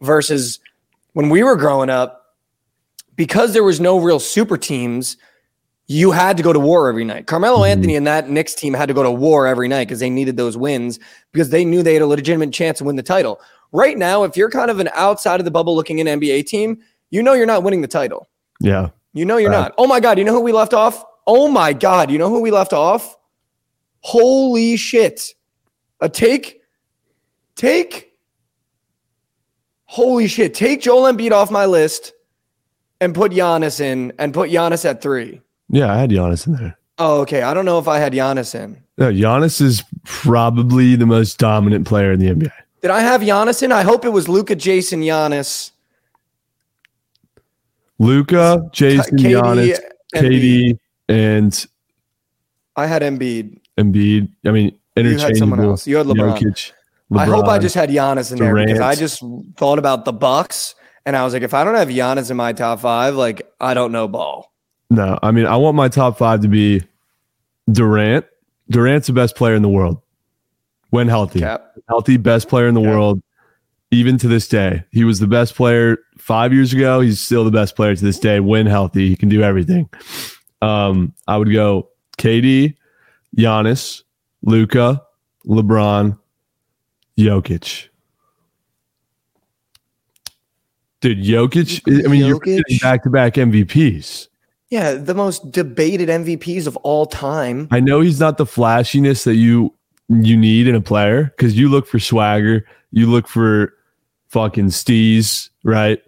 Versus 0.00 0.58
when 1.14 1.30
we 1.30 1.42
were 1.42 1.56
growing 1.56 1.88
up, 1.88 2.34
because 3.16 3.52
there 3.52 3.64
was 3.64 3.80
no 3.80 3.98
real 3.98 4.18
super 4.18 4.58
teams, 4.58 5.16
you 5.86 6.10
had 6.12 6.36
to 6.38 6.42
go 6.42 6.52
to 6.52 6.58
war 6.60 6.88
every 6.88 7.04
night. 7.04 7.26
Carmelo 7.26 7.58
Mhm. 7.60 7.68
Anthony 7.68 7.96
and 7.96 8.06
that 8.06 8.30
Knicks 8.30 8.54
team 8.54 8.72
had 8.74 8.86
to 8.86 8.94
go 8.94 9.02
to 9.02 9.10
war 9.10 9.46
every 9.46 9.68
night 9.68 9.86
because 9.86 10.00
they 10.00 10.08
needed 10.10 10.36
those 10.36 10.56
wins 10.56 10.98
because 11.32 11.50
they 11.50 11.64
knew 11.64 11.82
they 11.82 11.92
had 11.94 12.02
a 12.02 12.06
legitimate 12.06 12.52
chance 12.52 12.78
to 12.78 12.84
win 12.84 12.96
the 12.96 13.02
title. 13.02 13.40
Right 13.72 13.98
now, 13.98 14.24
if 14.24 14.36
you're 14.36 14.50
kind 14.50 14.70
of 14.70 14.78
an 14.80 14.88
outside 14.94 15.40
of 15.40 15.44
the 15.44 15.50
bubble 15.50 15.74
looking 15.76 15.98
in 15.98 16.06
NBA 16.06 16.42
team, 16.44 16.78
you 17.10 17.22
know 17.22 17.34
you're 17.34 17.44
not 17.46 17.62
winning 17.62 17.82
the 17.82 17.88
title. 17.88 18.28
Yeah. 18.60 18.90
You 19.12 19.24
know 19.26 19.36
you're 19.36 19.50
Right. 19.50 19.60
not. 19.60 19.74
Oh 19.76 19.86
my 19.86 20.00
God, 20.00 20.16
you 20.18 20.24
know 20.24 20.32
who 20.32 20.40
we 20.40 20.52
left 20.52 20.72
off? 20.74 21.04
Oh 21.26 21.48
my 21.48 21.72
God, 21.72 22.10
you 22.10 22.18
know 22.18 22.28
who 22.30 22.40
we 22.40 22.50
left 22.50 22.72
off? 22.72 23.16
Holy 24.00 24.76
shit. 24.76 25.34
A 26.00 26.08
take, 26.08 26.62
take, 27.56 28.12
holy 29.84 30.26
shit. 30.28 30.54
Take 30.54 30.82
Joel 30.82 31.12
Embiid 31.12 31.32
off 31.32 31.50
my 31.50 31.66
list 31.66 32.12
and 33.00 33.14
put 33.14 33.32
Giannis 33.32 33.80
in 33.80 34.12
and 34.18 34.32
put 34.34 34.50
Giannis 34.50 34.84
at 34.88 35.00
three. 35.02 35.40
Yeah, 35.74 35.92
I 35.92 35.98
had 35.98 36.10
Giannis 36.10 36.46
in 36.46 36.52
there. 36.52 36.78
Oh, 36.98 37.20
okay. 37.22 37.42
I 37.42 37.52
don't 37.52 37.64
know 37.64 37.80
if 37.80 37.88
I 37.88 37.98
had 37.98 38.12
Giannis 38.12 38.54
in. 38.54 38.80
No, 38.96 39.10
Giannis 39.10 39.60
is 39.60 39.82
probably 40.04 40.94
the 40.94 41.04
most 41.04 41.36
dominant 41.38 41.84
player 41.84 42.12
in 42.12 42.20
the 42.20 42.26
NBA. 42.26 42.52
Did 42.80 42.92
I 42.92 43.00
have 43.00 43.22
Giannis 43.22 43.60
in? 43.60 43.72
I 43.72 43.82
hope 43.82 44.04
it 44.04 44.10
was 44.10 44.28
Luka, 44.28 44.54
Jayson, 44.54 45.00
Giannis, 45.00 45.72
Luka, 47.98 48.68
Jayson, 48.72 49.18
KD, 49.18 49.40
Giannis. 49.42 49.80
KD, 50.14 50.78
and 51.08 51.66
I 52.76 52.86
had 52.86 53.02
Embiid. 53.02 53.58
Embiid. 53.76 54.28
I 54.46 54.50
mean, 54.52 54.66
You 54.66 55.02
interchangeable. 55.02 55.26
had 55.26 55.36
someone 55.36 55.60
else. 55.60 55.86
You 55.88 55.96
had 55.96 56.06
LeBron. 56.06 56.38
Jokic, 56.38 56.72
I 57.16 57.24
hope 57.24 57.46
I 57.46 57.58
just 57.58 57.74
had 57.74 57.90
Giannis 57.90 58.30
in 58.30 58.38
there 58.38 58.54
because 58.54 58.78
I 58.80 58.94
just 58.94 59.22
thought 59.56 59.80
about 59.80 60.04
the 60.04 60.12
Bucks 60.12 60.76
and 61.04 61.16
I 61.16 61.24
was 61.24 61.32
like, 61.32 61.42
if 61.42 61.52
I 61.52 61.64
don't 61.64 61.74
have 61.74 61.88
Giannis 61.88 62.30
in 62.30 62.36
my 62.36 62.52
top 62.52 62.78
five, 62.80 63.16
like 63.16 63.42
I 63.60 63.74
don't 63.74 63.90
know 63.90 64.06
ball. 64.06 64.52
No, 64.94 65.18
I 65.22 65.30
mean, 65.32 65.46
I 65.46 65.56
want 65.56 65.74
my 65.76 65.88
top 65.88 66.16
five 66.18 66.40
to 66.42 66.48
be 66.48 66.82
Durant. 67.70 68.24
Durant's 68.70 69.08
the 69.08 69.12
best 69.12 69.34
player 69.34 69.54
in 69.54 69.62
the 69.62 69.68
world 69.68 70.00
when 70.90 71.08
healthy. 71.08 71.40
Cap. 71.40 71.72
Healthy, 71.88 72.16
best 72.18 72.48
player 72.48 72.68
in 72.68 72.74
the 72.74 72.80
Yeah. 72.80 72.90
world, 72.90 73.20
even 73.90 74.18
to 74.18 74.28
this 74.28 74.46
day. 74.46 74.84
He 74.92 75.02
was 75.04 75.18
the 75.18 75.26
best 75.26 75.56
player 75.56 75.98
five 76.16 76.52
years 76.52 76.72
ago. 76.72 77.00
He's 77.00 77.18
still 77.20 77.44
the 77.44 77.50
best 77.50 77.74
player 77.74 77.96
to 77.96 78.04
this 78.04 78.18
day 78.20 78.38
when 78.38 78.66
healthy. 78.66 79.08
He 79.08 79.16
can 79.16 79.28
do 79.28 79.42
everything. 79.42 79.88
Um, 80.62 81.12
I 81.26 81.36
would 81.38 81.52
go 81.52 81.88
KD, 82.18 82.76
Giannis, 83.36 84.02
Luka, 84.42 85.02
LeBron, 85.46 86.16
Jokic. 87.18 87.88
Dude, 91.00 91.18
Jokic, 91.18 92.04
I 92.04 92.08
mean, 92.08 92.24
you're 92.24 92.40
back 92.80 93.02
to 93.02 93.10
back 93.10 93.34
MVPs. 93.34 94.28
Yeah, 94.74 94.94
the 94.94 95.14
most 95.14 95.52
debated 95.52 96.08
MVPs 96.08 96.66
of 96.66 96.76
all 96.78 97.06
time. 97.06 97.68
I 97.70 97.78
know 97.78 98.00
he's 98.00 98.18
not 98.18 98.38
the 98.38 98.44
flashiness 98.44 99.22
that 99.22 99.36
you 99.36 99.72
you 100.08 100.36
need 100.36 100.66
in 100.66 100.74
a 100.74 100.80
player 100.80 101.32
because 101.36 101.56
you 101.56 101.68
look 101.68 101.86
for 101.86 102.00
swagger, 102.00 102.66
you 102.90 103.06
look 103.06 103.28
for 103.28 103.72
fucking 104.30 104.70
stees, 104.70 105.48
right? 105.62 106.02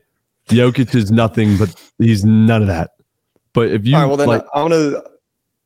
Jokic 0.49 0.97
is 0.97 1.13
nothing, 1.13 1.57
but 1.59 1.81
he's 1.99 2.25
none 2.25 2.61
of 2.61 2.67
that. 2.67 2.97
But 3.53 3.69
if 3.69 3.87
you 3.87 3.95
all 3.95 4.01
right, 4.01 4.09
well 4.09 4.17
then 4.17 4.27
like, 4.27 4.45
I'm 4.53 4.69
gonna 4.69 5.01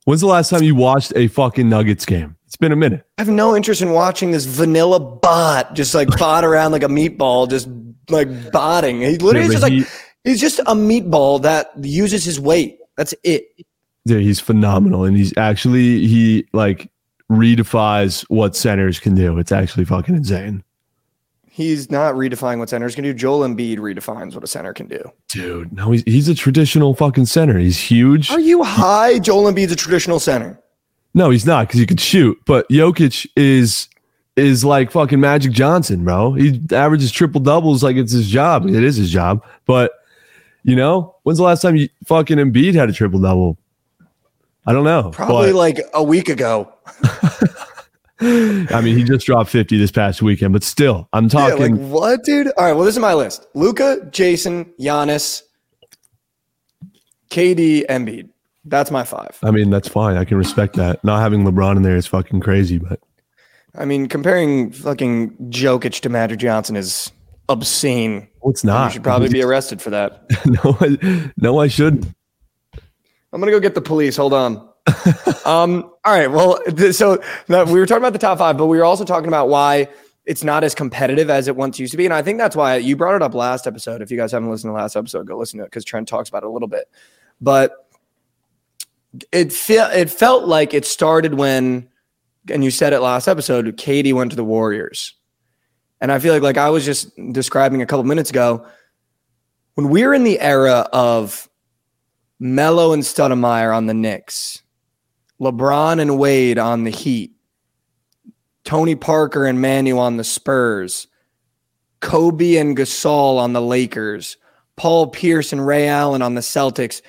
when's 0.05 0.21
the 0.21 0.27
last 0.27 0.51
time 0.51 0.63
you 0.63 0.75
watched 0.75 1.15
a 1.17 1.29
fucking 1.29 1.71
Nuggets 1.71 2.05
game? 2.05 2.37
It's 2.49 2.57
been 2.57 2.71
a 2.71 2.77
minute. 2.77 3.07
I 3.17 3.23
have 3.23 3.31
no 3.31 3.57
interest 3.57 3.81
in 3.81 3.93
watching 3.93 4.33
this 4.33 4.45
vanilla 4.45 5.01
bot 5.01 5.73
just 5.73 5.95
like 5.95 6.09
bot 6.19 6.45
around 6.45 6.73
like 6.73 6.83
a 6.83 6.89
meatball, 6.89 7.49
just 7.49 7.67
like 8.11 8.29
botting. 8.53 9.01
He 9.01 9.17
literally 9.17 9.55
Yeah, 9.55 9.61
just 9.61 9.69
he- 9.69 9.79
like 9.81 9.89
he's 10.25 10.39
just 10.39 10.59
a 10.59 10.75
meatball 10.75 11.41
that 11.41 11.71
uses 11.83 12.27
his 12.27 12.39
weight. 12.39 12.77
That's 12.97 13.15
it. 13.25 13.45
dude, 14.07 14.23
he's 14.23 14.41
phenomenal, 14.41 15.05
and 15.05 15.17
he's 15.17 15.33
actually 15.37 16.07
he 16.07 16.47
like 16.53 16.91
redefines 17.31 18.23
what 18.29 18.57
centers 18.57 18.99
can 18.99 19.15
do. 19.15 19.39
It's 19.39 19.53
actually 19.53 19.85
fucking 19.85 20.15
insane, 20.15 20.63
He's 21.53 21.91
not 21.91 22.15
redefining 22.15 22.59
what 22.59 22.69
centers 22.71 22.95
can 22.95 23.05
do. 23.05 23.13
Joel 23.13 23.41
Embiid 23.47 23.79
redefines 23.79 24.35
what 24.35 24.45
a 24.45 24.47
center 24.47 24.73
can 24.73 24.87
do. 24.87 25.03
dude. 25.33 25.73
No, 25.73 25.91
he's 25.91 26.03
he's 26.05 26.29
a 26.29 26.35
traditional 26.35 26.95
fucking 26.95 27.27
center. 27.27 27.59
He's 27.59 27.79
huge. 27.79 28.31
Are 28.31 28.41
you 28.41 28.63
high? 28.63 29.19
Joel 29.19 29.53
Embiid's 29.53 29.73
a 29.73 29.77
traditional 29.77 30.21
center. 30.21 30.59
No, 31.13 31.31
he's 31.31 31.45
not 31.45 31.67
because 31.67 31.81
he 31.81 31.87
could 31.87 32.01
shoot. 32.01 32.39
But 32.47 32.69
Jokic 32.71 33.27
is 33.37 33.89
is 34.37 34.65
like 34.65 34.91
fucking 34.91 35.21
Magic 35.21 35.53
Johnson, 35.53 36.05
bro. 36.05 36.33
He 36.35 36.61
averages 36.73 37.11
triple 37.13 37.41
doubles 37.41 37.83
like 37.83 37.97
it's 37.97 38.13
his 38.13 38.29
job. 38.31 38.67
It 38.67 38.83
is 38.83 38.97
his 38.97 39.11
job. 39.11 39.45
But 39.67 39.93
you 40.63 40.77
know, 40.77 41.17
when's 41.23 41.39
the 41.39 41.45
last 41.45 41.63
time 41.63 41.77
you 41.77 41.89
fucking 42.07 42.39
Embiid 42.39 42.75
had 42.75 42.89
a 42.89 42.93
triple 42.93 43.21
double? 43.21 43.59
I 44.67 44.73
don't 44.73 44.85
know. 44.85 45.11
Probably 45.11 45.53
like 45.53 45.81
a 45.95 46.03
week 46.03 46.29
ago. 46.29 46.73
I 48.23 48.83
mean, 48.83 48.99
he 48.99 49.03
just 49.03 49.25
dropped 49.25 49.49
50 49.49 49.79
this 49.79 49.91
past 49.91 50.21
weekend, 50.21 50.53
but 50.53 50.63
still, 50.63 51.09
I'm 51.15 51.31
talking. 51.31 51.59
Yeah, 51.59 51.83
like 51.83 51.91
what, 51.91 52.23
dude? 52.23 52.49
All 52.59 52.67
right, 52.67 52.75
well, 52.75 52.85
this 52.85 52.95
is 52.95 53.01
my 53.01 53.15
list: 53.15 53.47
Luka, 53.55 54.07
Jayson, 54.11 54.71
Giannis, 54.79 55.43
KD, 57.31 57.87
Embiid. 57.87 58.29
That's 58.67 58.91
my 58.91 59.05
five. 59.05 59.39
I 59.43 59.51
mean, 59.51 59.71
that's 59.71 59.89
fine. 59.89 60.19
I 60.19 60.27
can 60.27 60.37
respect 60.37 60.77
that. 60.77 61.03
Not 61.03 61.21
having 61.21 61.45
LeBron 61.45 61.77
in 61.77 61.83
there 61.83 61.97
is 61.97 62.07
fucking 62.07 62.41
crazy, 62.41 62.77
but 62.77 63.01
I 63.75 63.87
mean, 63.87 64.07
comparing 64.07 64.71
fucking 64.71 65.37
Jokic 65.49 66.01
to 66.01 66.11
Magic 66.11 66.41
Johnson 66.41 66.77
is 66.77 67.11
obscene. 67.49 68.29
Well, 68.41 68.51
it's 68.51 68.65
not. 68.65 68.87
You 68.87 68.95
should 68.95 69.03
probably 69.03 69.29
be 69.29 69.43
arrested 69.45 69.81
for 69.83 69.91
that. 69.91 70.23
no, 70.47 70.77
I, 70.81 71.33
no, 71.37 71.59
I 71.59 71.69
shouldn't. 71.69 72.07
I'm 73.33 73.41
gonna 73.41 73.53
go 73.53 73.61
get 73.61 73.75
the 73.75 73.81
police. 73.81 74.17
Hold 74.17 74.33
on. 74.33 74.57
um. 75.45 75.85
All 76.05 76.13
right. 76.13 76.31
Well, 76.31 76.61
th- 76.65 76.95
so 76.95 77.23
we 77.49 77.65
were 77.65 77.87
talking 77.87 78.03
about 78.03 78.13
the 78.13 78.19
top 78.19 78.39
five, 78.39 78.57
but 78.57 78.67
we 78.67 78.79
were 78.79 78.85
also 78.85 79.05
talking 79.05 79.29
about 79.29 79.49
why 79.49 79.89
it's 80.25 80.45
not 80.45 80.65
as 80.65 80.75
competitive 80.75 81.31
as 81.31 81.49
it 81.49 81.57
once 81.57 81.79
used 81.79 81.93
to 81.93 81.97
be, 81.97 82.05
and 82.05 82.15
I 82.15 82.23
think 82.23 82.39
that's 82.39 82.57
why 82.57 82.77
you 82.77 82.97
brought 82.97 83.15
it 83.15 83.23
up 83.23 83.35
last 83.35 83.67
episode. 83.67 84.03
If 84.03 84.11
you 84.11 84.17
guys 84.17 84.33
haven't 84.33 84.51
listened 84.51 84.71
to 84.71 84.73
the 84.73 84.81
last 84.81 84.97
episode, 84.97 85.27
go 85.27 85.37
listen 85.37 85.59
to 85.59 85.65
it 85.65 85.69
because 85.69 85.85
Trent 85.85 86.09
talks 86.09 86.29
about 86.29 86.43
it 86.43 86.47
a 86.47 86.51
little 86.51 86.69
bit. 86.69 86.89
But 87.41 87.73
it 89.33 89.53
felt 89.53 89.93
it 89.93 90.11
felt 90.11 90.47
like 90.47 90.75
it 90.75 90.85
started 90.85 91.35
when, 91.35 91.89
and 92.51 92.63
you 92.65 92.71
said 92.71 92.93
it 92.93 93.01
last 93.01 93.29
episode. 93.29 93.67
KD 93.77 94.13
went 94.13 94.31
to 94.31 94.37
the 94.37 94.45
Warriors, 94.45 95.15
and 96.01 96.11
I 96.11 96.19
feel 96.19 96.33
like 96.33 96.43
like 96.43 96.59
I 96.59 96.71
was 96.71 96.85
just 96.85 97.11
describing 97.33 97.83
a 97.83 97.87
couple 97.87 98.05
minutes 98.05 98.31
ago 98.31 98.67
when 99.75 99.89
we 99.89 100.05
are 100.05 100.15
in 100.15 100.25
the 100.25 100.41
era 100.41 100.89
of 100.93 101.49
Melo 102.39 102.93
and 102.93 103.03
Stoudemire 103.03 103.77
on 103.77 103.87
the 103.87 103.95
Knicks, 103.95 104.63
LeBron 105.41 106.01
and 106.01 106.19
Wade 106.19 106.59
on 106.59 106.85
the 106.85 106.91
Heat, 106.91 107.33
Tony 108.65 108.95
Parker 108.95 109.47
and 109.47 109.61
Manu 109.61 109.99
on 109.99 110.17
the 110.17 110.25
Spurs, 110.25 111.07
Kobe 112.01 112.57
and 112.57 112.77
Gasol 112.77 113.39
on 113.39 113.53
the 113.53 113.61
Lakers, 113.61 114.37
Paul 114.77 115.09
Pierce 115.09 115.53
and 115.53 115.67
Ray 115.67 115.89
Allen 115.89 116.23
on 116.23 116.35
the 116.35 116.41
Celtics. 116.41 117.03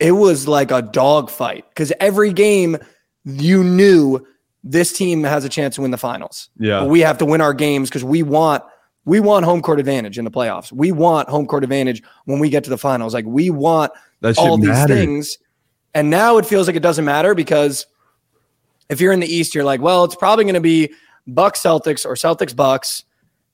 It 0.00 0.12
was 0.12 0.48
like 0.48 0.70
a 0.70 0.82
dogfight 0.82 1.64
because 1.68 1.92
every 2.00 2.32
game 2.32 2.78
you 3.24 3.62
knew 3.62 4.26
this 4.64 4.92
team 4.92 5.22
has 5.22 5.44
a 5.44 5.48
chance 5.48 5.76
to 5.76 5.82
win 5.82 5.90
the 5.90 5.98
finals. 5.98 6.48
Yeah. 6.58 6.80
But 6.80 6.88
we 6.88 7.00
have 7.00 7.18
to 7.18 7.26
win 7.26 7.40
our 7.40 7.52
games 7.54 7.90
because 7.90 8.02
we 8.02 8.22
want 8.22 8.64
we 9.04 9.20
want 9.20 9.44
home 9.44 9.60
court 9.60 9.78
advantage 9.78 10.18
in 10.18 10.24
the 10.24 10.30
playoffs. 10.30 10.72
We 10.72 10.90
want 10.90 11.28
home 11.28 11.46
court 11.46 11.62
advantage 11.62 12.02
when 12.24 12.38
we 12.38 12.48
get 12.48 12.64
to 12.64 12.70
the 12.70 12.78
finals. 12.78 13.12
Like 13.12 13.26
we 13.26 13.50
want 13.50 13.92
all 14.38 14.56
these 14.56 14.70
matter. 14.70 14.94
things. 14.94 15.36
And 15.94 16.08
now 16.08 16.38
it 16.38 16.46
feels 16.46 16.66
like 16.66 16.74
it 16.74 16.82
doesn't 16.82 17.04
matter 17.04 17.34
because 17.34 17.86
if 18.88 19.00
you're 19.00 19.12
in 19.12 19.20
the 19.20 19.32
East, 19.32 19.54
you're 19.54 19.64
like, 19.64 19.82
well, 19.82 20.04
it's 20.04 20.16
probably 20.16 20.44
going 20.44 20.54
to 20.54 20.60
be 20.60 20.90
Bucks 21.26 21.60
Celtics 21.62 22.06
or 22.06 22.14
Celtics 22.14 22.56
Bucks, 22.56 23.04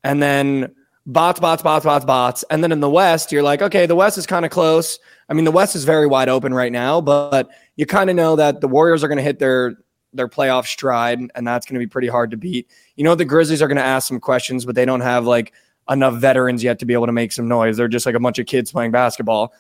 and 0.03 0.23
then 0.23 0.75
bots, 1.07 1.41
bots, 1.41 1.63
bots, 1.63 1.85
bots, 1.85 2.05
bots. 2.05 2.45
And 2.51 2.63
then 2.63 2.73
in 2.73 2.81
the 2.81 2.91
West, 2.91 3.33
you're 3.33 3.43
like, 3.43 3.61
okay, 3.63 3.87
the 3.87 3.97
West 3.97 4.19
is 4.19 4.27
kind 4.27 4.45
of 4.45 4.51
close. 4.51 4.99
I 5.29 5.35
mean, 5.35 5.45
the 5.45 5.53
West 5.53 5.77
is 5.77 5.85
very 5.85 6.07
wide 6.07 6.29
open 6.29 6.55
right 6.55 6.73
now, 6.73 7.01
but 7.01 7.49
you 7.77 7.87
kind 7.87 8.11
of 8.11 8.17
know 8.17 8.37
that 8.37 8.61
the 8.61 8.69
Warriors 8.69 9.05
are 9.05 9.09
going 9.09 9.19
to 9.19 9.23
hit 9.23 9.39
their 9.39 9.77
their 10.13 10.29
playoff 10.29 10.67
stride, 10.67 11.21
and 11.35 11.47
that's 11.47 11.67
going 11.67 11.75
to 11.75 11.85
be 11.85 11.89
pretty 11.89 12.09
hard 12.09 12.31
to 12.33 12.37
beat. 12.37 12.69
You 12.97 13.05
know, 13.05 13.15
the 13.15 13.25
Grizzlies 13.25 13.63
are 13.63 13.69
going 13.69 13.77
to 13.77 13.83
ask 13.83 14.09
some 14.09 14.21
questions, 14.21 14.65
but 14.65 14.75
they 14.75 14.85
don't 14.85 15.01
have 15.01 15.27
like 15.27 15.53
enough 15.89 16.15
veterans 16.15 16.63
yet 16.63 16.79
to 16.79 16.87
be 16.87 16.95
able 16.95 17.07
to 17.07 17.13
make 17.13 17.33
some 17.33 17.49
noise. 17.49 17.77
They're 17.77 17.89
just 17.89 18.07
like 18.07 18.15
a 18.15 18.21
bunch 18.21 18.39
of 18.39 18.47
kids 18.47 18.73
playing 18.73 18.93
basketball. 18.93 19.53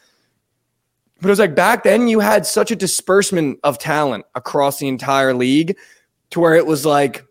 But 1.20 1.28
it 1.28 1.30
was 1.30 1.38
like 1.38 1.54
back 1.54 1.84
then 1.84 2.08
you 2.08 2.20
had 2.20 2.46
such 2.46 2.70
a 2.70 2.76
disbursement 2.76 3.58
of 3.62 3.78
talent 3.78 4.24
across 4.34 4.78
the 4.78 4.88
entire 4.88 5.34
league 5.34 5.76
to 6.30 6.40
where 6.40 6.54
it 6.54 6.66
was 6.66 6.86
like, 6.86 7.24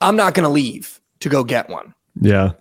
I'm 0.00 0.16
not 0.16 0.34
going 0.34 0.44
to 0.44 0.50
leave 0.50 1.00
to 1.20 1.28
go 1.28 1.44
get 1.44 1.68
one. 1.68 1.94
Yeah. 2.20 2.52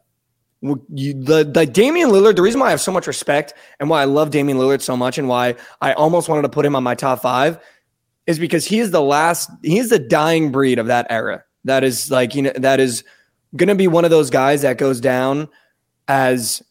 You, 0.62 1.14
the 1.14 1.44
the 1.44 1.68
Damian 1.68 2.10
Lillard, 2.10 2.36
the 2.36 2.42
reason 2.42 2.60
why 2.60 2.68
I 2.68 2.72
have 2.72 2.82
so 2.82 2.92
much 2.92 3.06
respect 3.06 3.54
and 3.80 3.90
why 3.92 4.02
I 4.02 4.06
love 4.06 4.32
Damian 4.32 4.58
Lillard 4.58 4.82
so 4.82 4.98
much 4.98 5.20
and 5.20 5.30
why 5.30 5.56
I 5.82 5.94
almost 5.94 6.30
wanted 6.30 6.42
to 6.42 6.50
put 6.50 6.66
him 6.66 6.76
on 6.76 6.84
my 6.84 6.96
top 6.96 7.22
five 7.22 7.60
is 8.28 8.38
because 8.38 8.66
he 8.66 8.80
is 8.80 8.92
the 8.92 9.02
last, 9.02 9.50
he 9.64 9.80
is 9.80 9.90
the 9.90 10.00
dying 10.00 10.52
breed 10.52 10.78
of 10.78 10.88
that 10.88 11.08
era. 11.10 11.44
That 11.64 11.84
is 11.84 12.12
like, 12.12 12.36
you 12.36 12.44
know, 12.44 12.54
that 12.56 12.80
is 12.80 13.04
going 13.56 13.70
to 13.70 13.76
be 13.76 13.88
one 13.88 14.06
of 14.06 14.12
those 14.12 14.30
guys 14.30 14.62
that 14.62 14.78
goes 14.78 15.02
down 15.02 15.50
as 16.08 16.62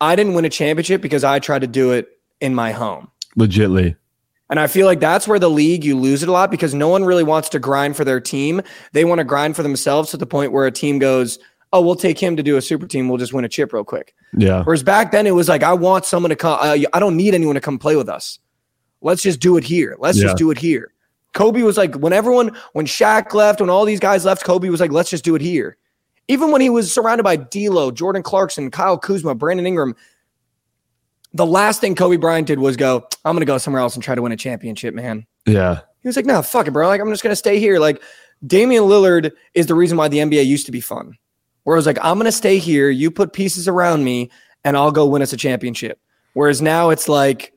I 0.00 0.16
didn't 0.16 0.34
win 0.34 0.44
a 0.44 0.50
championship 0.50 1.00
because 1.00 1.22
I 1.22 1.38
tried 1.38 1.60
to 1.60 1.66
do 1.66 1.92
it 1.92 2.08
in 2.40 2.54
my 2.54 2.72
home. 2.72 3.10
Legitly. 3.38 3.96
And 4.50 4.60
I 4.60 4.66
feel 4.66 4.86
like 4.86 5.00
that's 5.00 5.26
where 5.26 5.38
the 5.38 5.48
league 5.48 5.84
you 5.84 5.96
lose 5.96 6.22
it 6.22 6.28
a 6.28 6.32
lot 6.32 6.50
because 6.50 6.74
no 6.74 6.88
one 6.88 7.04
really 7.04 7.22
wants 7.22 7.48
to 7.50 7.58
grind 7.58 7.96
for 7.96 8.04
their 8.04 8.20
team. 8.20 8.60
They 8.92 9.04
want 9.04 9.18
to 9.20 9.24
grind 9.24 9.56
for 9.56 9.62
themselves 9.62 10.10
to 10.10 10.18
the 10.18 10.26
point 10.26 10.52
where 10.52 10.66
a 10.66 10.70
team 10.70 10.98
goes, 10.98 11.38
"Oh, 11.72 11.80
we'll 11.80 11.96
take 11.96 12.18
him 12.18 12.36
to 12.36 12.42
do 12.42 12.58
a 12.58 12.62
super 12.62 12.86
team. 12.86 13.08
We'll 13.08 13.16
just 13.16 13.32
win 13.32 13.46
a 13.46 13.48
chip 13.48 13.72
real 13.72 13.84
quick." 13.84 14.14
Yeah. 14.36 14.62
Whereas 14.64 14.82
back 14.82 15.10
then 15.10 15.26
it 15.26 15.30
was 15.30 15.48
like, 15.48 15.62
"I 15.62 15.72
want 15.72 16.04
someone 16.04 16.28
to 16.28 16.36
come. 16.36 16.58
Uh, 16.60 16.76
I 16.92 17.00
don't 17.00 17.16
need 17.16 17.32
anyone 17.32 17.54
to 17.54 17.62
come 17.62 17.78
play 17.78 17.96
with 17.96 18.10
us. 18.10 18.38
Let's 19.00 19.22
just 19.22 19.40
do 19.40 19.56
it 19.56 19.64
here. 19.64 19.96
Let's 19.98 20.18
yeah. 20.18 20.24
just 20.24 20.36
do 20.36 20.50
it 20.50 20.58
here." 20.58 20.91
Kobe 21.32 21.62
was 21.62 21.76
like, 21.76 21.94
when 21.94 22.12
everyone, 22.12 22.56
when 22.72 22.86
Shaq 22.86 23.32
left, 23.32 23.60
when 23.60 23.70
all 23.70 23.84
these 23.84 24.00
guys 24.00 24.24
left, 24.24 24.44
Kobe 24.44 24.68
was 24.68 24.80
like, 24.80 24.92
"Let's 24.92 25.10
just 25.10 25.24
do 25.24 25.34
it 25.34 25.40
here." 25.42 25.76
Even 26.28 26.50
when 26.50 26.60
he 26.60 26.70
was 26.70 26.92
surrounded 26.92 27.24
by 27.24 27.36
D'Lo, 27.36 27.90
Jordan 27.90 28.22
Clarkson, 28.22 28.70
Kyle 28.70 28.96
Kuzma, 28.98 29.34
Brandon 29.34 29.66
Ingram, 29.66 29.94
the 31.34 31.46
last 31.46 31.80
thing 31.80 31.94
Kobe 31.94 32.16
Bryant 32.16 32.46
did 32.46 32.58
was 32.58 32.76
go, 32.76 33.06
I'm 33.24 33.34
going 33.34 33.40
to 33.40 33.46
go 33.46 33.58
somewhere 33.58 33.82
else 33.82 33.94
and 33.94 34.02
try 34.02 34.14
to 34.14 34.22
win 34.22 34.32
a 34.32 34.36
championship, 34.36 34.94
man. 34.94 35.26
Yeah. 35.46 35.80
He 36.00 36.08
was 36.08 36.16
like, 36.16 36.26
no, 36.26 36.42
fuck 36.42 36.66
it, 36.66 36.72
bro. 36.72 36.88
Like, 36.88 37.00
I'm 37.00 37.10
just 37.10 37.22
going 37.22 37.32
to 37.32 37.36
stay 37.36 37.58
here. 37.58 37.78
Like, 37.78 38.02
Damian 38.46 38.84
Lillard 38.84 39.32
is 39.54 39.66
the 39.66 39.74
reason 39.74 39.96
why 39.96 40.08
the 40.08 40.18
NBA 40.18 40.46
used 40.46 40.66
to 40.66 40.72
be 40.72 40.80
fun. 40.80 41.16
Where 41.64 41.76
I 41.76 41.78
was 41.78 41.86
like, 41.86 41.98
I'm 42.02 42.16
going 42.16 42.26
to 42.26 42.32
stay 42.32 42.58
here. 42.58 42.90
You 42.90 43.10
put 43.10 43.32
pieces 43.32 43.68
around 43.68 44.04
me 44.04 44.30
and 44.64 44.76
I'll 44.76 44.90
go 44.90 45.06
win 45.06 45.22
us 45.22 45.32
a 45.32 45.36
championship. 45.36 46.00
Whereas 46.34 46.60
now 46.60 46.90
it's 46.90 47.08
like, 47.08 47.52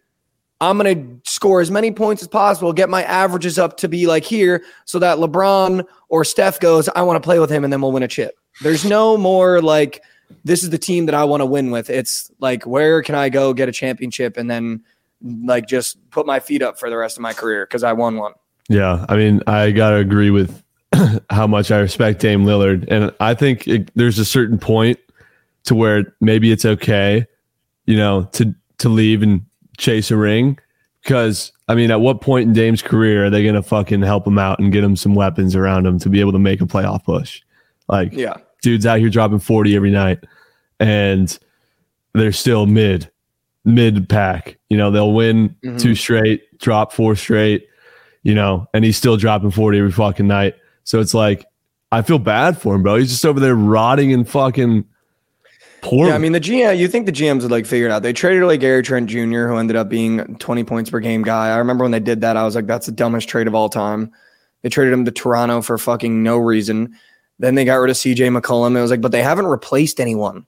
I'm 0.61 0.77
going 0.77 1.21
to 1.21 1.29
score 1.29 1.59
as 1.59 1.69
many 1.69 1.91
points 1.91 2.21
as 2.21 2.27
possible, 2.27 2.71
get 2.71 2.89
my 2.89 3.03
averages 3.03 3.59
up 3.59 3.77
to 3.77 3.89
be 3.89 4.07
like 4.07 4.23
here 4.23 4.63
so 4.85 4.99
that 4.99 5.17
LeBron 5.17 5.85
or 6.09 6.23
Steph 6.23 6.59
goes, 6.59 6.87
I 6.95 7.01
want 7.01 7.21
to 7.21 7.25
play 7.25 7.39
with 7.39 7.49
him 7.49 7.63
and 7.63 7.73
then 7.73 7.81
we'll 7.81 7.91
win 7.91 8.03
a 8.03 8.07
chip. 8.07 8.37
There's 8.61 8.85
no 8.85 9.17
more 9.17 9.61
like, 9.61 10.01
this 10.45 10.63
is 10.63 10.69
the 10.69 10.77
team 10.77 11.07
that 11.07 11.15
I 11.15 11.25
want 11.25 11.41
to 11.41 11.45
win 11.45 11.71
with. 11.71 11.89
It's 11.89 12.31
like, 12.39 12.65
where 12.65 13.03
can 13.03 13.15
I 13.15 13.29
go 13.29 13.53
get 13.53 13.67
a 13.67 13.71
championship 13.71 14.37
and 14.37 14.49
then 14.49 14.81
like 15.21 15.67
just 15.67 15.97
put 16.09 16.25
my 16.25 16.39
feet 16.39 16.61
up 16.61 16.79
for 16.79 16.89
the 16.89 16.97
rest 16.97 17.17
of 17.17 17.21
my 17.21 17.33
career 17.33 17.65
because 17.65 17.83
I 17.83 17.93
won 17.93 18.15
one. 18.15 18.33
Yeah. 18.69 19.05
I 19.09 19.17
mean, 19.17 19.41
I 19.47 19.71
got 19.71 19.91
to 19.91 19.97
agree 19.97 20.29
with 20.29 20.63
how 21.29 21.47
much 21.47 21.69
I 21.69 21.79
respect 21.79 22.21
Dame 22.21 22.45
Lillard. 22.45 22.87
And 22.89 23.13
I 23.19 23.33
think 23.33 23.67
it, 23.67 23.91
there's 23.95 24.19
a 24.19 24.25
certain 24.25 24.57
point 24.57 24.99
to 25.65 25.75
where 25.75 26.15
maybe 26.21 26.51
it's 26.51 26.65
okay, 26.65 27.25
you 27.85 27.97
know, 27.97 28.23
to, 28.33 28.55
to 28.77 28.89
leave 28.89 29.21
and 29.21 29.45
chase 29.77 30.11
a 30.11 30.17
ring. 30.17 30.59
Because, 31.03 31.51
I 31.67 31.75
mean, 31.75 31.91
at 31.91 32.01
what 32.01 32.21
point 32.21 32.47
in 32.47 32.53
Dame's 32.53 32.81
career 32.81 33.25
are 33.25 33.29
they 33.29 33.43
going 33.43 33.55
to 33.55 33.61
fucking 33.61 34.01
help 34.01 34.25
him 34.25 34.39
out 34.39 34.57
and 34.57 34.71
get 34.71 34.83
him 34.83 34.95
some 34.95 35.13
weapons 35.13 35.55
around 35.55 35.85
him 35.85 35.99
to 35.99 36.09
be 36.09 36.19
able 36.19 36.31
to 36.31 36.39
make 36.39 36.61
a 36.61 36.65
playoff 36.65 37.03
push? 37.03 37.43
Like, 37.87 38.11
yeah 38.11 38.37
dudes 38.65 38.87
out 38.87 38.97
here 38.97 39.09
dropping 39.09 39.37
40 39.37 39.75
every 39.75 39.91
night 39.91 40.23
and 40.79 41.37
they're 42.13 42.31
still 42.31 42.65
mid 42.65 43.11
mid 43.63 44.09
pack 44.09 44.57
you 44.69 44.77
know 44.77 44.89
they'll 44.89 45.13
win 45.13 45.49
mm-hmm. 45.63 45.77
two 45.77 45.93
straight 45.93 46.57
drop 46.57 46.91
four 46.91 47.15
straight 47.15 47.67
you 48.23 48.33
know 48.33 48.67
and 48.73 48.83
he's 48.83 48.97
still 48.97 49.17
dropping 49.17 49.51
40 49.51 49.77
every 49.77 49.91
fucking 49.91 50.27
night 50.27 50.55
so 50.83 50.99
it's 50.99 51.13
like 51.13 51.45
i 51.91 52.01
feel 52.01 52.17
bad 52.17 52.59
for 52.59 52.73
him 52.73 52.81
bro 52.81 52.95
he's 52.95 53.11
just 53.11 53.23
over 53.23 53.39
there 53.39 53.53
rotting 53.53 54.11
and 54.11 54.27
fucking 54.27 54.83
yeah 56.07 56.15
i 56.15 56.17
mean 56.17 56.31
the 56.31 56.39
gm 56.39 56.77
you 56.77 56.87
think 56.87 57.05
the 57.05 57.11
gms 57.11 57.41
would 57.41 57.51
like 57.51 57.65
figure 57.65 57.87
it 57.87 57.91
out 57.91 58.01
they 58.01 58.13
traded 58.13 58.43
like 58.43 58.59
gary 58.59 58.81
trent 58.81 59.09
jr 59.09 59.47
who 59.47 59.57
ended 59.57 59.75
up 59.75 59.89
being 59.89 60.35
20 60.37 60.63
points 60.63 60.89
per 60.89 60.99
game 60.99 61.21
guy 61.21 61.49
i 61.49 61.57
remember 61.57 61.83
when 61.83 61.91
they 61.91 61.99
did 61.99 62.21
that 62.21 62.37
i 62.37 62.43
was 62.43 62.55
like 62.55 62.67
that's 62.67 62.85
the 62.85 62.91
dumbest 62.91 63.29
trade 63.29 63.47
of 63.47 63.55
all 63.55 63.69
time 63.69 64.11
they 64.61 64.69
traded 64.69 64.93
him 64.93 65.05
to 65.05 65.11
toronto 65.11 65.61
for 65.61 65.77
fucking 65.77 66.23
no 66.23 66.37
reason 66.37 66.95
then 67.39 67.55
they 67.55 67.65
got 67.65 67.75
rid 67.75 67.89
of 67.89 67.97
CJ 67.97 68.37
McCollum. 68.37 68.77
It 68.77 68.81
was 68.81 68.91
like, 68.91 69.01
but 69.01 69.11
they 69.11 69.23
haven't 69.23 69.47
replaced 69.47 69.99
anyone. 69.99 70.45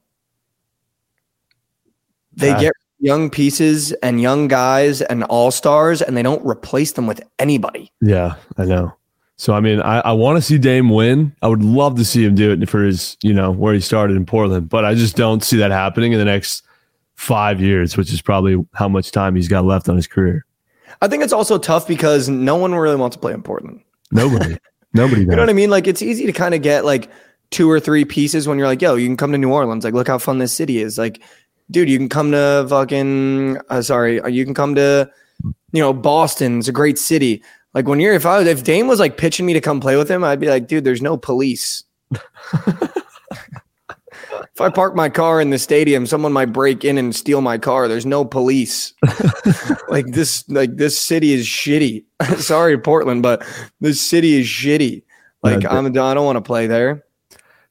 They 2.33 2.51
uh, 2.51 2.59
get 2.59 2.73
young 2.99 3.29
pieces 3.29 3.91
and 3.93 4.21
young 4.21 4.47
guys 4.47 5.01
and 5.01 5.23
all 5.25 5.51
stars, 5.51 6.01
and 6.01 6.15
they 6.15 6.23
don't 6.23 6.45
replace 6.45 6.93
them 6.93 7.07
with 7.07 7.21
anybody. 7.39 7.91
Yeah, 8.01 8.35
I 8.57 8.65
know. 8.65 8.95
So 9.37 9.53
I 9.53 9.59
mean, 9.59 9.81
I, 9.81 9.99
I 9.99 10.11
want 10.13 10.37
to 10.37 10.41
see 10.41 10.57
Dame 10.57 10.89
win. 10.89 11.35
I 11.41 11.47
would 11.47 11.63
love 11.63 11.95
to 11.97 12.05
see 12.05 12.25
him 12.25 12.35
do 12.35 12.51
it 12.51 12.69
for 12.69 12.83
his, 12.83 13.17
you 13.21 13.33
know, 13.33 13.51
where 13.51 13.73
he 13.73 13.79
started 13.79 14.17
in 14.17 14.25
Portland, 14.25 14.69
but 14.69 14.83
I 14.83 14.95
just 14.95 15.15
don't 15.15 15.43
see 15.43 15.57
that 15.57 15.71
happening 15.71 16.11
in 16.11 16.19
the 16.19 16.25
next 16.25 16.63
five 17.15 17.61
years, 17.61 17.95
which 17.95 18.11
is 18.11 18.21
probably 18.21 18.63
how 18.73 18.89
much 18.89 19.11
time 19.11 19.35
he's 19.35 19.47
got 19.47 19.65
left 19.65 19.89
on 19.89 19.95
his 19.95 20.07
career. 20.07 20.45
I 21.01 21.07
think 21.07 21.23
it's 21.23 21.33
also 21.33 21.59
tough 21.59 21.87
because 21.87 22.27
no 22.27 22.55
one 22.55 22.73
really 22.73 22.95
wants 22.95 23.15
to 23.15 23.19
play 23.19 23.33
in 23.33 23.43
Portland. 23.43 23.81
Nobody. 24.11 24.57
Nobody 24.93 25.25
knows. 25.25 25.31
You 25.31 25.35
know 25.35 25.43
what 25.43 25.49
I 25.49 25.53
mean? 25.53 25.69
Like 25.69 25.85
it's 25.85 26.01
easy 26.01 26.25
to 26.25 26.33
kind 26.33 26.55
of 26.55 26.63
get 26.63 26.85
like 26.85 27.09
two 27.51 27.69
or 27.69 27.79
three 27.79 28.05
pieces 28.05 28.47
when 28.47 28.57
you're 28.57 28.67
like, 28.67 28.81
yo, 28.81 28.95
you 28.95 29.07
can 29.07 29.17
come 29.17 29.31
to 29.31 29.37
New 29.37 29.51
Orleans. 29.51 29.83
Like, 29.83 29.93
look 29.93 30.07
how 30.07 30.17
fun 30.17 30.39
this 30.39 30.53
city 30.53 30.79
is. 30.79 30.97
Like, 30.97 31.21
dude, 31.69 31.89
you 31.89 31.97
can 31.97 32.09
come 32.09 32.31
to 32.31 32.65
fucking, 32.67 33.57
uh, 33.69 33.81
sorry, 33.81 34.19
uh, 34.19 34.27
you 34.27 34.43
can 34.45 34.53
come 34.53 34.73
to 34.75 35.11
you 35.71 35.81
know, 35.81 35.93
Boston's 35.93 36.67
a 36.67 36.71
great 36.71 36.97
city. 36.97 37.43
Like 37.77 37.87
when 37.87 37.99
you're 37.99 38.15
if 38.15 38.25
I 38.25 38.41
if 38.41 38.63
Dame 38.63 38.87
was 38.87 38.99
like 38.99 39.17
pitching 39.17 39.45
me 39.45 39.53
to 39.53 39.61
come 39.61 39.79
play 39.79 39.97
with 39.97 40.09
him, 40.09 40.23
I'd 40.23 40.39
be 40.39 40.49
like, 40.49 40.65
dude, 40.65 40.83
there's 40.83 41.03
no 41.03 41.15
police. 41.15 41.83
if 42.11 42.19
I 44.59 44.71
park 44.71 44.95
my 44.95 45.09
car 45.09 45.39
in 45.39 45.51
the 45.51 45.59
stadium, 45.59 46.07
someone 46.07 46.33
might 46.33 46.51
break 46.51 46.83
in 46.83 46.97
and 46.97 47.15
steal 47.15 47.41
my 47.41 47.59
car. 47.59 47.87
There's 47.87 48.03
no 48.03 48.25
police. 48.25 48.95
like 49.89 50.07
this, 50.07 50.43
like 50.49 50.77
this 50.77 50.97
city 50.97 51.33
is 51.33 51.45
shitty. 51.45 52.03
Sorry, 52.37 52.79
Portland, 52.79 53.21
but 53.21 53.45
this 53.79 54.01
city 54.01 54.39
is 54.39 54.47
shitty. 54.47 55.03
Like 55.43 55.61
Yeah, 55.61 55.77
I'm, 55.77 55.85
I 55.85 56.15
don't 56.15 56.25
want 56.25 56.37
to 56.37 56.41
play 56.41 56.65
there. 56.65 57.05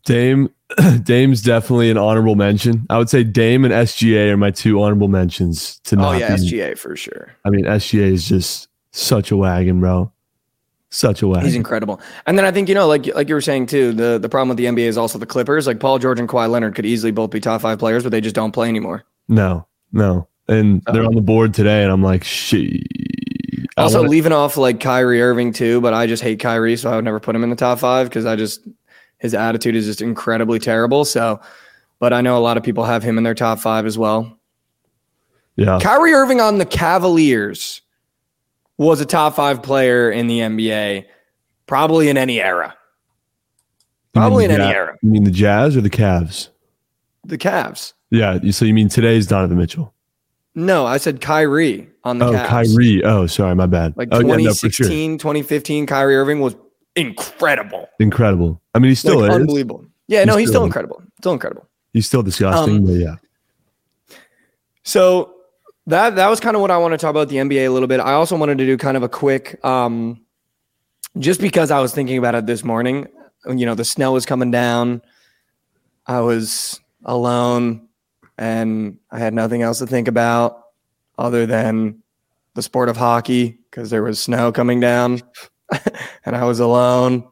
Dame, 0.05 0.51
Dame's 1.03 1.43
definitely 1.43 1.91
an 1.91 1.99
honorable 1.99 2.37
mention. 2.37 2.87
I 2.91 2.99
would 2.99 3.11
say 3.11 3.25
Dame 3.25 3.65
and 3.65 3.75
SGA 3.75 4.31
are 4.31 4.37
my 4.37 4.53
two 4.53 4.81
honorable 4.81 5.09
mentions 5.09 5.81
to 5.81 5.97
Oh 5.97 6.03
not 6.03 6.21
yeah, 6.21 6.37
be- 6.37 6.43
SGA 6.43 6.79
for 6.79 6.95
sure. 6.95 7.35
I 7.45 7.51
mean, 7.51 7.65
SGA 7.65 8.13
is 8.13 8.29
just 8.29 8.69
such 8.97 9.31
a 9.31 9.37
wagon, 9.37 9.81
bro. 9.81 10.11
Such 10.89 11.21
a 11.23 11.29
wagon. 11.29 11.45
He's 11.47 11.55
incredible. 11.57 12.01
And 12.27 12.39
then 12.39 12.45
I 12.45 12.51
think 12.53 12.69
you 12.69 12.75
know, 12.75 12.87
like 12.87 13.07
like 13.15 13.29
you 13.29 13.35
were 13.35 13.41
saying 13.41 13.67
too, 13.67 13.93
the 13.93 14.19
the 14.19 14.29
problem 14.29 14.49
with 14.51 14.57
the 14.59 14.65
NBA 14.67 14.87
is 14.87 14.97
also 14.97 15.19
the 15.19 15.27
Clippers. 15.27 15.67
Like 15.67 15.81
Paul 15.81 15.99
George 15.99 16.19
and 16.21 16.29
Kawhi 16.29 16.49
Leonard 16.49 16.75
could 16.75 16.87
easily 16.87 17.11
both 17.13 17.31
be 17.31 17.41
top 17.41 17.61
five 17.61 17.79
players, 17.79 18.03
but 18.03 18.11
they 18.13 18.21
just 18.21 18.35
don't 18.37 18.53
play 18.53 18.69
anymore. 18.69 19.05
no, 19.29 19.67
no. 19.93 20.29
And 20.49 20.81
they're 20.93 21.03
Oh. 21.03 21.09
on 21.09 21.17
the 21.17 21.21
board 21.21 21.53
today, 21.55 21.83
and 21.83 21.91
I'm 21.91 22.03
like, 22.05 22.23
she. 22.23 22.85
Also 23.77 23.99
wanna, 23.99 24.11
leaving 24.11 24.31
off 24.33 24.57
like 24.57 24.79
Kyrie 24.79 25.21
Irving 25.21 25.53
too, 25.53 25.81
but 25.81 25.93
I 25.93 26.07
just 26.07 26.23
hate 26.23 26.39
Kyrie, 26.39 26.77
so 26.77 26.89
I 26.91 26.95
would 26.97 27.05
never 27.05 27.19
put 27.19 27.35
him 27.35 27.43
in 27.43 27.51
the 27.51 27.57
top 27.57 27.81
five 27.81 28.09
because 28.09 28.25
I 28.25 28.37
just 28.37 28.61
his 29.19 29.35
attitude 29.35 29.75
is 29.75 29.87
just 29.87 30.01
incredibly 30.01 30.59
terrible. 30.61 31.05
So, 31.05 31.41
but 31.99 32.13
I 32.13 32.21
know 32.21 32.39
a 32.39 32.41
lot 32.41 32.57
of 32.57 32.63
people 32.63 32.85
have 32.85 33.03
him 33.03 33.19
in 33.19 33.25
their 33.25 33.35
top 33.35 33.59
five 33.59 33.85
as 33.87 33.99
well. 33.99 34.39
yeah, 35.57 35.79
Kyrie 35.83 36.13
Irving 36.13 36.41
on 36.41 36.59
the 36.59 36.65
Cavaliers 36.67 37.83
was 38.79 39.01
a 39.01 39.07
top 39.07 39.35
five 39.37 39.63
player 39.63 40.11
in 40.11 40.27
the 40.27 40.41
NBA, 40.41 41.05
probably 41.67 42.09
in 42.09 42.17
any 42.17 42.41
era. 42.41 42.75
Probably 44.13 44.45
in 44.45 44.51
the 44.51 44.63
any 44.63 44.73
era. 44.75 44.97
You 45.03 45.11
mean 45.11 45.25
the 45.25 45.31
Jazz 45.31 45.77
or 45.77 45.81
the 45.81 45.91
Cavs? 45.91 46.49
The 47.25 47.37
Cavs. 47.39 47.93
Yeah. 48.11 48.39
So 48.51 48.65
you 48.65 48.73
mean 48.75 48.89
today's 48.89 49.27
Donovan 49.27 49.59
Mitchell? 49.59 49.93
No, 50.55 50.87
I 50.87 50.97
said 50.97 51.21
Kyrie 51.21 51.89
on 52.05 52.19
the 52.19 52.27
Oh, 52.27 52.33
Cavs. 52.33 52.47
Kyrie. 52.75 53.05
Oh, 53.05 53.27
sorry, 53.27 53.55
my 53.55 53.67
bad. 53.67 53.95
Like 53.97 54.09
oh, 54.13 54.21
yeah, 54.21 54.37
no, 54.37 54.53
sure. 54.55 54.71
2015, 54.71 55.87
Kyrie 55.87 56.17
Irving 56.17 56.41
was 56.41 56.57
incredible. 56.95 57.89
Incredible. 58.01 58.63
I 58.75 58.79
mean, 58.79 58.91
he 58.91 58.95
still 58.95 59.21
like 59.21 59.31
is. 59.33 59.37
unbelievable. 59.37 59.85
Yeah, 60.09 60.21
He's 60.21 60.27
no, 60.29 60.37
he's 60.39 60.49
still- 60.49 60.61
still 60.61 60.65
incredible. 60.65 61.03
Still 61.19 61.33
incredible. 61.33 61.69
He's 61.93 62.07
still 62.07 62.23
disgusting, 62.23 62.77
Um, 62.77 62.85
but 62.85 62.93
yeah. 62.93 63.17
So 64.83 65.35
that 65.87 66.17
that 66.17 66.29
was 66.29 66.41
kind 66.41 66.57
of 66.57 66.63
what 66.63 66.71
I 66.71 66.79
want 66.79 66.93
to 66.93 66.99
talk 66.99 67.11
about 67.11 67.29
the 67.29 67.37
NBA 67.37 67.67
a 67.67 67.71
little 67.71 67.89
bit. 67.89 68.01
I 68.01 68.13
also 68.13 68.37
wanted 68.37 68.59
to 68.59 68.67
do 68.67 68.77
kind 68.77 68.97
of 68.97 69.03
a 69.03 69.09
quick 69.09 69.65
um 69.65 70.21
just 71.19 71.41
because 71.41 71.71
I 71.71 71.81
was 71.81 71.95
thinking 71.95 72.19
about 72.19 72.35
it 72.35 72.47
this 72.47 72.65
morning. 72.65 73.07
You 73.47 73.67
know, 73.67 73.75
the 73.75 73.85
snow 73.85 74.13
was 74.13 74.27
coming 74.27 74.51
down. 74.51 75.03
I 76.07 76.21
was 76.21 76.81
alone 77.05 77.89
and 78.37 78.99
I 79.11 79.19
had 79.19 79.35
nothing 79.35 79.63
else 79.63 79.79
to 79.79 79.87
think 79.87 80.09
about 80.09 80.63
other 81.19 81.47
than 81.47 82.03
the 82.55 82.63
sport 82.63 82.89
of 82.89 82.97
hockey 82.97 83.59
because 83.71 83.91
there 83.91 84.03
was 84.03 84.19
snow 84.19 84.53
coming 84.53 84.81
down 84.81 85.23
and 86.25 86.37
I 86.37 86.45
was 86.45 86.61
alone 86.61 87.29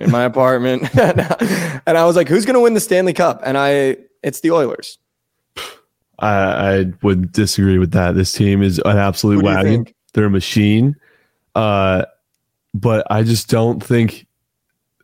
in 0.00 0.10
my 0.10 0.24
apartment. 0.24 0.82
and 0.98 1.98
I 1.98 2.04
was 2.04 2.16
like, 2.16 2.28
who's 2.28 2.44
going 2.44 2.54
to 2.54 2.60
win 2.60 2.74
the 2.74 2.80
Stanley 2.80 3.12
Cup? 3.12 3.40
And 3.44 3.56
I 3.56 3.96
it's 4.22 4.40
the 4.40 4.50
Oilers. 4.50 4.98
I, 6.18 6.78
I 6.78 6.84
would 7.02 7.32
disagree 7.32 7.78
with 7.78 7.92
that. 7.92 8.14
This 8.14 8.32
team 8.32 8.62
is 8.62 8.78
an 8.84 8.96
absolute 8.96 9.42
wagon. 9.42 9.86
They're 10.14 10.26
a 10.26 10.30
machine. 10.30 10.96
Uh, 11.54 12.04
but 12.74 13.06
I 13.10 13.22
just 13.22 13.48
don't 13.48 13.82
think 13.82 14.26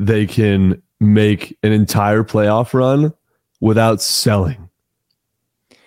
they 0.01 0.27
can 0.27 0.83
make 1.01 1.57
an 1.63 1.73
entire 1.73 2.25
playoff 2.25 2.75
run 2.75 3.13
without 3.61 4.03
selling. 4.03 4.69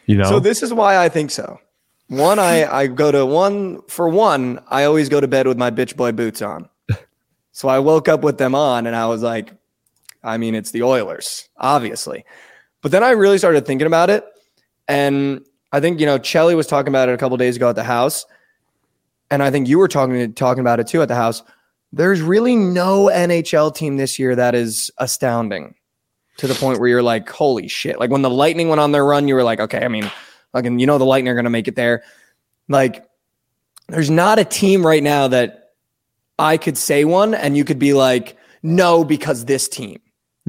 You 0.05 0.17
know, 0.17 0.29
So 0.29 0.39
this 0.39 0.63
is 0.63 0.73
why 0.73 0.97
I 0.97 1.09
think 1.09 1.31
so. 1.31 1.59
One, 2.07 2.39
I, 2.39 2.65
I 2.65 2.87
go 2.87 3.11
to 3.11 3.25
one 3.25 3.81
for 3.89 4.07
one, 4.07 4.61
I 4.69 4.85
always 4.85 5.09
go 5.09 5.19
to 5.19 5.27
bed 5.27 5.45
with 5.45 5.57
my 5.57 5.69
bitch 5.69 5.97
boy 5.97 6.13
boots 6.13 6.41
on. 6.41 6.69
So 7.51 7.67
I 7.67 7.79
woke 7.79 8.07
up 8.07 8.21
with 8.21 8.37
them 8.37 8.55
on 8.55 8.85
and 8.85 8.95
I 8.95 9.07
was 9.07 9.23
like, 9.23 9.51
I 10.23 10.37
mean, 10.37 10.55
it's 10.55 10.71
the 10.71 10.83
Oilers, 10.83 11.49
obviously. 11.57 12.23
But 12.81 12.91
then 12.91 13.03
I 13.03 13.11
really 13.11 13.39
started 13.39 13.65
thinking 13.65 13.87
about 13.87 14.09
it. 14.09 14.23
And 14.87 15.45
I 15.71 15.79
think, 15.79 15.99
you 15.99 16.05
know, 16.05 16.17
Chelly 16.17 16.55
was 16.55 16.67
talking 16.67 16.89
about 16.89 17.09
it 17.09 17.13
a 17.13 17.17
couple 17.17 17.37
days 17.37 17.55
ago 17.55 17.69
at 17.69 17.75
the 17.75 17.83
house. 17.83 18.25
And 19.29 19.43
I 19.43 19.51
think 19.51 19.67
you 19.67 19.77
were 19.77 19.87
talking 19.87 20.33
talking 20.33 20.61
about 20.61 20.79
it 20.79 20.87
too 20.87 21.01
at 21.01 21.07
the 21.07 21.15
house. 21.15 21.43
There's 21.91 22.21
really 22.21 22.55
no 22.55 23.05
NHL 23.05 23.75
team 23.75 23.97
this 23.97 24.19
year 24.19 24.35
that 24.35 24.55
is 24.55 24.91
astounding 24.97 25.75
to 26.37 26.47
the 26.47 26.53
point 26.53 26.79
where 26.79 26.89
you're 26.89 27.03
like, 27.03 27.27
holy 27.29 27.67
shit. 27.67 27.99
Like 27.99 28.09
when 28.09 28.21
the 28.21 28.29
Lightning 28.29 28.69
went 28.69 28.79
on 28.79 28.91
their 28.91 29.05
run, 29.05 29.27
you 29.27 29.35
were 29.35 29.43
like, 29.43 29.59
okay, 29.59 29.83
I 29.83 29.87
mean, 29.87 30.09
like, 30.53 30.65
and 30.65 30.79
you 30.79 30.87
know, 30.87 30.97
the 30.97 31.05
Lightning 31.05 31.29
are 31.29 31.33
going 31.33 31.45
to 31.45 31.49
make 31.49 31.67
it 31.67 31.75
there. 31.75 32.03
Like, 32.67 33.05
there's 33.87 34.09
not 34.09 34.37
a 34.37 34.45
team 34.45 34.85
right 34.85 35.01
now 35.01 35.27
that 35.29 35.71
I 36.37 36.57
could 36.57 36.77
say 36.77 37.05
one 37.05 37.33
and 37.33 37.57
you 37.57 37.63
could 37.63 37.79
be 37.79 37.93
like, 37.93 38.37
no, 38.61 39.03
because 39.03 39.45
this 39.45 39.67
team. 39.67 39.99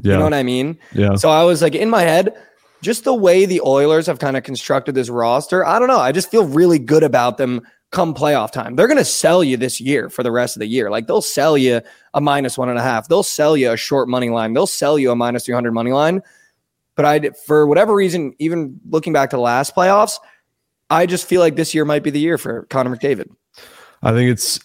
yeah, 0.03 0.13
You 0.13 0.17
know 0.19 0.23
what 0.25 0.33
I 0.33 0.43
mean? 0.43 0.77
yeah. 0.93 1.15
So 1.15 1.29
I 1.29 1.43
was 1.43 1.61
like, 1.61 1.75
in 1.75 1.89
my 1.89 2.01
head, 2.01 2.35
just 2.81 3.03
the 3.03 3.13
way 3.13 3.45
the 3.45 3.61
Oilers 3.61 4.07
have 4.07 4.19
kind 4.19 4.37
of 4.37 4.43
constructed 4.43 4.95
this 4.95 5.09
roster, 5.09 5.65
I 5.65 5.79
don't 5.79 5.87
know. 5.87 5.99
I 5.99 6.11
just 6.11 6.31
feel 6.31 6.45
really 6.45 6.79
good 6.79 7.03
about 7.03 7.37
them 7.37 7.61
come 7.91 8.13
playoff 8.13 8.51
time. 8.51 8.75
They're 8.75 8.87
going 8.87 8.97
to 8.97 9.05
sell 9.05 9.43
you 9.43 9.57
this 9.57 9.81
year 9.81 10.09
for 10.09 10.23
the 10.23 10.31
rest 10.31 10.55
of 10.55 10.59
the 10.59 10.67
year. 10.67 10.89
Like 10.91 11.07
they'll 11.07 11.21
sell 11.21 11.57
you 11.57 11.81
a 12.13 12.21
minus 12.21 12.57
one 12.57 12.69
and 12.69 12.77
a 12.77 12.81
half. 12.81 13.07
They'll 13.07 13.23
sell 13.23 13.57
you 13.57 13.71
a 13.71 13.77
short 13.77 14.07
money 14.07 14.29
line. 14.29 14.53
They'll 14.53 14.67
sell 14.67 14.99
you 14.99 15.11
a 15.11 15.15
minus 15.15 15.45
300 15.45 15.71
money 15.71 15.91
line. 15.91 16.21
But 16.95 17.05
I, 17.05 17.29
for 17.45 17.65
whatever 17.65 17.95
reason, 17.95 18.33
even 18.39 18.79
looking 18.89 19.13
back 19.13 19.29
to 19.31 19.37
the 19.37 19.41
last 19.41 19.75
playoffs, 19.75 20.17
I 20.89 21.05
just 21.05 21.25
feel 21.25 21.41
like 21.41 21.55
this 21.55 21.73
year 21.73 21.85
might 21.85 22.03
be 22.03 22.09
the 22.09 22.19
year 22.19 22.37
for 22.37 22.63
Connor 22.69 22.95
McDavid. 22.95 23.29
I 24.01 24.11
think 24.11 24.29
it's 24.29 24.59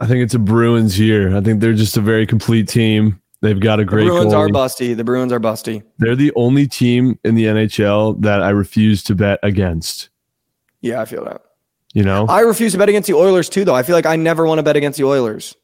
I 0.00 0.06
think 0.06 0.22
it's 0.22 0.34
a 0.34 0.38
Bruins 0.38 0.98
year. 0.98 1.36
I 1.36 1.40
think 1.40 1.60
they're 1.60 1.74
just 1.74 1.96
a 1.96 2.00
very 2.00 2.26
complete 2.26 2.68
team. 2.68 3.20
They've 3.44 3.60
got 3.60 3.78
a 3.78 3.84
great. 3.84 4.04
Team. 4.04 4.14
The 4.14 4.20
Bruins 4.20 4.32
are 4.32 4.48
busty. 4.48 4.96
The 4.96 5.04
Bruins 5.04 5.30
are 5.30 5.38
busty. 5.38 5.82
They're 5.98 6.16
the 6.16 6.32
only 6.34 6.66
team 6.66 7.18
in 7.24 7.34
the 7.34 7.44
NHL 7.44 8.22
that 8.22 8.42
I 8.42 8.48
refuse 8.48 9.02
to 9.02 9.14
bet 9.14 9.38
against. 9.42 10.08
Yeah, 10.80 11.02
I 11.02 11.04
feel 11.04 11.26
that. 11.26 11.42
You 11.92 12.04
know, 12.04 12.24
I 12.26 12.40
refuse 12.40 12.72
to 12.72 12.78
bet 12.78 12.88
against 12.88 13.06
the 13.06 13.12
Oilers 13.12 13.50
too, 13.50 13.66
though. 13.66 13.74
I 13.74 13.82
feel 13.82 13.94
like 13.96 14.06
I 14.06 14.16
never 14.16 14.46
want 14.46 14.60
to 14.60 14.62
bet 14.62 14.76
against 14.76 14.96
the 14.96 15.04
Oilers. 15.04 15.54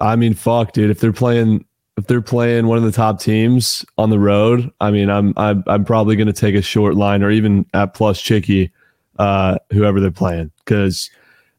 I 0.00 0.16
mean, 0.16 0.34
fuck, 0.34 0.72
dude. 0.72 0.90
If 0.90 0.98
they're 0.98 1.12
playing, 1.12 1.64
if 1.96 2.08
they're 2.08 2.20
playing 2.20 2.66
one 2.66 2.76
of 2.76 2.82
the 2.82 2.90
top 2.90 3.20
teams 3.20 3.86
on 3.98 4.10
the 4.10 4.18
road, 4.18 4.68
I 4.80 4.90
mean, 4.90 5.08
I'm 5.08 5.32
I'm, 5.36 5.62
I'm 5.68 5.84
probably 5.84 6.16
going 6.16 6.26
to 6.26 6.32
take 6.32 6.56
a 6.56 6.62
short 6.62 6.96
line 6.96 7.22
or 7.22 7.30
even 7.30 7.66
at 7.72 7.94
plus 7.94 8.20
chicky, 8.20 8.72
uh, 9.20 9.58
whoever 9.70 10.00
they're 10.00 10.10
playing, 10.10 10.50
because 10.64 11.08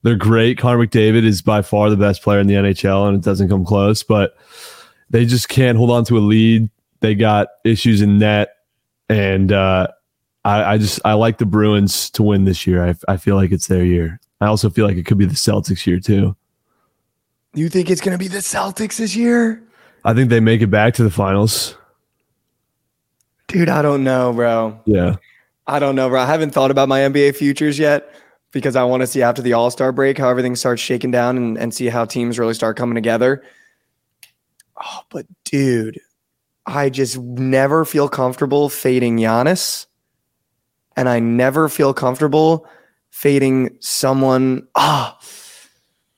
they're 0.04 0.18
great. 0.18 0.58
Connor 0.58 0.86
McDavid 0.86 1.24
is 1.24 1.42
by 1.42 1.62
far 1.62 1.90
the 1.90 1.96
best 1.96 2.22
player 2.22 2.42
in 2.42 2.48
the 2.48 2.56
NHL, 2.56 3.08
and 3.08 3.16
it 3.16 3.24
doesn't 3.24 3.48
come 3.48 3.64
close. 3.64 4.04
But 4.04 4.36
they 5.10 5.26
just 5.26 5.50
can't 5.50 5.78
hold 5.78 5.92
on 5.92 6.06
to 6.06 6.18
a 6.18 6.20
lead. 6.20 6.70
They 7.02 7.16
got 7.16 7.48
issues 7.64 8.02
in 8.02 8.20
net, 8.20 8.56
and 9.08 9.52
uh, 9.52 9.88
I, 10.46 10.74
I 10.74 10.78
just 10.78 11.00
I 11.06 11.14
like 11.14 11.38
the 11.38 11.46
Bruins 11.46 12.10
to 12.12 12.24
win 12.24 12.46
this 12.46 12.68
year. 12.68 12.86
I 12.86 12.96
I 13.08 13.18
feel 13.18 13.36
like 13.36 13.52
it's 13.52 13.68
their 13.68 13.86
year. 13.86 14.20
I 14.42 14.48
also 14.48 14.70
feel 14.70 14.86
like 14.86 14.98
it 14.98 15.06
could 15.06 15.18
be 15.18 15.26
the 15.26 15.34
Celtics 15.34 15.86
year 15.86 16.00
too. 16.00 16.36
You 17.54 17.70
think 17.70 17.90
it's 17.90 18.02
going 18.02 18.14
to 18.14 18.20
be 18.20 18.28
the 18.28 18.38
Celtics 18.40 18.98
this 18.98 19.16
year? 19.16 19.64
I 20.06 20.14
think 20.14 20.30
they 20.30 20.40
make 20.40 20.62
it 20.62 20.68
back 20.68 20.94
to 20.96 21.04
the 21.04 21.10
finals. 21.10 21.76
Dude, 23.48 23.70
I 23.70 23.82
don't 23.82 24.04
know, 24.04 24.32
bro. 24.32 24.80
Yeah. 24.86 25.16
I 25.68 25.80
don't 25.80 25.96
know, 25.96 26.08
bro. 26.10 26.22
I 26.22 26.26
haven't 26.26 26.52
thought 26.52 26.72
about 26.72 26.88
my 26.88 27.02
NBA 27.02 27.36
futures 27.36 27.80
yet 27.80 28.14
because 28.52 28.76
I 28.76 28.84
want 28.84 29.02
to 29.02 29.08
see 29.08 29.22
after 29.22 29.42
the 29.42 29.54
All 29.54 29.72
Star 29.72 29.92
break 29.92 30.18
how 30.18 30.30
everything 30.30 30.56
starts 30.56 30.82
shaking 30.82 31.12
down 31.12 31.38
and, 31.38 31.58
and 31.58 31.74
see 31.74 31.88
how 31.88 32.06
teams 32.06 32.40
really 32.40 32.54
start 32.54 32.78
coming 32.78 32.96
together. 32.96 33.44
Oh, 34.84 35.02
but 35.10 35.26
dude, 35.44 36.00
I 36.66 36.90
just 36.90 37.18
never 37.18 37.86
feel 37.86 38.10
comfortable 38.10 38.70
fading 38.70 39.18
Giannis. 39.18 39.86
And 40.96 41.08
I 41.08 41.20
never 41.20 41.70
feel 41.70 41.94
comfortable 41.94 42.68
fading 43.10 43.78
someone. 43.80 44.68
Ah, 44.76 45.18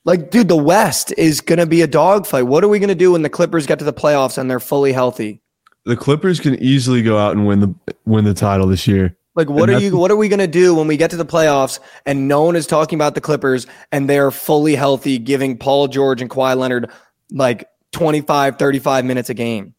like, 0.04 0.30
dude, 0.30 0.48
the 0.48 0.56
West 0.56 1.14
is 1.16 1.40
going 1.40 1.58
to 1.58 1.66
be 1.66 1.82
a 1.82 1.86
dogfight. 1.86 2.46
What 2.46 2.64
are 2.64 2.68
we 2.68 2.78
going 2.78 2.88
to 2.88 2.94
do 2.94 3.12
when 3.12 3.22
the 3.22 3.30
Clippers 3.30 3.66
get 3.66 3.78
to 3.78 3.84
the 3.84 3.92
playoffs 3.92 4.36
and 4.36 4.50
they're 4.50 4.60
fully 4.60 4.92
healthy? 4.92 5.40
The 5.84 5.96
Clippers 5.96 6.40
can 6.40 6.56
easily 6.56 7.02
go 7.02 7.18
out 7.18 7.36
and 7.36 7.46
win 7.46 7.60
the 7.60 7.74
win 8.04 8.24
the 8.24 8.34
title 8.34 8.66
this 8.66 8.86
year. 8.86 9.16
Like, 9.34 9.48
what 9.48 9.68
And 9.70 9.78
are 9.78 9.80
you? 9.80 9.96
What 9.96 10.10
are 10.10 10.16
we 10.16 10.28
gonna 10.28 10.46
do 10.46 10.74
when 10.74 10.86
we 10.86 10.96
get 10.96 11.10
to 11.10 11.16
the 11.16 11.24
playoffs 11.24 11.80
and 12.06 12.28
no 12.28 12.42
one 12.42 12.54
is 12.54 12.66
talking 12.66 12.96
about 12.96 13.14
the 13.14 13.20
Clippers 13.20 13.66
and 13.90 14.08
they're 14.08 14.30
fully 14.30 14.74
healthy, 14.74 15.18
giving 15.18 15.56
Paul 15.56 15.88
George 15.88 16.20
and 16.20 16.30
Kawhi 16.30 16.56
Leonard 16.56 16.90
like 17.30 17.66
25, 17.92 18.58
35 18.58 19.04
minutes 19.04 19.30
a 19.30 19.34
game? 19.34 19.74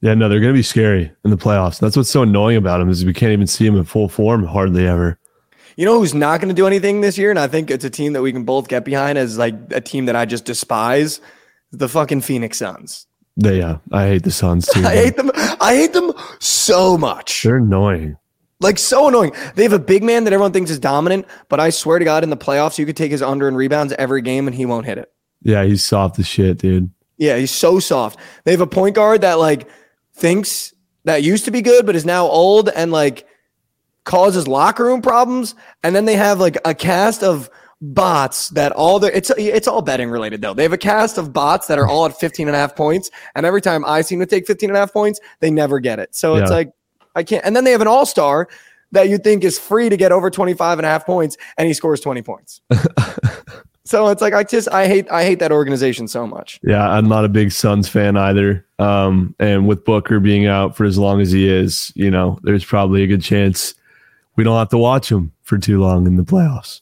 Yeah, 0.00 0.14
no, 0.14 0.28
they're 0.28 0.40
going 0.40 0.52
to 0.52 0.58
be 0.58 0.64
scary 0.64 1.12
in 1.24 1.30
the 1.30 1.36
playoffs. 1.36 1.78
That's 1.78 1.96
what's 1.96 2.10
so 2.10 2.22
annoying 2.22 2.56
about 2.56 2.78
them 2.78 2.88
is 2.88 3.04
we 3.04 3.12
can't 3.12 3.32
even 3.32 3.46
see 3.46 3.64
them 3.64 3.76
in 3.76 3.84
full 3.84 4.08
form 4.08 4.44
hardly 4.44 4.86
ever. 4.86 5.18
You 5.76 5.86
know 5.86 6.00
who's 6.00 6.12
not 6.12 6.40
going 6.40 6.48
to 6.48 6.54
do 6.54 6.66
anything 6.66 7.00
this 7.00 7.16
year, 7.16 7.30
and 7.30 7.38
I 7.38 7.46
think 7.46 7.70
it's 7.70 7.84
a 7.84 7.90
team 7.90 8.12
that 8.12 8.22
we 8.22 8.32
can 8.32 8.44
both 8.44 8.68
get 8.68 8.84
behind 8.84 9.16
as 9.16 9.38
like 9.38 9.54
a 9.70 9.80
team 9.80 10.06
that 10.06 10.16
I 10.16 10.24
just 10.24 10.44
despise. 10.44 11.20
The 11.70 11.88
fucking 11.88 12.20
Phoenix 12.20 12.58
Suns. 12.58 13.06
They, 13.36 13.58
yeah, 13.58 13.78
I 13.92 14.08
hate 14.08 14.24
the 14.24 14.30
Suns 14.30 14.66
too. 14.66 14.82
I 14.84 14.94
hate 14.94 15.16
them. 15.16 15.30
I 15.34 15.74
hate 15.74 15.94
them 15.94 16.12
so 16.38 16.98
much. 16.98 17.44
They're 17.44 17.56
annoying. 17.56 18.16
Like 18.60 18.78
so 18.78 19.08
annoying. 19.08 19.32
They 19.54 19.62
have 19.62 19.72
a 19.72 19.78
big 19.78 20.02
man 20.02 20.24
that 20.24 20.32
everyone 20.32 20.52
thinks 20.52 20.70
is 20.70 20.78
dominant, 20.78 21.26
but 21.48 21.58
I 21.58 21.70
swear 21.70 21.98
to 21.98 22.04
God, 22.04 22.22
in 22.22 22.30
the 22.30 22.36
playoffs, 22.36 22.78
you 22.78 22.84
could 22.84 22.96
take 22.96 23.10
his 23.10 23.22
under 23.22 23.48
and 23.48 23.56
rebounds 23.56 23.92
every 23.94 24.20
game, 24.20 24.46
and 24.46 24.54
he 24.54 24.66
won't 24.66 24.84
hit 24.84 24.98
it. 24.98 25.10
Yeah, 25.42 25.64
he's 25.64 25.82
soft 25.82 26.18
as 26.18 26.26
shit, 26.26 26.58
dude. 26.58 26.90
Yeah, 27.22 27.36
he's 27.36 27.52
so 27.52 27.78
soft. 27.78 28.18
They 28.42 28.50
have 28.50 28.60
a 28.60 28.66
point 28.66 28.96
guard 28.96 29.20
that 29.20 29.34
like 29.34 29.68
thinks 30.12 30.74
that 31.04 31.22
used 31.22 31.44
to 31.44 31.52
be 31.52 31.62
good, 31.62 31.86
but 31.86 31.94
is 31.94 32.04
now 32.04 32.26
old 32.26 32.68
and 32.68 32.90
like 32.90 33.28
causes 34.02 34.48
locker 34.48 34.84
room 34.84 35.00
problems. 35.00 35.54
And 35.84 35.94
then 35.94 36.04
they 36.04 36.16
have 36.16 36.40
like 36.40 36.58
a 36.64 36.74
cast 36.74 37.22
of 37.22 37.48
bots 37.80 38.48
that 38.50 38.72
all 38.72 38.98
their 38.98 39.12
it's 39.12 39.30
it's 39.38 39.68
all 39.68 39.82
betting 39.82 40.10
related 40.10 40.42
though. 40.42 40.52
They 40.52 40.64
have 40.64 40.72
a 40.72 40.78
cast 40.78 41.16
of 41.16 41.32
bots 41.32 41.68
that 41.68 41.78
are 41.78 41.86
all 41.86 42.06
at 42.06 42.18
15 42.18 42.48
and 42.48 42.56
a 42.56 42.58
half 42.58 42.74
points. 42.74 43.08
And 43.36 43.46
every 43.46 43.60
time 43.60 43.84
I 43.84 44.00
seem 44.00 44.18
to 44.18 44.26
take 44.26 44.44
15 44.44 44.70
and 44.70 44.76
a 44.76 44.80
half 44.80 44.92
points, 44.92 45.20
they 45.38 45.50
never 45.52 45.78
get 45.78 46.00
it. 46.00 46.16
So 46.16 46.34
it's 46.34 46.50
like 46.50 46.72
I 47.14 47.22
can't 47.22 47.44
and 47.44 47.54
then 47.54 47.62
they 47.62 47.70
have 47.70 47.82
an 47.82 47.86
all-star 47.86 48.48
that 48.90 49.08
you 49.08 49.16
think 49.16 49.44
is 49.44 49.60
free 49.60 49.88
to 49.88 49.96
get 49.96 50.10
over 50.10 50.28
25 50.28 50.80
and 50.80 50.86
a 50.86 50.88
half 50.88 51.06
points 51.06 51.36
and 51.56 51.68
he 51.68 51.72
scores 51.72 52.00
20 52.00 52.20
points. 52.22 52.62
so 53.84 54.08
it's 54.08 54.22
like 54.22 54.34
I 54.34 54.44
just 54.44 54.68
I 54.72 54.86
hate 54.86 55.10
I 55.10 55.24
hate 55.24 55.38
that 55.40 55.52
organization 55.52 56.06
so 56.08 56.26
much. 56.26 56.60
Yeah, 56.62 56.88
I'm 56.88 57.08
not 57.08 57.24
a 57.24 57.28
big 57.28 57.52
Suns 57.52 57.88
fan 57.88 58.16
either. 58.16 58.64
Um, 58.78 59.34
and 59.38 59.66
with 59.66 59.84
Booker 59.84 60.20
being 60.20 60.46
out 60.46 60.76
for 60.76 60.84
as 60.84 60.98
long 60.98 61.20
as 61.20 61.32
he 61.32 61.48
is, 61.48 61.92
you 61.94 62.10
know, 62.10 62.38
there's 62.42 62.64
probably 62.64 63.02
a 63.02 63.06
good 63.06 63.22
chance 63.22 63.74
we 64.36 64.44
don't 64.44 64.58
have 64.58 64.70
to 64.70 64.78
watch 64.78 65.10
him 65.10 65.32
for 65.42 65.58
too 65.58 65.80
long 65.80 66.06
in 66.06 66.16
the 66.16 66.22
playoffs. 66.22 66.80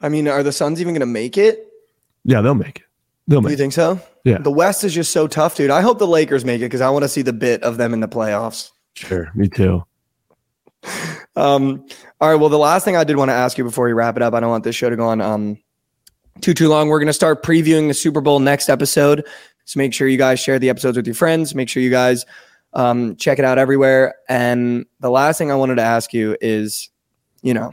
I 0.00 0.08
mean, 0.08 0.28
are 0.28 0.42
the 0.42 0.52
Suns 0.52 0.80
even 0.80 0.92
going 0.92 1.00
to 1.00 1.06
make 1.06 1.38
it? 1.38 1.72
Yeah, 2.24 2.40
they'll 2.40 2.54
make 2.54 2.78
it. 2.78 2.84
They'll 3.28 3.40
Do 3.40 3.46
make 3.46 3.52
you 3.52 3.56
think 3.56 3.72
so? 3.72 4.00
Yeah. 4.24 4.38
The 4.38 4.50
West 4.50 4.84
is 4.84 4.92
just 4.92 5.12
so 5.12 5.26
tough, 5.26 5.56
dude. 5.56 5.70
I 5.70 5.80
hope 5.80 5.98
the 5.98 6.06
Lakers 6.06 6.44
make 6.44 6.60
it 6.60 6.66
because 6.66 6.80
I 6.80 6.90
want 6.90 7.04
to 7.04 7.08
see 7.08 7.22
the 7.22 7.32
bit 7.32 7.62
of 7.62 7.76
them 7.76 7.94
in 7.94 8.00
the 8.00 8.08
playoffs. 8.08 8.70
Sure, 8.94 9.30
me 9.34 9.48
too. 9.48 9.84
Um, 11.38 11.86
all 12.20 12.30
right. 12.30 12.36
Well, 12.36 12.48
the 12.48 12.58
last 12.58 12.84
thing 12.84 12.96
I 12.96 13.04
did 13.04 13.16
want 13.16 13.28
to 13.28 13.34
ask 13.34 13.58
you 13.58 13.64
before 13.64 13.86
we 13.86 13.92
wrap 13.92 14.16
it 14.16 14.22
up, 14.22 14.34
I 14.34 14.40
don't 14.40 14.50
want 14.50 14.64
this 14.64 14.76
show 14.76 14.88
to 14.88 14.96
go 14.96 15.08
on 15.08 15.20
um, 15.20 15.58
too 16.40 16.54
too 16.54 16.68
long. 16.68 16.88
We're 16.88 16.98
going 16.98 17.06
to 17.08 17.12
start 17.12 17.42
previewing 17.42 17.88
the 17.88 17.94
Super 17.94 18.20
Bowl 18.20 18.40
next 18.40 18.68
episode. 18.68 19.26
So 19.64 19.78
make 19.78 19.92
sure 19.92 20.08
you 20.08 20.16
guys 20.16 20.40
share 20.40 20.58
the 20.58 20.70
episodes 20.70 20.96
with 20.96 21.06
your 21.06 21.14
friends. 21.14 21.54
Make 21.54 21.68
sure 21.68 21.82
you 21.82 21.90
guys 21.90 22.24
um, 22.72 23.16
check 23.16 23.38
it 23.38 23.44
out 23.44 23.58
everywhere. 23.58 24.14
And 24.28 24.86
the 25.00 25.10
last 25.10 25.38
thing 25.38 25.50
I 25.50 25.56
wanted 25.56 25.76
to 25.76 25.82
ask 25.82 26.12
you 26.12 26.36
is, 26.40 26.88
you 27.42 27.52
know, 27.52 27.72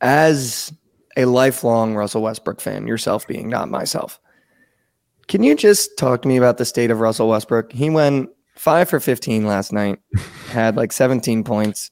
as 0.00 0.72
a 1.16 1.24
lifelong 1.24 1.94
Russell 1.94 2.22
Westbrook 2.22 2.60
fan, 2.60 2.86
yourself 2.86 3.26
being 3.26 3.48
not 3.48 3.68
myself, 3.68 4.20
can 5.26 5.42
you 5.42 5.54
just 5.56 5.96
talk 5.96 6.22
to 6.22 6.28
me 6.28 6.36
about 6.36 6.58
the 6.58 6.64
state 6.64 6.90
of 6.90 7.00
Russell 7.00 7.28
Westbrook? 7.28 7.72
He 7.72 7.90
went 7.90 8.30
five 8.54 8.88
for 8.88 9.00
15 9.00 9.46
last 9.46 9.72
night, 9.72 9.98
had 10.48 10.76
like 10.76 10.92
17 10.92 11.44
points. 11.44 11.90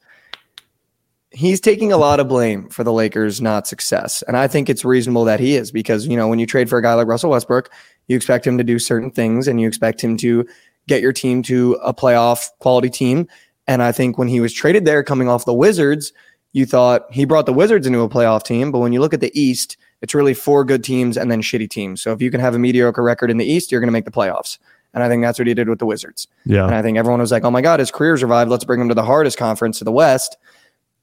He's 1.31 1.61
taking 1.61 1.93
a 1.93 1.97
lot 1.97 2.21
of 2.21 2.29
blame 2.29 2.69
for 2.69 2.85
the 2.85 2.93
Lakers' 2.93 3.41
not 3.41 3.67
success. 3.67 4.23
And 4.29 4.37
I 4.37 4.47
think 4.49 4.69
it's 4.69 4.85
reasonable 4.85 5.25
that 5.25 5.41
he 5.41 5.57
is 5.57 5.73
because, 5.73 6.07
you 6.07 6.17
know, 6.17 6.29
when 6.29 6.39
you 6.39 6.47
trade 6.47 6.69
for 6.69 6.79
a 6.79 6.83
guy 6.83 6.95
like 6.95 7.07
Russell 7.07 7.31
Westbrook, 7.31 7.71
you 8.09 8.17
expect 8.17 8.47
him 8.47 8.59
to 8.59 8.65
do 8.65 8.79
certain 8.79 9.11
things 9.11 9.49
and 9.49 9.61
you 9.61 9.67
expect 9.67 10.03
him 10.03 10.17
to 10.19 10.47
get 10.89 11.01
your 11.01 11.13
team 11.13 11.43
to 11.45 11.75
a 11.83 11.95
playoff 11.95 12.51
quality 12.59 12.91
team. 12.91 13.27
And 13.67 13.83
I 13.83 13.93
think 13.93 14.19
when 14.19 14.29
he 14.29 14.41
was 14.41 14.53
traded 14.53 14.85
there 14.85 15.03
coming 15.03 15.29
off 15.29 15.45
the 15.45 15.55
Wizards, 15.55 16.13
you 16.53 16.67
thought 16.67 17.07
he 17.11 17.25
brought 17.25 17.47
the 17.47 17.53
Wizards 17.53 17.87
into 17.87 18.01
a 18.01 18.09
playoff 18.09 18.43
team. 18.43 18.71
But 18.71 18.81
when 18.81 18.93
you 18.93 19.01
look 19.01 19.15
at 19.15 19.21
the 19.21 19.33
East, 19.41 19.79
it's 20.03 20.15
really 20.15 20.35
four 20.35 20.65
good 20.65 20.85
teams 20.85 21.17
and 21.17 21.31
then 21.31 21.41
shitty 21.41 21.71
teams. 21.71 22.03
So 22.03 22.13
if 22.13 22.21
you 22.21 22.31
can 22.31 22.41
have 22.41 22.55
a 22.55 22.59
mediocre 22.59 23.03
record 23.03 23.31
in 23.31 23.39
the 23.39 23.47
East, 23.47 23.73
you're 23.73 23.81
going 23.81 23.89
to 23.89 23.93
make 23.93 24.05
the 24.05 24.11
playoffs. 24.11 24.59
And 24.95 25.03
I 25.03 25.09
think 25.09 25.23
that's 25.23 25.39
what 25.39 25.49
he 25.49 25.55
did 25.55 25.69
with 25.69 25.79
the 25.79 25.87
Wizards. 25.87 26.29
Yeah. 26.45 26.67
And 26.67 26.75
I 26.75 26.83
think 26.83 26.99
everyone 26.99 27.21
was 27.21 27.33
like, 27.33 27.45
oh 27.45 27.51
my 27.51 27.63
God, 27.63 27.81
his 27.81 27.91
career's 27.91 28.23
revived. 28.23 28.51
Let's 28.51 28.65
bring 28.65 28.81
him 28.81 28.89
to 28.89 28.95
the 28.95 29.05
hardest 29.05 29.39
conference 29.39 29.79
to 29.79 29.85
the 29.85 29.93
West, 29.93 30.37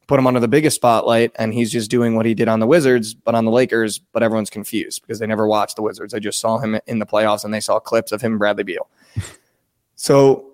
put 0.07 0.19
him 0.19 0.27
under 0.27 0.39
the 0.39 0.47
biggest 0.47 0.75
spotlight. 0.75 1.31
And 1.35 1.53
he's 1.53 1.71
just 1.71 1.89
doing 1.89 2.15
what 2.15 2.25
he 2.25 2.33
did 2.33 2.47
on 2.47 2.59
the 2.59 2.67
Wizards, 2.67 3.13
but 3.13 3.33
on 3.33 3.45
the 3.45 3.51
Lakers. 3.51 3.97
But 3.99 4.21
everyone's 4.21 4.49
confused 4.49 5.01
because 5.01 5.19
they 5.19 5.27
never 5.27 5.47
watched 5.47 5.75
the 5.75 5.81
Wizards. 5.81 6.13
They 6.13 6.19
just 6.19 6.39
saw 6.39 6.59
him 6.59 6.79
in 6.85 6.99
the 6.99 7.05
playoffs 7.05 7.43
and 7.43 7.53
they 7.53 7.59
saw 7.59 7.79
clips 7.79 8.11
of 8.11 8.21
him, 8.21 8.33
and 8.33 8.39
Bradley 8.39 8.63
Beal. 8.63 8.87
so 9.95 10.53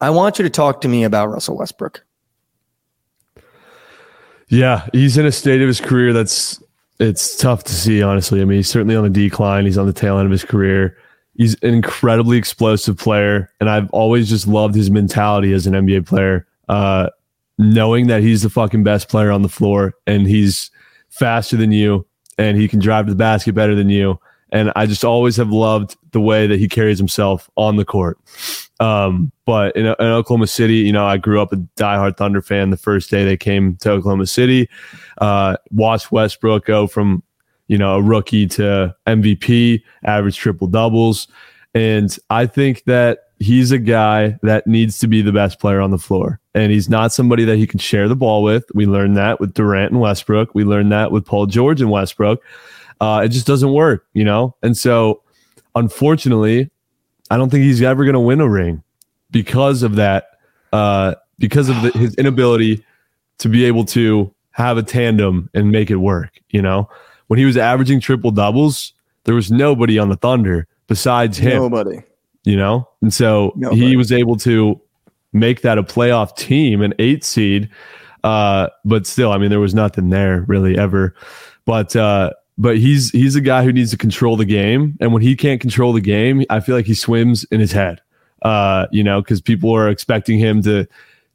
I 0.00 0.10
want 0.10 0.38
you 0.38 0.42
to 0.42 0.50
talk 0.50 0.82
to 0.82 0.88
me 0.88 1.04
about 1.04 1.28
Russell 1.28 1.56
Westbrook. 1.56 2.04
yeah, 4.48 4.86
he's 4.92 5.16
in 5.16 5.26
a 5.26 5.32
state 5.32 5.62
of 5.62 5.68
his 5.68 5.80
career 5.80 6.12
that's 6.12 6.62
it's 6.98 7.36
tough 7.36 7.64
to 7.64 7.72
see. 7.72 8.02
Honestly, 8.02 8.40
I 8.40 8.44
mean, 8.44 8.58
he's 8.58 8.68
certainly 8.68 8.96
on 8.96 9.04
the 9.04 9.10
decline. 9.10 9.64
He's 9.64 9.78
on 9.78 9.86
the 9.86 9.92
tail 9.92 10.18
end 10.18 10.26
of 10.26 10.32
his 10.32 10.44
career. 10.44 10.96
He's 11.36 11.54
an 11.62 11.74
incredibly 11.74 12.38
explosive 12.38 12.96
player, 12.96 13.52
and 13.60 13.68
I've 13.68 13.90
always 13.90 14.28
just 14.28 14.46
loved 14.46 14.74
his 14.74 14.90
mentality 14.90 15.52
as 15.52 15.66
an 15.66 15.74
NBA 15.74 16.06
player. 16.06 16.46
Uh, 16.68 17.10
knowing 17.58 18.06
that 18.08 18.22
he's 18.22 18.42
the 18.42 18.50
fucking 18.50 18.84
best 18.84 19.08
player 19.08 19.30
on 19.30 19.42
the 19.42 19.48
floor, 19.48 19.94
and 20.06 20.26
he's 20.26 20.70
faster 21.08 21.56
than 21.56 21.72
you, 21.72 22.06
and 22.38 22.56
he 22.56 22.68
can 22.68 22.78
drive 22.78 23.06
to 23.06 23.12
the 23.12 23.16
basket 23.16 23.54
better 23.54 23.74
than 23.74 23.88
you. 23.88 24.18
And 24.52 24.72
I 24.76 24.86
just 24.86 25.04
always 25.04 25.36
have 25.36 25.50
loved 25.50 25.96
the 26.12 26.20
way 26.20 26.46
that 26.46 26.58
he 26.58 26.68
carries 26.68 26.98
himself 26.98 27.50
on 27.56 27.76
the 27.76 27.84
court. 27.84 28.18
Um, 28.78 29.32
but 29.44 29.74
in, 29.74 29.86
in 29.86 29.94
Oklahoma 30.00 30.46
City, 30.46 30.76
you 30.76 30.92
know, 30.92 31.06
I 31.06 31.16
grew 31.16 31.40
up 31.40 31.52
a 31.52 31.56
diehard 31.56 32.16
Thunder 32.16 32.42
fan. 32.42 32.70
The 32.70 32.76
first 32.76 33.10
day 33.10 33.24
they 33.24 33.36
came 33.36 33.76
to 33.78 33.90
Oklahoma 33.90 34.26
City, 34.26 34.68
uh, 35.18 35.56
watched 35.70 36.12
Westbrook 36.12 36.66
go 36.66 36.86
from 36.86 37.22
you 37.68 37.78
know 37.78 37.96
a 37.96 38.02
rookie 38.02 38.46
to 38.48 38.94
MVP, 39.06 39.82
average 40.04 40.36
triple 40.36 40.66
doubles, 40.66 41.28
and 41.74 42.16
I 42.30 42.46
think 42.46 42.84
that 42.84 43.20
he's 43.38 43.70
a 43.70 43.78
guy 43.78 44.38
that 44.42 44.66
needs 44.66 44.98
to 44.98 45.08
be 45.08 45.22
the 45.22 45.32
best 45.32 45.58
player 45.60 45.80
on 45.80 45.90
the 45.90 45.98
floor. 45.98 46.40
And 46.54 46.72
he's 46.72 46.88
not 46.88 47.12
somebody 47.12 47.44
that 47.44 47.56
he 47.56 47.66
can 47.66 47.78
share 47.78 48.08
the 48.08 48.16
ball 48.16 48.42
with. 48.42 48.64
We 48.74 48.86
learned 48.86 49.16
that 49.16 49.40
with 49.40 49.54
Durant 49.54 49.92
and 49.92 50.00
Westbrook. 50.00 50.54
We 50.54 50.64
learned 50.64 50.90
that 50.92 51.12
with 51.12 51.26
Paul 51.26 51.46
George 51.46 51.80
and 51.80 51.90
Westbrook. 51.90 52.42
Uh, 53.00 53.22
it 53.24 53.28
just 53.28 53.46
doesn't 53.46 53.72
work, 53.72 54.06
you 54.14 54.24
know? 54.24 54.56
And 54.62 54.76
so, 54.76 55.22
unfortunately, 55.74 56.70
I 57.30 57.36
don't 57.36 57.50
think 57.50 57.64
he's 57.64 57.82
ever 57.82 58.04
going 58.04 58.14
to 58.14 58.20
win 58.20 58.40
a 58.40 58.48
ring 58.48 58.82
because 59.30 59.82
of 59.82 59.96
that, 59.96 60.28
uh, 60.72 61.16
because 61.38 61.68
of 61.68 61.82
the, 61.82 61.90
his 61.90 62.14
inability 62.14 62.82
to 63.38 63.50
be 63.50 63.66
able 63.66 63.84
to 63.84 64.32
have 64.52 64.78
a 64.78 64.82
tandem 64.82 65.50
and 65.52 65.70
make 65.70 65.90
it 65.90 65.96
work, 65.96 66.40
you 66.48 66.62
know? 66.62 66.88
When 67.28 67.38
he 67.38 67.44
was 67.44 67.56
averaging 67.56 68.00
triple 68.00 68.30
doubles, 68.30 68.92
there 69.24 69.34
was 69.34 69.50
nobody 69.50 69.98
on 69.98 70.08
the 70.08 70.16
Thunder 70.16 70.66
besides 70.86 71.36
him 71.36 71.62
Nobody. 71.62 72.02
you 72.44 72.56
know? 72.56 72.88
And 73.02 73.12
so 73.12 73.52
Nobody. 73.56 73.80
he 73.80 73.96
was 73.96 74.12
able 74.12 74.36
to 74.38 74.80
make 75.32 75.62
that 75.62 75.78
a 75.78 75.82
playoff 75.82 76.36
team, 76.36 76.82
an 76.82 76.94
eight 76.98 77.24
seed. 77.24 77.68
Uh, 78.24 78.68
but 78.84 79.06
still, 79.06 79.32
I 79.32 79.38
mean, 79.38 79.50
there 79.50 79.60
was 79.60 79.74
nothing 79.74 80.10
there 80.10 80.42
really 80.48 80.78
ever. 80.78 81.14
But 81.64 81.94
uh, 81.96 82.30
but 82.58 82.78
he's 82.78 83.10
he's 83.10 83.36
a 83.36 83.40
guy 83.40 83.64
who 83.64 83.72
needs 83.72 83.90
to 83.90 83.96
control 83.96 84.36
the 84.36 84.44
game, 84.44 84.96
and 85.00 85.12
when 85.12 85.22
he 85.22 85.36
can't 85.36 85.60
control 85.60 85.92
the 85.92 86.00
game, 86.00 86.44
I 86.48 86.60
feel 86.60 86.74
like 86.74 86.86
he 86.86 86.94
swims 86.94 87.44
in 87.44 87.60
his 87.60 87.72
head. 87.72 88.00
Uh, 88.42 88.86
you 88.92 89.02
know, 89.02 89.20
because 89.20 89.40
people 89.40 89.74
are 89.74 89.88
expecting 89.88 90.38
him 90.38 90.62
to 90.62 90.86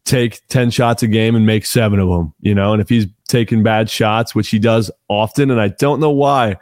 take 0.06 0.46
10 0.48 0.72
shots 0.72 1.04
a 1.04 1.08
game 1.08 1.36
and 1.36 1.46
make 1.46 1.66
seven 1.66 2.00
of 2.00 2.10
them, 2.10 2.34
you 2.42 2.56
know, 2.56 2.74
and 2.74 2.82
if 2.82 2.90
he's 2.90 3.06
taking 3.32 3.64
bad 3.64 3.90
shots, 3.90 4.36
which 4.36 4.50
he 4.50 4.60
does 4.60 4.92
often, 5.08 5.50
and 5.50 5.60
I 5.60 5.70
don't 5.70 6.00
know 6.00 6.12
why 6.12 6.58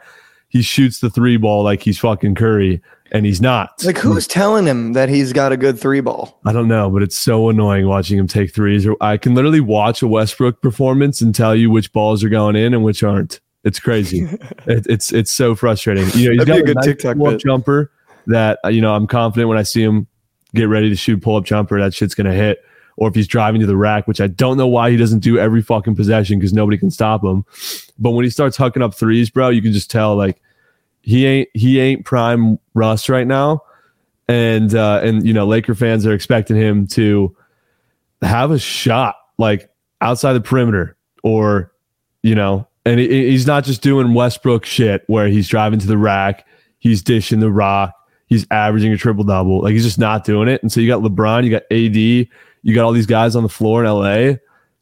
he 0.48 0.62
shoots 0.62 1.00
the 1.00 1.10
three 1.10 1.36
ball 1.36 1.62
like 1.62 1.82
he's 1.82 1.98
fucking 1.98 2.34
Curry, 2.34 2.80
and 3.12 3.26
he's 3.26 3.40
not. 3.40 3.84
Like, 3.84 3.98
who's 3.98 4.26
telling 4.26 4.66
him 4.66 4.92
that 4.94 5.08
he's 5.08 5.32
got 5.32 5.52
a 5.52 5.56
good 5.56 5.78
three 5.78 6.00
ball? 6.00 6.40
I 6.44 6.52
don't 6.52 6.68
know, 6.68 6.90
but 6.90 7.02
it's 7.02 7.18
so 7.18 7.48
annoying 7.48 7.86
watching 7.86 8.18
him 8.18 8.26
take 8.26 8.54
threes. 8.54 8.86
I 9.00 9.16
can 9.16 9.34
literally 9.34 9.60
watch 9.60 10.02
a 10.02 10.08
Westbrook 10.08 10.62
performance 10.62 11.20
and 11.20 11.34
tell 11.34 11.54
you 11.54 11.70
which 11.70 11.92
balls 11.92 12.24
are 12.24 12.28
going 12.28 12.56
in 12.56 12.72
and 12.74 12.82
which 12.82 13.02
aren't. 13.02 13.40
It's 13.64 13.78
crazy. 13.78 14.20
it, 14.66 14.86
it's 14.88 15.12
it's 15.12 15.30
so 15.30 15.54
frustrating. 15.54 16.08
You 16.14 16.28
know, 16.28 16.32
he's 16.32 16.38
That'd 16.38 16.46
got 16.46 16.58
a 16.58 16.62
good 16.62 16.76
nice 16.76 16.84
TikTok 16.86 17.16
pull-up 17.16 17.32
bit. 17.34 17.40
jumper 17.42 17.92
that 18.26 18.58
you 18.70 18.80
know 18.80 18.94
I'm 18.94 19.06
confident 19.06 19.48
when 19.48 19.58
I 19.58 19.62
see 19.62 19.82
him 19.82 20.06
get 20.54 20.64
ready 20.64 20.88
to 20.88 20.96
shoot 20.96 21.22
pull 21.22 21.36
up 21.36 21.44
jumper, 21.44 21.78
that 21.78 21.94
shit's 21.94 22.14
gonna 22.14 22.34
hit. 22.34 22.64
Or 22.96 23.08
if 23.08 23.14
he's 23.14 23.26
driving 23.26 23.60
to 23.60 23.66
the 23.66 23.76
rack, 23.76 24.06
which 24.06 24.20
I 24.20 24.26
don't 24.26 24.56
know 24.56 24.66
why 24.66 24.90
he 24.90 24.96
doesn't 24.96 25.20
do 25.20 25.38
every 25.38 25.62
fucking 25.62 25.96
possession 25.96 26.38
because 26.38 26.52
nobody 26.52 26.76
can 26.76 26.90
stop 26.90 27.24
him. 27.24 27.44
But 27.98 28.10
when 28.10 28.24
he 28.24 28.30
starts 28.30 28.58
hucking 28.58 28.82
up 28.82 28.94
threes, 28.94 29.30
bro, 29.30 29.48
you 29.48 29.62
can 29.62 29.72
just 29.72 29.90
tell 29.90 30.16
like 30.16 30.40
he 31.02 31.26
ain't 31.26 31.48
he 31.54 31.80
ain't 31.80 32.04
prime 32.04 32.58
Russ 32.74 33.08
right 33.08 33.26
now. 33.26 33.62
And 34.28 34.74
uh, 34.74 35.00
and 35.02 35.26
you 35.26 35.32
know 35.32 35.46
Laker 35.46 35.74
fans 35.74 36.06
are 36.06 36.12
expecting 36.12 36.56
him 36.56 36.86
to 36.88 37.34
have 38.22 38.50
a 38.50 38.58
shot 38.58 39.16
like 39.38 39.70
outside 40.00 40.34
the 40.34 40.40
perimeter 40.40 40.96
or 41.22 41.72
you 42.22 42.34
know 42.34 42.66
and 42.84 43.00
he, 43.00 43.30
he's 43.30 43.46
not 43.46 43.64
just 43.64 43.82
doing 43.82 44.14
Westbrook 44.14 44.64
shit 44.64 45.04
where 45.06 45.28
he's 45.28 45.48
driving 45.48 45.78
to 45.80 45.86
the 45.86 45.98
rack 45.98 46.46
he's 46.78 47.02
dishing 47.02 47.40
the 47.40 47.50
rock 47.50 47.94
he's 48.26 48.46
averaging 48.50 48.92
a 48.92 48.96
triple 48.96 49.24
double 49.24 49.62
like 49.62 49.72
he's 49.72 49.84
just 49.84 49.98
not 49.98 50.24
doing 50.24 50.48
it. 50.48 50.62
And 50.62 50.70
so 50.70 50.80
you 50.80 50.88
got 50.88 51.02
LeBron 51.02 51.44
you 51.44 51.50
got 51.50 51.62
AD 51.70 52.28
you 52.62 52.74
got 52.74 52.84
all 52.84 52.92
these 52.92 53.06
guys 53.06 53.36
on 53.36 53.42
the 53.42 53.48
floor 53.48 53.84
in 53.84 53.90
LA, 53.90 54.36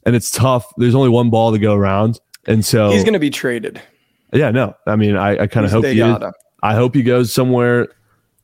and 0.05 0.17
it's 0.17 0.31
tough. 0.31 0.73
There's 0.77 0.95
only 0.95 1.09
one 1.09 1.31
ball 1.31 1.53
to 1.53 1.59
go 1.59 1.75
around, 1.75 2.21
and 2.47 2.65
so 2.65 2.91
He's 2.91 3.05
going 3.05 3.13
to 3.15 3.19
be 3.19 3.31
traded. 3.31 3.81
yeah, 4.33 4.51
no, 4.51 4.75
I 4.87 4.97
mean, 4.97 5.17
I, 5.17 5.43
I 5.43 5.47
kind 5.47 5.67
of 5.67 5.73
hope 5.73 5.85
he 5.85 6.01
is. 6.01 6.17
I 6.63 6.75
hope 6.75 6.95
he 6.95 7.03
goes 7.03 7.33
somewhere 7.33 7.89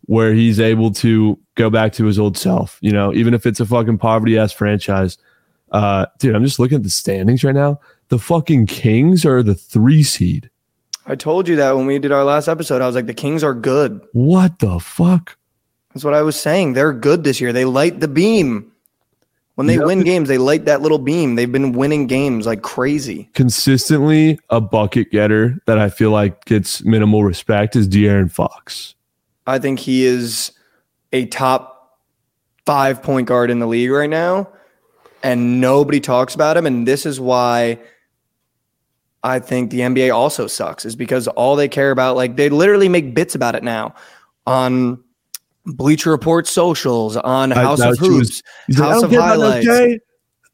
where 0.06 0.34
he's 0.34 0.60
able 0.60 0.92
to 0.92 1.38
go 1.54 1.70
back 1.70 1.92
to 1.94 2.04
his 2.04 2.18
old 2.18 2.36
self. 2.36 2.78
You 2.80 2.92
know, 2.92 3.12
even 3.14 3.34
if 3.34 3.46
it's 3.46 3.60
a 3.60 3.66
fucking 3.66 3.98
poverty 3.98 4.38
ass 4.38 4.52
franchise. 4.52 5.18
Uh, 5.72 6.06
dude, 6.20 6.36
I'm 6.36 6.44
just 6.44 6.60
looking 6.60 6.76
at 6.76 6.84
the 6.84 6.90
standings 6.90 7.42
right 7.42 7.54
now. 7.54 7.80
The 8.08 8.18
fucking 8.18 8.66
Kings 8.66 9.24
are 9.26 9.42
the 9.42 9.56
three 9.56 10.04
seed. 10.04 10.48
I 11.06 11.16
told 11.16 11.48
you 11.48 11.56
that 11.56 11.76
when 11.76 11.86
we 11.86 11.98
did 11.98 12.12
our 12.12 12.22
last 12.22 12.46
episode. 12.46 12.80
I 12.80 12.86
was 12.86 12.94
like, 12.94 13.06
the 13.06 13.14
Kings 13.14 13.42
are 13.42 13.54
good. 13.54 14.00
What 14.12 14.60
the 14.60 14.78
fuck? 14.78 15.36
That's 15.92 16.04
what 16.04 16.14
I 16.14 16.22
was 16.22 16.36
saying. 16.36 16.74
They're 16.74 16.92
good 16.92 17.24
this 17.24 17.40
year. 17.40 17.52
They 17.52 17.64
light 17.64 17.98
the 17.98 18.08
beam. 18.08 18.70
When 19.56 19.68
they 19.68 19.76
Yep. 19.76 19.86
win 19.86 20.00
games, 20.02 20.28
they 20.28 20.38
light 20.38 20.64
that 20.64 20.82
little 20.82 20.98
beam. 20.98 21.36
They've 21.36 21.50
been 21.50 21.72
winning 21.72 22.06
games 22.08 22.44
like 22.44 22.62
crazy. 22.62 23.28
Consistently 23.34 24.38
a 24.50 24.60
bucket 24.60 25.12
getter 25.12 25.58
that 25.66 25.78
I 25.78 25.90
feel 25.90 26.10
like 26.10 26.44
gets 26.44 26.84
minimal 26.84 27.22
respect 27.22 27.76
is 27.76 27.86
De'Aaron 27.88 28.30
Fox. 28.30 28.94
I 29.46 29.58
think 29.60 29.78
he 29.78 30.04
is 30.04 30.50
a 31.12 31.26
top 31.26 32.00
five 32.66 33.02
point 33.02 33.28
guard 33.28 33.50
in 33.50 33.60
the 33.60 33.66
league 33.66 33.90
right 33.90 34.10
now, 34.10 34.48
and 35.22 35.60
nobody 35.60 36.00
talks 36.00 36.34
about 36.34 36.56
him. 36.56 36.66
And 36.66 36.88
this 36.88 37.06
is 37.06 37.20
why 37.20 37.78
I 39.22 39.38
think 39.38 39.70
the 39.70 39.80
NBA 39.82 40.12
also 40.12 40.48
sucks, 40.48 40.84
is 40.84 40.96
because 40.96 41.28
all 41.28 41.54
they 41.54 41.68
care 41.68 41.92
about, 41.92 42.16
like, 42.16 42.36
they 42.36 42.48
literally 42.48 42.88
make 42.88 43.14
bits 43.14 43.34
about 43.36 43.54
it 43.54 43.62
now 43.62 43.94
on 44.46 45.02
Bleacher 45.66 46.10
Report 46.10 46.46
socials, 46.46 47.16
on 47.16 47.52
I- 47.52 47.62
House 47.62 47.78
that 47.78 47.92
of 47.92 48.00
was- 48.00 48.08
Hoops. 48.08 48.42
Like, 48.68 48.78
House 48.78 48.86
I 48.86 48.94
don't 48.94 49.04
of 49.04 49.10
care 49.10 49.20
about 49.20 49.38
no 49.38 49.50
highlights. 49.50 49.98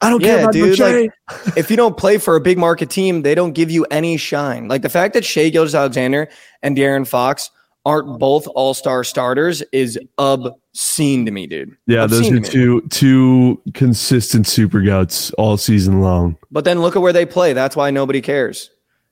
I 0.03 0.09
don't 0.09 0.21
care 0.21 0.37
Yeah, 0.37 0.43
about 0.45 0.55
no 0.55 0.67
dude, 0.75 0.79
like- 0.79 1.11
if 1.57 1.71
you 1.71 1.77
don't 1.77 1.97
play 1.97 2.17
for 2.19 2.35
a 2.37 2.41
big 2.41 2.57
market 2.59 2.89
team, 2.91 3.23
they 3.23 3.35
don't 3.35 3.53
give 3.53 3.71
you 3.71 3.85
any 3.91 4.17
shine. 4.17 4.67
Like 4.69 4.83
the 4.83 4.89
fact 4.89 5.13
that 5.15 5.25
Shai 5.25 5.51
Gilgeous-Alexander 5.51 6.29
and 6.63 6.77
De'Aaron 6.77 7.07
Fox 7.07 7.51
aren't 7.87 8.19
both 8.19 8.47
all 8.55 8.73
star 8.75 9.03
starters 9.05 9.63
is 9.73 9.99
obscene 10.19 11.25
to 11.27 11.31
me, 11.33 11.47
dude. 11.47 11.77
yeah, 11.87 12.07
those 12.07 12.31
are 12.31 12.41
two 12.41 12.83
two 12.91 13.61
consistent 13.75 14.47
super 14.47 14.81
goats 14.81 15.33
all 15.33 15.57
season 15.57 16.01
long. 16.01 16.37
But 16.51 16.65
then 16.65 16.81
look 16.81 16.97
at 16.97 17.03
where 17.03 17.13
they 17.13 17.27
play. 17.27 17.53
That's 17.53 17.77
why 17.77 17.91
nobody 17.91 18.21
cares. 18.21 18.71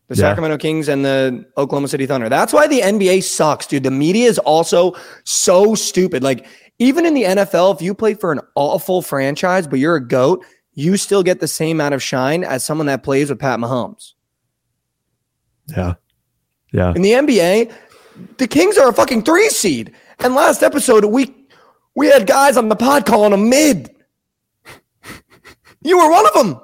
The 0.09 0.15
Yeah. 0.17 0.21
Sacramento 0.23 0.57
Kings 0.59 0.89
and 0.89 1.05
the 1.05 1.45
Oklahoma 1.57 1.89
City 1.89 2.07
Thunder. 2.07 2.29
That's 2.29 2.53
why 2.53 2.67
the 2.67 2.81
NBA 2.81 3.23
sucks, 3.23 3.67
dude. 3.67 3.83
The 3.83 3.91
media 3.91 4.29
is 4.29 4.39
also 4.39 4.95
so 5.25 5.75
stupid. 5.75 6.23
Like, 6.23 6.47
even 6.79 7.05
in 7.05 7.13
the 7.15 7.25
NFL, 7.25 7.75
if 7.75 7.83
you 7.83 7.95
play 7.95 8.15
for 8.15 8.33
an 8.33 8.41
awful 8.55 9.03
franchise, 9.03 9.67
but 9.67 9.79
you're 9.79 9.97
a 9.97 10.07
GOAT, 10.07 10.45
you 10.73 10.97
still 10.97 11.23
get 11.23 11.41
the 11.41 11.49
same 11.49 11.77
amount 11.77 11.95
of 11.95 12.03
shine 12.03 12.43
as 12.45 12.65
someone 12.65 12.87
that 12.87 13.03
plays 13.03 13.29
with 13.31 13.39
Pat 13.39 13.59
Mahomes. 13.59 14.15
Yeah. 15.67 15.95
Yeah. 16.73 16.93
In 16.95 17.03
the 17.03 17.13
NBA, 17.13 17.73
the 18.39 18.47
Kings 18.47 18.79
are 18.79 18.89
a 18.89 18.93
fucking 18.93 19.23
three 19.25 19.49
seed. 19.49 19.93
And 20.21 20.35
last 20.35 20.63
episode, 20.63 21.05
we 21.05 21.35
we 21.97 22.07
had 22.09 22.27
guys 22.27 22.57
on 22.57 22.69
the 22.69 22.77
pod 22.77 23.07
calling 23.07 23.33
them 23.33 23.49
mid. 23.51 23.91
You 25.83 25.99
were 25.99 26.11
one 26.11 26.27
of 26.27 26.35
them. 26.35 26.61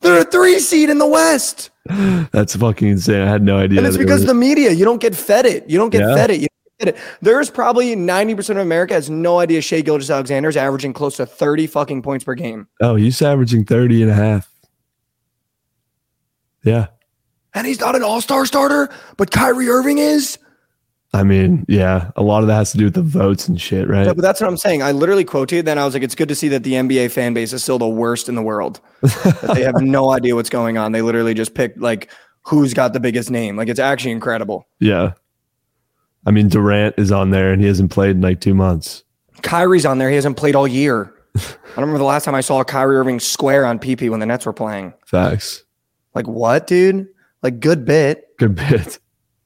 They're 0.00 0.20
a 0.20 0.24
three 0.24 0.58
seed 0.58 0.90
in 0.90 0.98
the 0.98 1.06
West. 1.06 1.70
That's 2.32 2.56
fucking 2.56 2.88
insane. 2.88 3.20
I 3.22 3.28
had 3.28 3.42
no 3.42 3.58
idea. 3.58 3.78
And 3.78 3.86
it's 3.86 3.96
because 3.96 4.20
were- 4.22 4.28
the 4.28 4.34
media, 4.34 4.70
you 4.72 4.84
don't 4.84 5.00
get 5.00 5.14
fed 5.14 5.46
it. 5.46 5.68
You 5.68 5.78
don't 5.78 5.90
get 5.90 6.00
Yeah. 6.02 6.14
fed 6.14 6.30
it. 6.30 6.40
You 6.40 6.48
don't 6.48 6.86
get 6.86 6.94
it. 6.96 7.00
There's 7.22 7.50
probably 7.50 7.94
90% 7.96 8.50
of 8.50 8.56
America 8.58 8.94
has 8.94 9.10
no 9.10 9.38
idea 9.38 9.60
Shai 9.60 9.80
Gilgeous-Alexander 9.82 10.48
is 10.48 10.56
averaging 10.56 10.92
close 10.92 11.16
to 11.16 11.26
30 11.26 11.66
fucking 11.66 12.02
points 12.02 12.24
per 12.24 12.34
game. 12.34 12.66
oh, 12.80 12.94
he's 12.96 13.20
averaging 13.22 13.64
30 13.64 14.02
and 14.02 14.10
a 14.10 14.14
half. 14.14 14.50
Yeah. 16.64 16.86
And 17.54 17.66
he's 17.66 17.80
not 17.80 17.96
an 17.96 18.02
all-star 18.02 18.46
starter, 18.46 18.90
but 19.16 19.30
Kyrie 19.30 19.68
Irving 19.68 19.98
is. 19.98 20.38
I 21.12 21.24
mean, 21.24 21.64
yeah, 21.68 22.12
a 22.14 22.22
lot 22.22 22.42
of 22.42 22.46
that 22.46 22.54
has 22.54 22.72
to 22.72 22.78
do 22.78 22.84
with 22.84 22.94
the 22.94 23.02
votes 23.02 23.48
and 23.48 23.60
shit, 23.60 23.88
right? 23.88 24.06
Yeah, 24.06 24.12
but 24.12 24.22
that's 24.22 24.40
what 24.40 24.46
I'm 24.46 24.56
saying. 24.56 24.82
I 24.82 24.92
literally 24.92 25.24
quoted, 25.24 25.66
then 25.66 25.76
I 25.76 25.84
was 25.84 25.92
like, 25.92 26.04
it's 26.04 26.14
good 26.14 26.28
to 26.28 26.36
see 26.36 26.48
that 26.48 26.62
the 26.62 26.74
NBA 26.74 27.10
fan 27.10 27.34
base 27.34 27.52
is 27.52 27.64
still 27.64 27.78
the 27.78 27.88
worst 27.88 28.28
in 28.28 28.36
the 28.36 28.42
world. 28.42 28.80
they 29.54 29.62
have 29.62 29.80
no 29.80 30.12
idea 30.12 30.36
what's 30.36 30.50
going 30.50 30.78
on. 30.78 30.92
They 30.92 31.02
literally 31.02 31.34
just 31.34 31.54
picked 31.54 31.78
like 31.78 32.12
who's 32.42 32.74
got 32.74 32.92
the 32.92 33.00
biggest 33.00 33.30
name. 33.30 33.56
Like 33.56 33.68
it's 33.68 33.80
actually 33.80 34.12
incredible. 34.12 34.68
yeah. 34.78 35.12
I 36.26 36.32
mean, 36.32 36.48
Durant 36.48 36.96
is 36.98 37.10
on 37.10 37.30
there 37.30 37.50
and 37.50 37.62
he 37.62 37.66
hasn't 37.66 37.90
played 37.90 38.10
in 38.10 38.20
like 38.20 38.42
two 38.42 38.52
months. 38.52 39.04
Kyrie's 39.40 39.86
on 39.86 39.96
there. 39.96 40.10
He 40.10 40.16
hasn't 40.16 40.36
played 40.36 40.54
all 40.54 40.68
year. 40.68 41.14
I 41.36 41.40
don't 41.40 41.76
remember 41.76 41.98
the 41.98 42.04
last 42.04 42.24
time 42.24 42.34
I 42.34 42.42
saw 42.42 42.62
Kyrie 42.62 42.96
Irving 42.96 43.20
square 43.20 43.64
on 43.64 43.78
PP 43.78 44.10
when 44.10 44.20
the 44.20 44.26
Nets 44.26 44.44
were 44.44 44.52
playing. 44.52 44.92
Facts. 45.06 45.64
Like 46.14 46.28
what, 46.28 46.66
dude? 46.66 47.08
Like 47.42 47.58
good 47.58 47.86
bit. 47.86 48.36
Good 48.38 48.54
bit. 48.54 48.98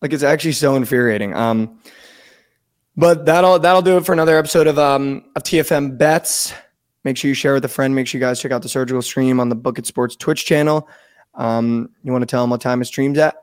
Like 0.04 0.12
it's 0.12 0.22
actually 0.22 0.52
so 0.52 0.76
infuriating. 0.76 1.32
Um, 1.34 1.78
but 2.94 3.24
that'll 3.24 3.58
that'll 3.58 3.80
do 3.80 3.96
it 3.96 4.04
for 4.04 4.12
another 4.12 4.36
episode 4.36 4.66
of 4.66 4.78
um 4.78 5.24
of 5.34 5.42
TFM 5.44 5.96
bets. 5.96 6.52
Make 7.04 7.16
sure 7.16 7.30
you 7.30 7.34
share 7.34 7.54
with 7.54 7.64
a 7.64 7.68
friend. 7.68 7.94
Make 7.94 8.06
sure 8.06 8.18
you 8.18 8.22
guys 8.26 8.38
check 8.38 8.52
out 8.52 8.60
the 8.60 8.68
surgical 8.68 9.00
stream 9.00 9.40
on 9.40 9.48
the 9.48 9.54
Book 9.54 9.78
It 9.78 9.86
Sports 9.86 10.14
Twitch 10.14 10.44
channel. 10.44 10.90
Um, 11.36 11.88
you 12.02 12.12
want 12.12 12.20
to 12.20 12.26
tell 12.26 12.42
them 12.42 12.50
what 12.50 12.60
time 12.60 12.82
it 12.82 12.84
streams 12.84 13.16
at? 13.16 13.34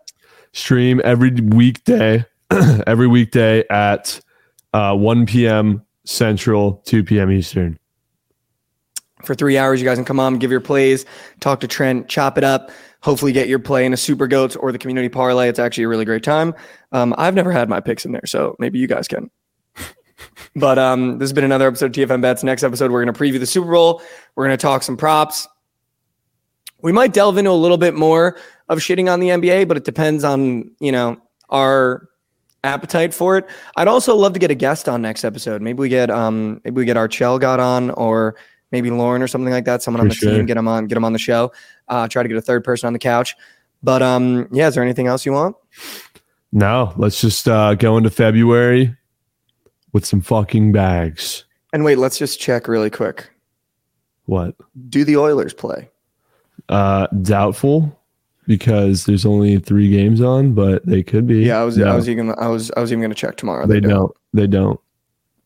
Stream 0.53 1.01
every 1.03 1.32
weekday, 1.32 2.24
every 2.86 3.07
weekday 3.07 3.68
at 3.72 4.22
uh, 4.76 4.95
1 4.95 5.26
p.m. 5.26 5.84
Central, 6.05 6.74
2 6.86 7.03
p.m. 7.03 7.32
Eastern. 7.32 7.80
for 9.26 9.34
three 9.34 9.57
hours. 9.57 9.82
You 9.82 9.88
guys 9.88 9.97
can 9.97 10.05
come 10.05 10.20
on, 10.20 10.38
give 10.38 10.51
your 10.51 10.62
plays, 10.62 11.07
talk 11.39 11.59
to 11.62 11.68
Trent, 11.68 12.07
chop 12.07 12.38
it 12.38 12.43
up. 12.43 12.70
Hopefully, 13.04 13.32
get 13.32 13.47
your 13.47 13.60
play 13.60 13.86
in 13.86 13.93
a 13.93 13.97
Super 13.97 14.28
Goats 14.28 14.56
or 14.56 14.72
the 14.72 14.78
community 14.78 15.10
parlay. 15.10 15.49
It's 15.49 15.60
actually 15.60 15.86
a 15.86 15.88
really 15.88 16.06
great 16.06 16.24
time. 16.24 16.54
Um, 16.91 17.16
I've 17.18 17.34
never 17.34 17.52
had 17.52 17.68
my 17.70 17.80
picks 17.80 18.06
in 18.06 18.12
there, 18.12 18.26
so 18.26 18.56
maybe 18.60 18.80
you 18.80 18.88
guys 18.88 19.08
can. 19.08 19.32
but 20.56 20.78
um, 20.78 21.18
this 21.18 21.30
has 21.30 21.34
been 21.34 21.43
another 21.43 21.68
episode 21.68 21.97
of 21.97 22.10
TFM 22.10 22.22
Bets. 22.22 22.43
Next 22.43 22.64
episode, 22.64 22.91
we're 22.91 23.04
going 23.04 23.14
to 23.14 23.20
preview 23.20 23.39
the 23.39 23.47
Super 23.47 23.72
Bowl. 23.72 24.02
We're 24.36 24.45
going 24.45 24.58
to 24.58 24.62
talk 24.62 24.84
some 24.84 24.97
props. 24.97 25.47
We 26.82 26.91
might 26.91 27.14
delve 27.14 27.38
into 27.38 27.52
a 27.52 27.54
little 27.54 27.78
bit 27.78 27.95
more 27.95 28.38
of 28.70 28.80
shitting 28.80 29.12
on 29.12 29.20
the 29.20 29.30
NBA, 29.30 29.68
but 29.68 29.78
it 29.78 29.84
depends 29.84 30.24
on 30.24 30.72
you 30.80 30.91
know 30.91 31.22
our 31.49 32.08
appetite 32.64 33.14
for 33.14 33.38
it. 33.38 33.47
I'd 33.76 33.88
also 33.88 34.16
love 34.16 34.34
to 34.34 34.39
get 34.39 34.52
a 34.52 34.56
guest 34.56 34.88
on 34.88 35.02
next 35.02 35.24
episode. 35.24 35.62
Maybe 35.62 35.80
we 35.80 35.89
get 35.89 36.10
um 36.10 36.62
maybe 36.64 36.76
we 36.76 36.86
get 36.86 36.97
our 36.97 37.04
Archel 37.04 37.39
got 37.39 37.60
on 37.60 37.91
or 37.91 38.36
maybe 38.72 38.89
Lauren 38.89 39.22
or 39.22 39.28
something 39.28 39.51
like 39.51 39.65
that. 39.65 39.82
Someone 39.82 40.01
on 40.01 40.07
the 40.07 40.15
sure. 40.15 40.32
team, 40.32 40.45
get 40.45 40.55
them 40.55 40.67
on, 40.67 40.88
get 40.88 40.95
them 40.95 41.05
on 41.05 41.13
the 41.13 41.19
show. 41.19 41.51
Uh, 41.88 42.07
try 42.07 42.24
to 42.24 42.30
get 42.30 42.38
a 42.38 42.41
third 42.41 42.63
person 42.63 42.88
on 42.88 42.93
the 42.93 42.99
couch. 42.99 43.36
But 43.84 44.01
um, 44.01 44.47
yeah, 44.51 44.67
is 44.67 44.76
there 44.76 44.84
anything 44.84 45.07
else 45.07 45.26
you 45.26 45.32
want? 45.32 45.55
No, 46.51 46.93
let's 46.97 47.22
just 47.22 47.47
uh, 47.47 47.76
go 47.76 47.97
into 47.97 48.09
February 48.09 48.95
with 49.93 50.05
some 50.05 50.22
fucking 50.22 50.72
bags. 50.72 51.45
And 51.74 51.84
wait, 51.84 51.97
let's 51.97 52.17
just 52.17 52.39
check 52.39 52.67
really 52.67 52.89
quick. 52.89 53.30
What? 54.26 54.55
Do 54.89 55.03
the 55.03 55.17
Oilers 55.17 55.53
play? 55.53 55.89
Uh, 56.69 57.07
doubtful 57.22 57.97
because 58.47 59.05
there's 59.05 59.26
only 59.26 59.59
three 59.59 59.89
games 59.89 60.22
on, 60.22 60.53
but 60.53 60.86
they 60.86 61.03
could 61.03 61.26
be. 61.28 61.39
Yeah, 61.43 61.61
I 61.61 61.63
was, 61.63 61.78
No, 61.78 61.88
I 61.88 61.95
was 61.95 62.09
even, 62.09 62.34
I 62.38 62.47
was, 62.47 62.72
I 62.76 62.82
was 62.82 62.91
even 62.91 63.01
going 63.01 63.11
to 63.11 63.15
check 63.15 63.38
tomorrow. 63.38 63.65
they, 63.65 63.76
They, 63.76 63.80
don't. 63.82 63.91
don't. 63.91 64.11
They 64.34 64.47
don't. 64.47 64.80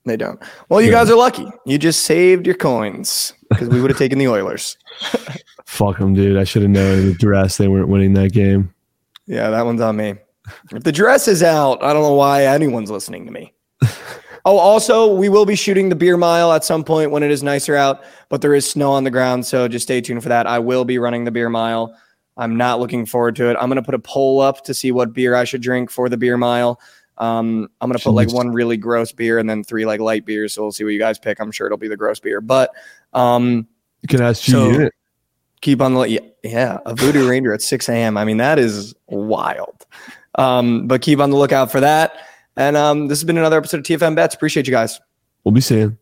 They 0.06 0.18
don't. 0.18 0.40
Well, 0.70 0.82
you 0.82 0.88
Yeah. 0.92 1.00
guys 1.00 1.10
are 1.10 1.16
lucky. 1.18 1.48
You 1.66 1.78
just 1.78 2.06
saved 2.06 2.46
your 2.46 2.56
coins 2.56 3.34
because 3.50 3.70
we 3.70 3.82
would 3.82 3.90
have 3.90 3.98
taken 3.98 4.20
the 4.20 4.28
Oilers. 4.28 4.78
Fuck 5.66 5.98
them, 5.98 6.14
dude. 6.14 6.38
I 6.38 6.44
should 6.44 6.62
have 6.62 6.72
known 6.72 7.08
the 7.08 7.14
dress 7.16 7.58
they 7.58 7.68
weren't 7.68 7.88
winning 7.88 8.14
that 8.14 8.32
game. 8.32 8.74
Yeah, 9.26 9.50
that 9.50 9.66
one's 9.66 9.82
on 9.82 9.98
me. 9.98 10.16
If 10.72 10.84
the 10.84 10.92
dress 10.92 11.28
is 11.28 11.42
out, 11.42 11.84
I 11.84 11.92
don't 11.92 12.04
know 12.04 12.14
why 12.14 12.46
anyone's 12.46 12.92
listening 12.92 13.26
to 13.26 13.32
me. 13.32 13.52
oh, 14.46 14.58
also, 14.60 15.12
we 15.16 15.28
will 15.28 15.48
be 15.48 15.56
shooting 15.56 15.90
the 15.90 15.96
beer 15.96 16.18
mile 16.18 16.54
at 16.54 16.64
some 16.64 16.84
point 16.84 17.10
when 17.10 17.24
it 17.24 17.32
is 17.32 17.42
nicer 17.42 17.76
out, 17.76 18.04
but 18.30 18.42
there 18.42 18.54
is 18.54 18.70
snow 18.70 18.92
on 18.92 19.04
the 19.04 19.12
ground, 19.12 19.44
so 19.48 19.68
just 19.68 19.84
stay 19.88 20.02
tuned 20.02 20.22
for 20.22 20.30
that. 20.30 20.46
I 20.46 20.60
will 20.60 20.86
be 20.86 21.00
running 21.00 21.26
the 21.26 21.32
beer 21.32 21.50
mile. 21.50 21.98
I'm 22.38 22.56
not 22.58 22.80
looking 22.80 23.08
forward 23.08 23.36
to 23.38 23.50
it. 23.50 23.58
I'm 23.60 23.70
going 23.70 23.78
to 23.78 23.82
put 23.82 23.96
a 23.96 24.00
poll 24.00 24.40
up 24.42 24.64
to 24.66 24.74
see 24.76 24.92
what 24.92 25.14
beer 25.14 25.34
I 25.34 25.46
should 25.46 25.62
drink 25.62 25.90
for 25.90 26.10
the 26.10 26.18
beer 26.18 26.38
mile. 26.38 26.80
Um, 27.18 27.70
I'm 27.82 27.90
going 27.90 27.98
to 27.98 28.04
put 28.04 28.12
like 28.12 28.32
one 28.34 28.52
really 28.52 28.78
gross 28.78 29.12
beer 29.12 29.40
and 29.40 29.50
then 29.50 29.64
three 29.64 29.86
like 29.86 30.00
light 30.00 30.26
beers. 30.26 30.54
So 30.54 30.64
we'll 30.64 30.72
see 30.72 30.84
what 30.84 30.92
you 30.92 31.00
guys 31.00 31.18
pick. 31.20 31.40
I'm 31.40 31.52
sure 31.52 31.66
it'll 31.68 31.78
be 31.78 31.88
the 31.88 31.98
gross 31.98 32.20
beer, 32.20 32.42
but 32.42 32.72
um, 33.14 33.68
You 34.02 34.08
can 34.08 34.22
ask 34.22 34.44
So- 34.44 34.70
Unit. 34.70 34.94
keep 35.62 35.82
on 35.82 35.94
the 35.94 36.02
yeah, 36.04 36.20
yeah 36.44 36.78
a 36.86 36.94
voodoo 36.94 37.28
ranger 37.30 37.52
at 37.54 37.62
6 37.62 37.90
a.m 37.90 38.18
i 38.18 38.26
mean 38.26 38.38
that 38.38 38.60
is 38.60 38.94
wild 39.08 39.86
um 40.36 40.86
but 40.88 41.02
keep 41.02 41.20
on 41.20 41.32
the 41.32 41.38
lookout 41.38 41.72
for 41.72 41.80
that 41.80 42.14
and 42.56 42.78
um 42.78 43.08
this 43.08 43.18
has 43.20 43.24
been 43.24 43.38
another 43.38 43.58
episode 43.58 43.78
of 43.78 43.84
tfm 43.84 44.14
bets 44.16 44.36
appreciate 44.36 44.68
you 44.68 44.72
guys 44.72 45.00
We'll 45.44 45.54
be 45.54 45.62
seeing. 45.62 45.98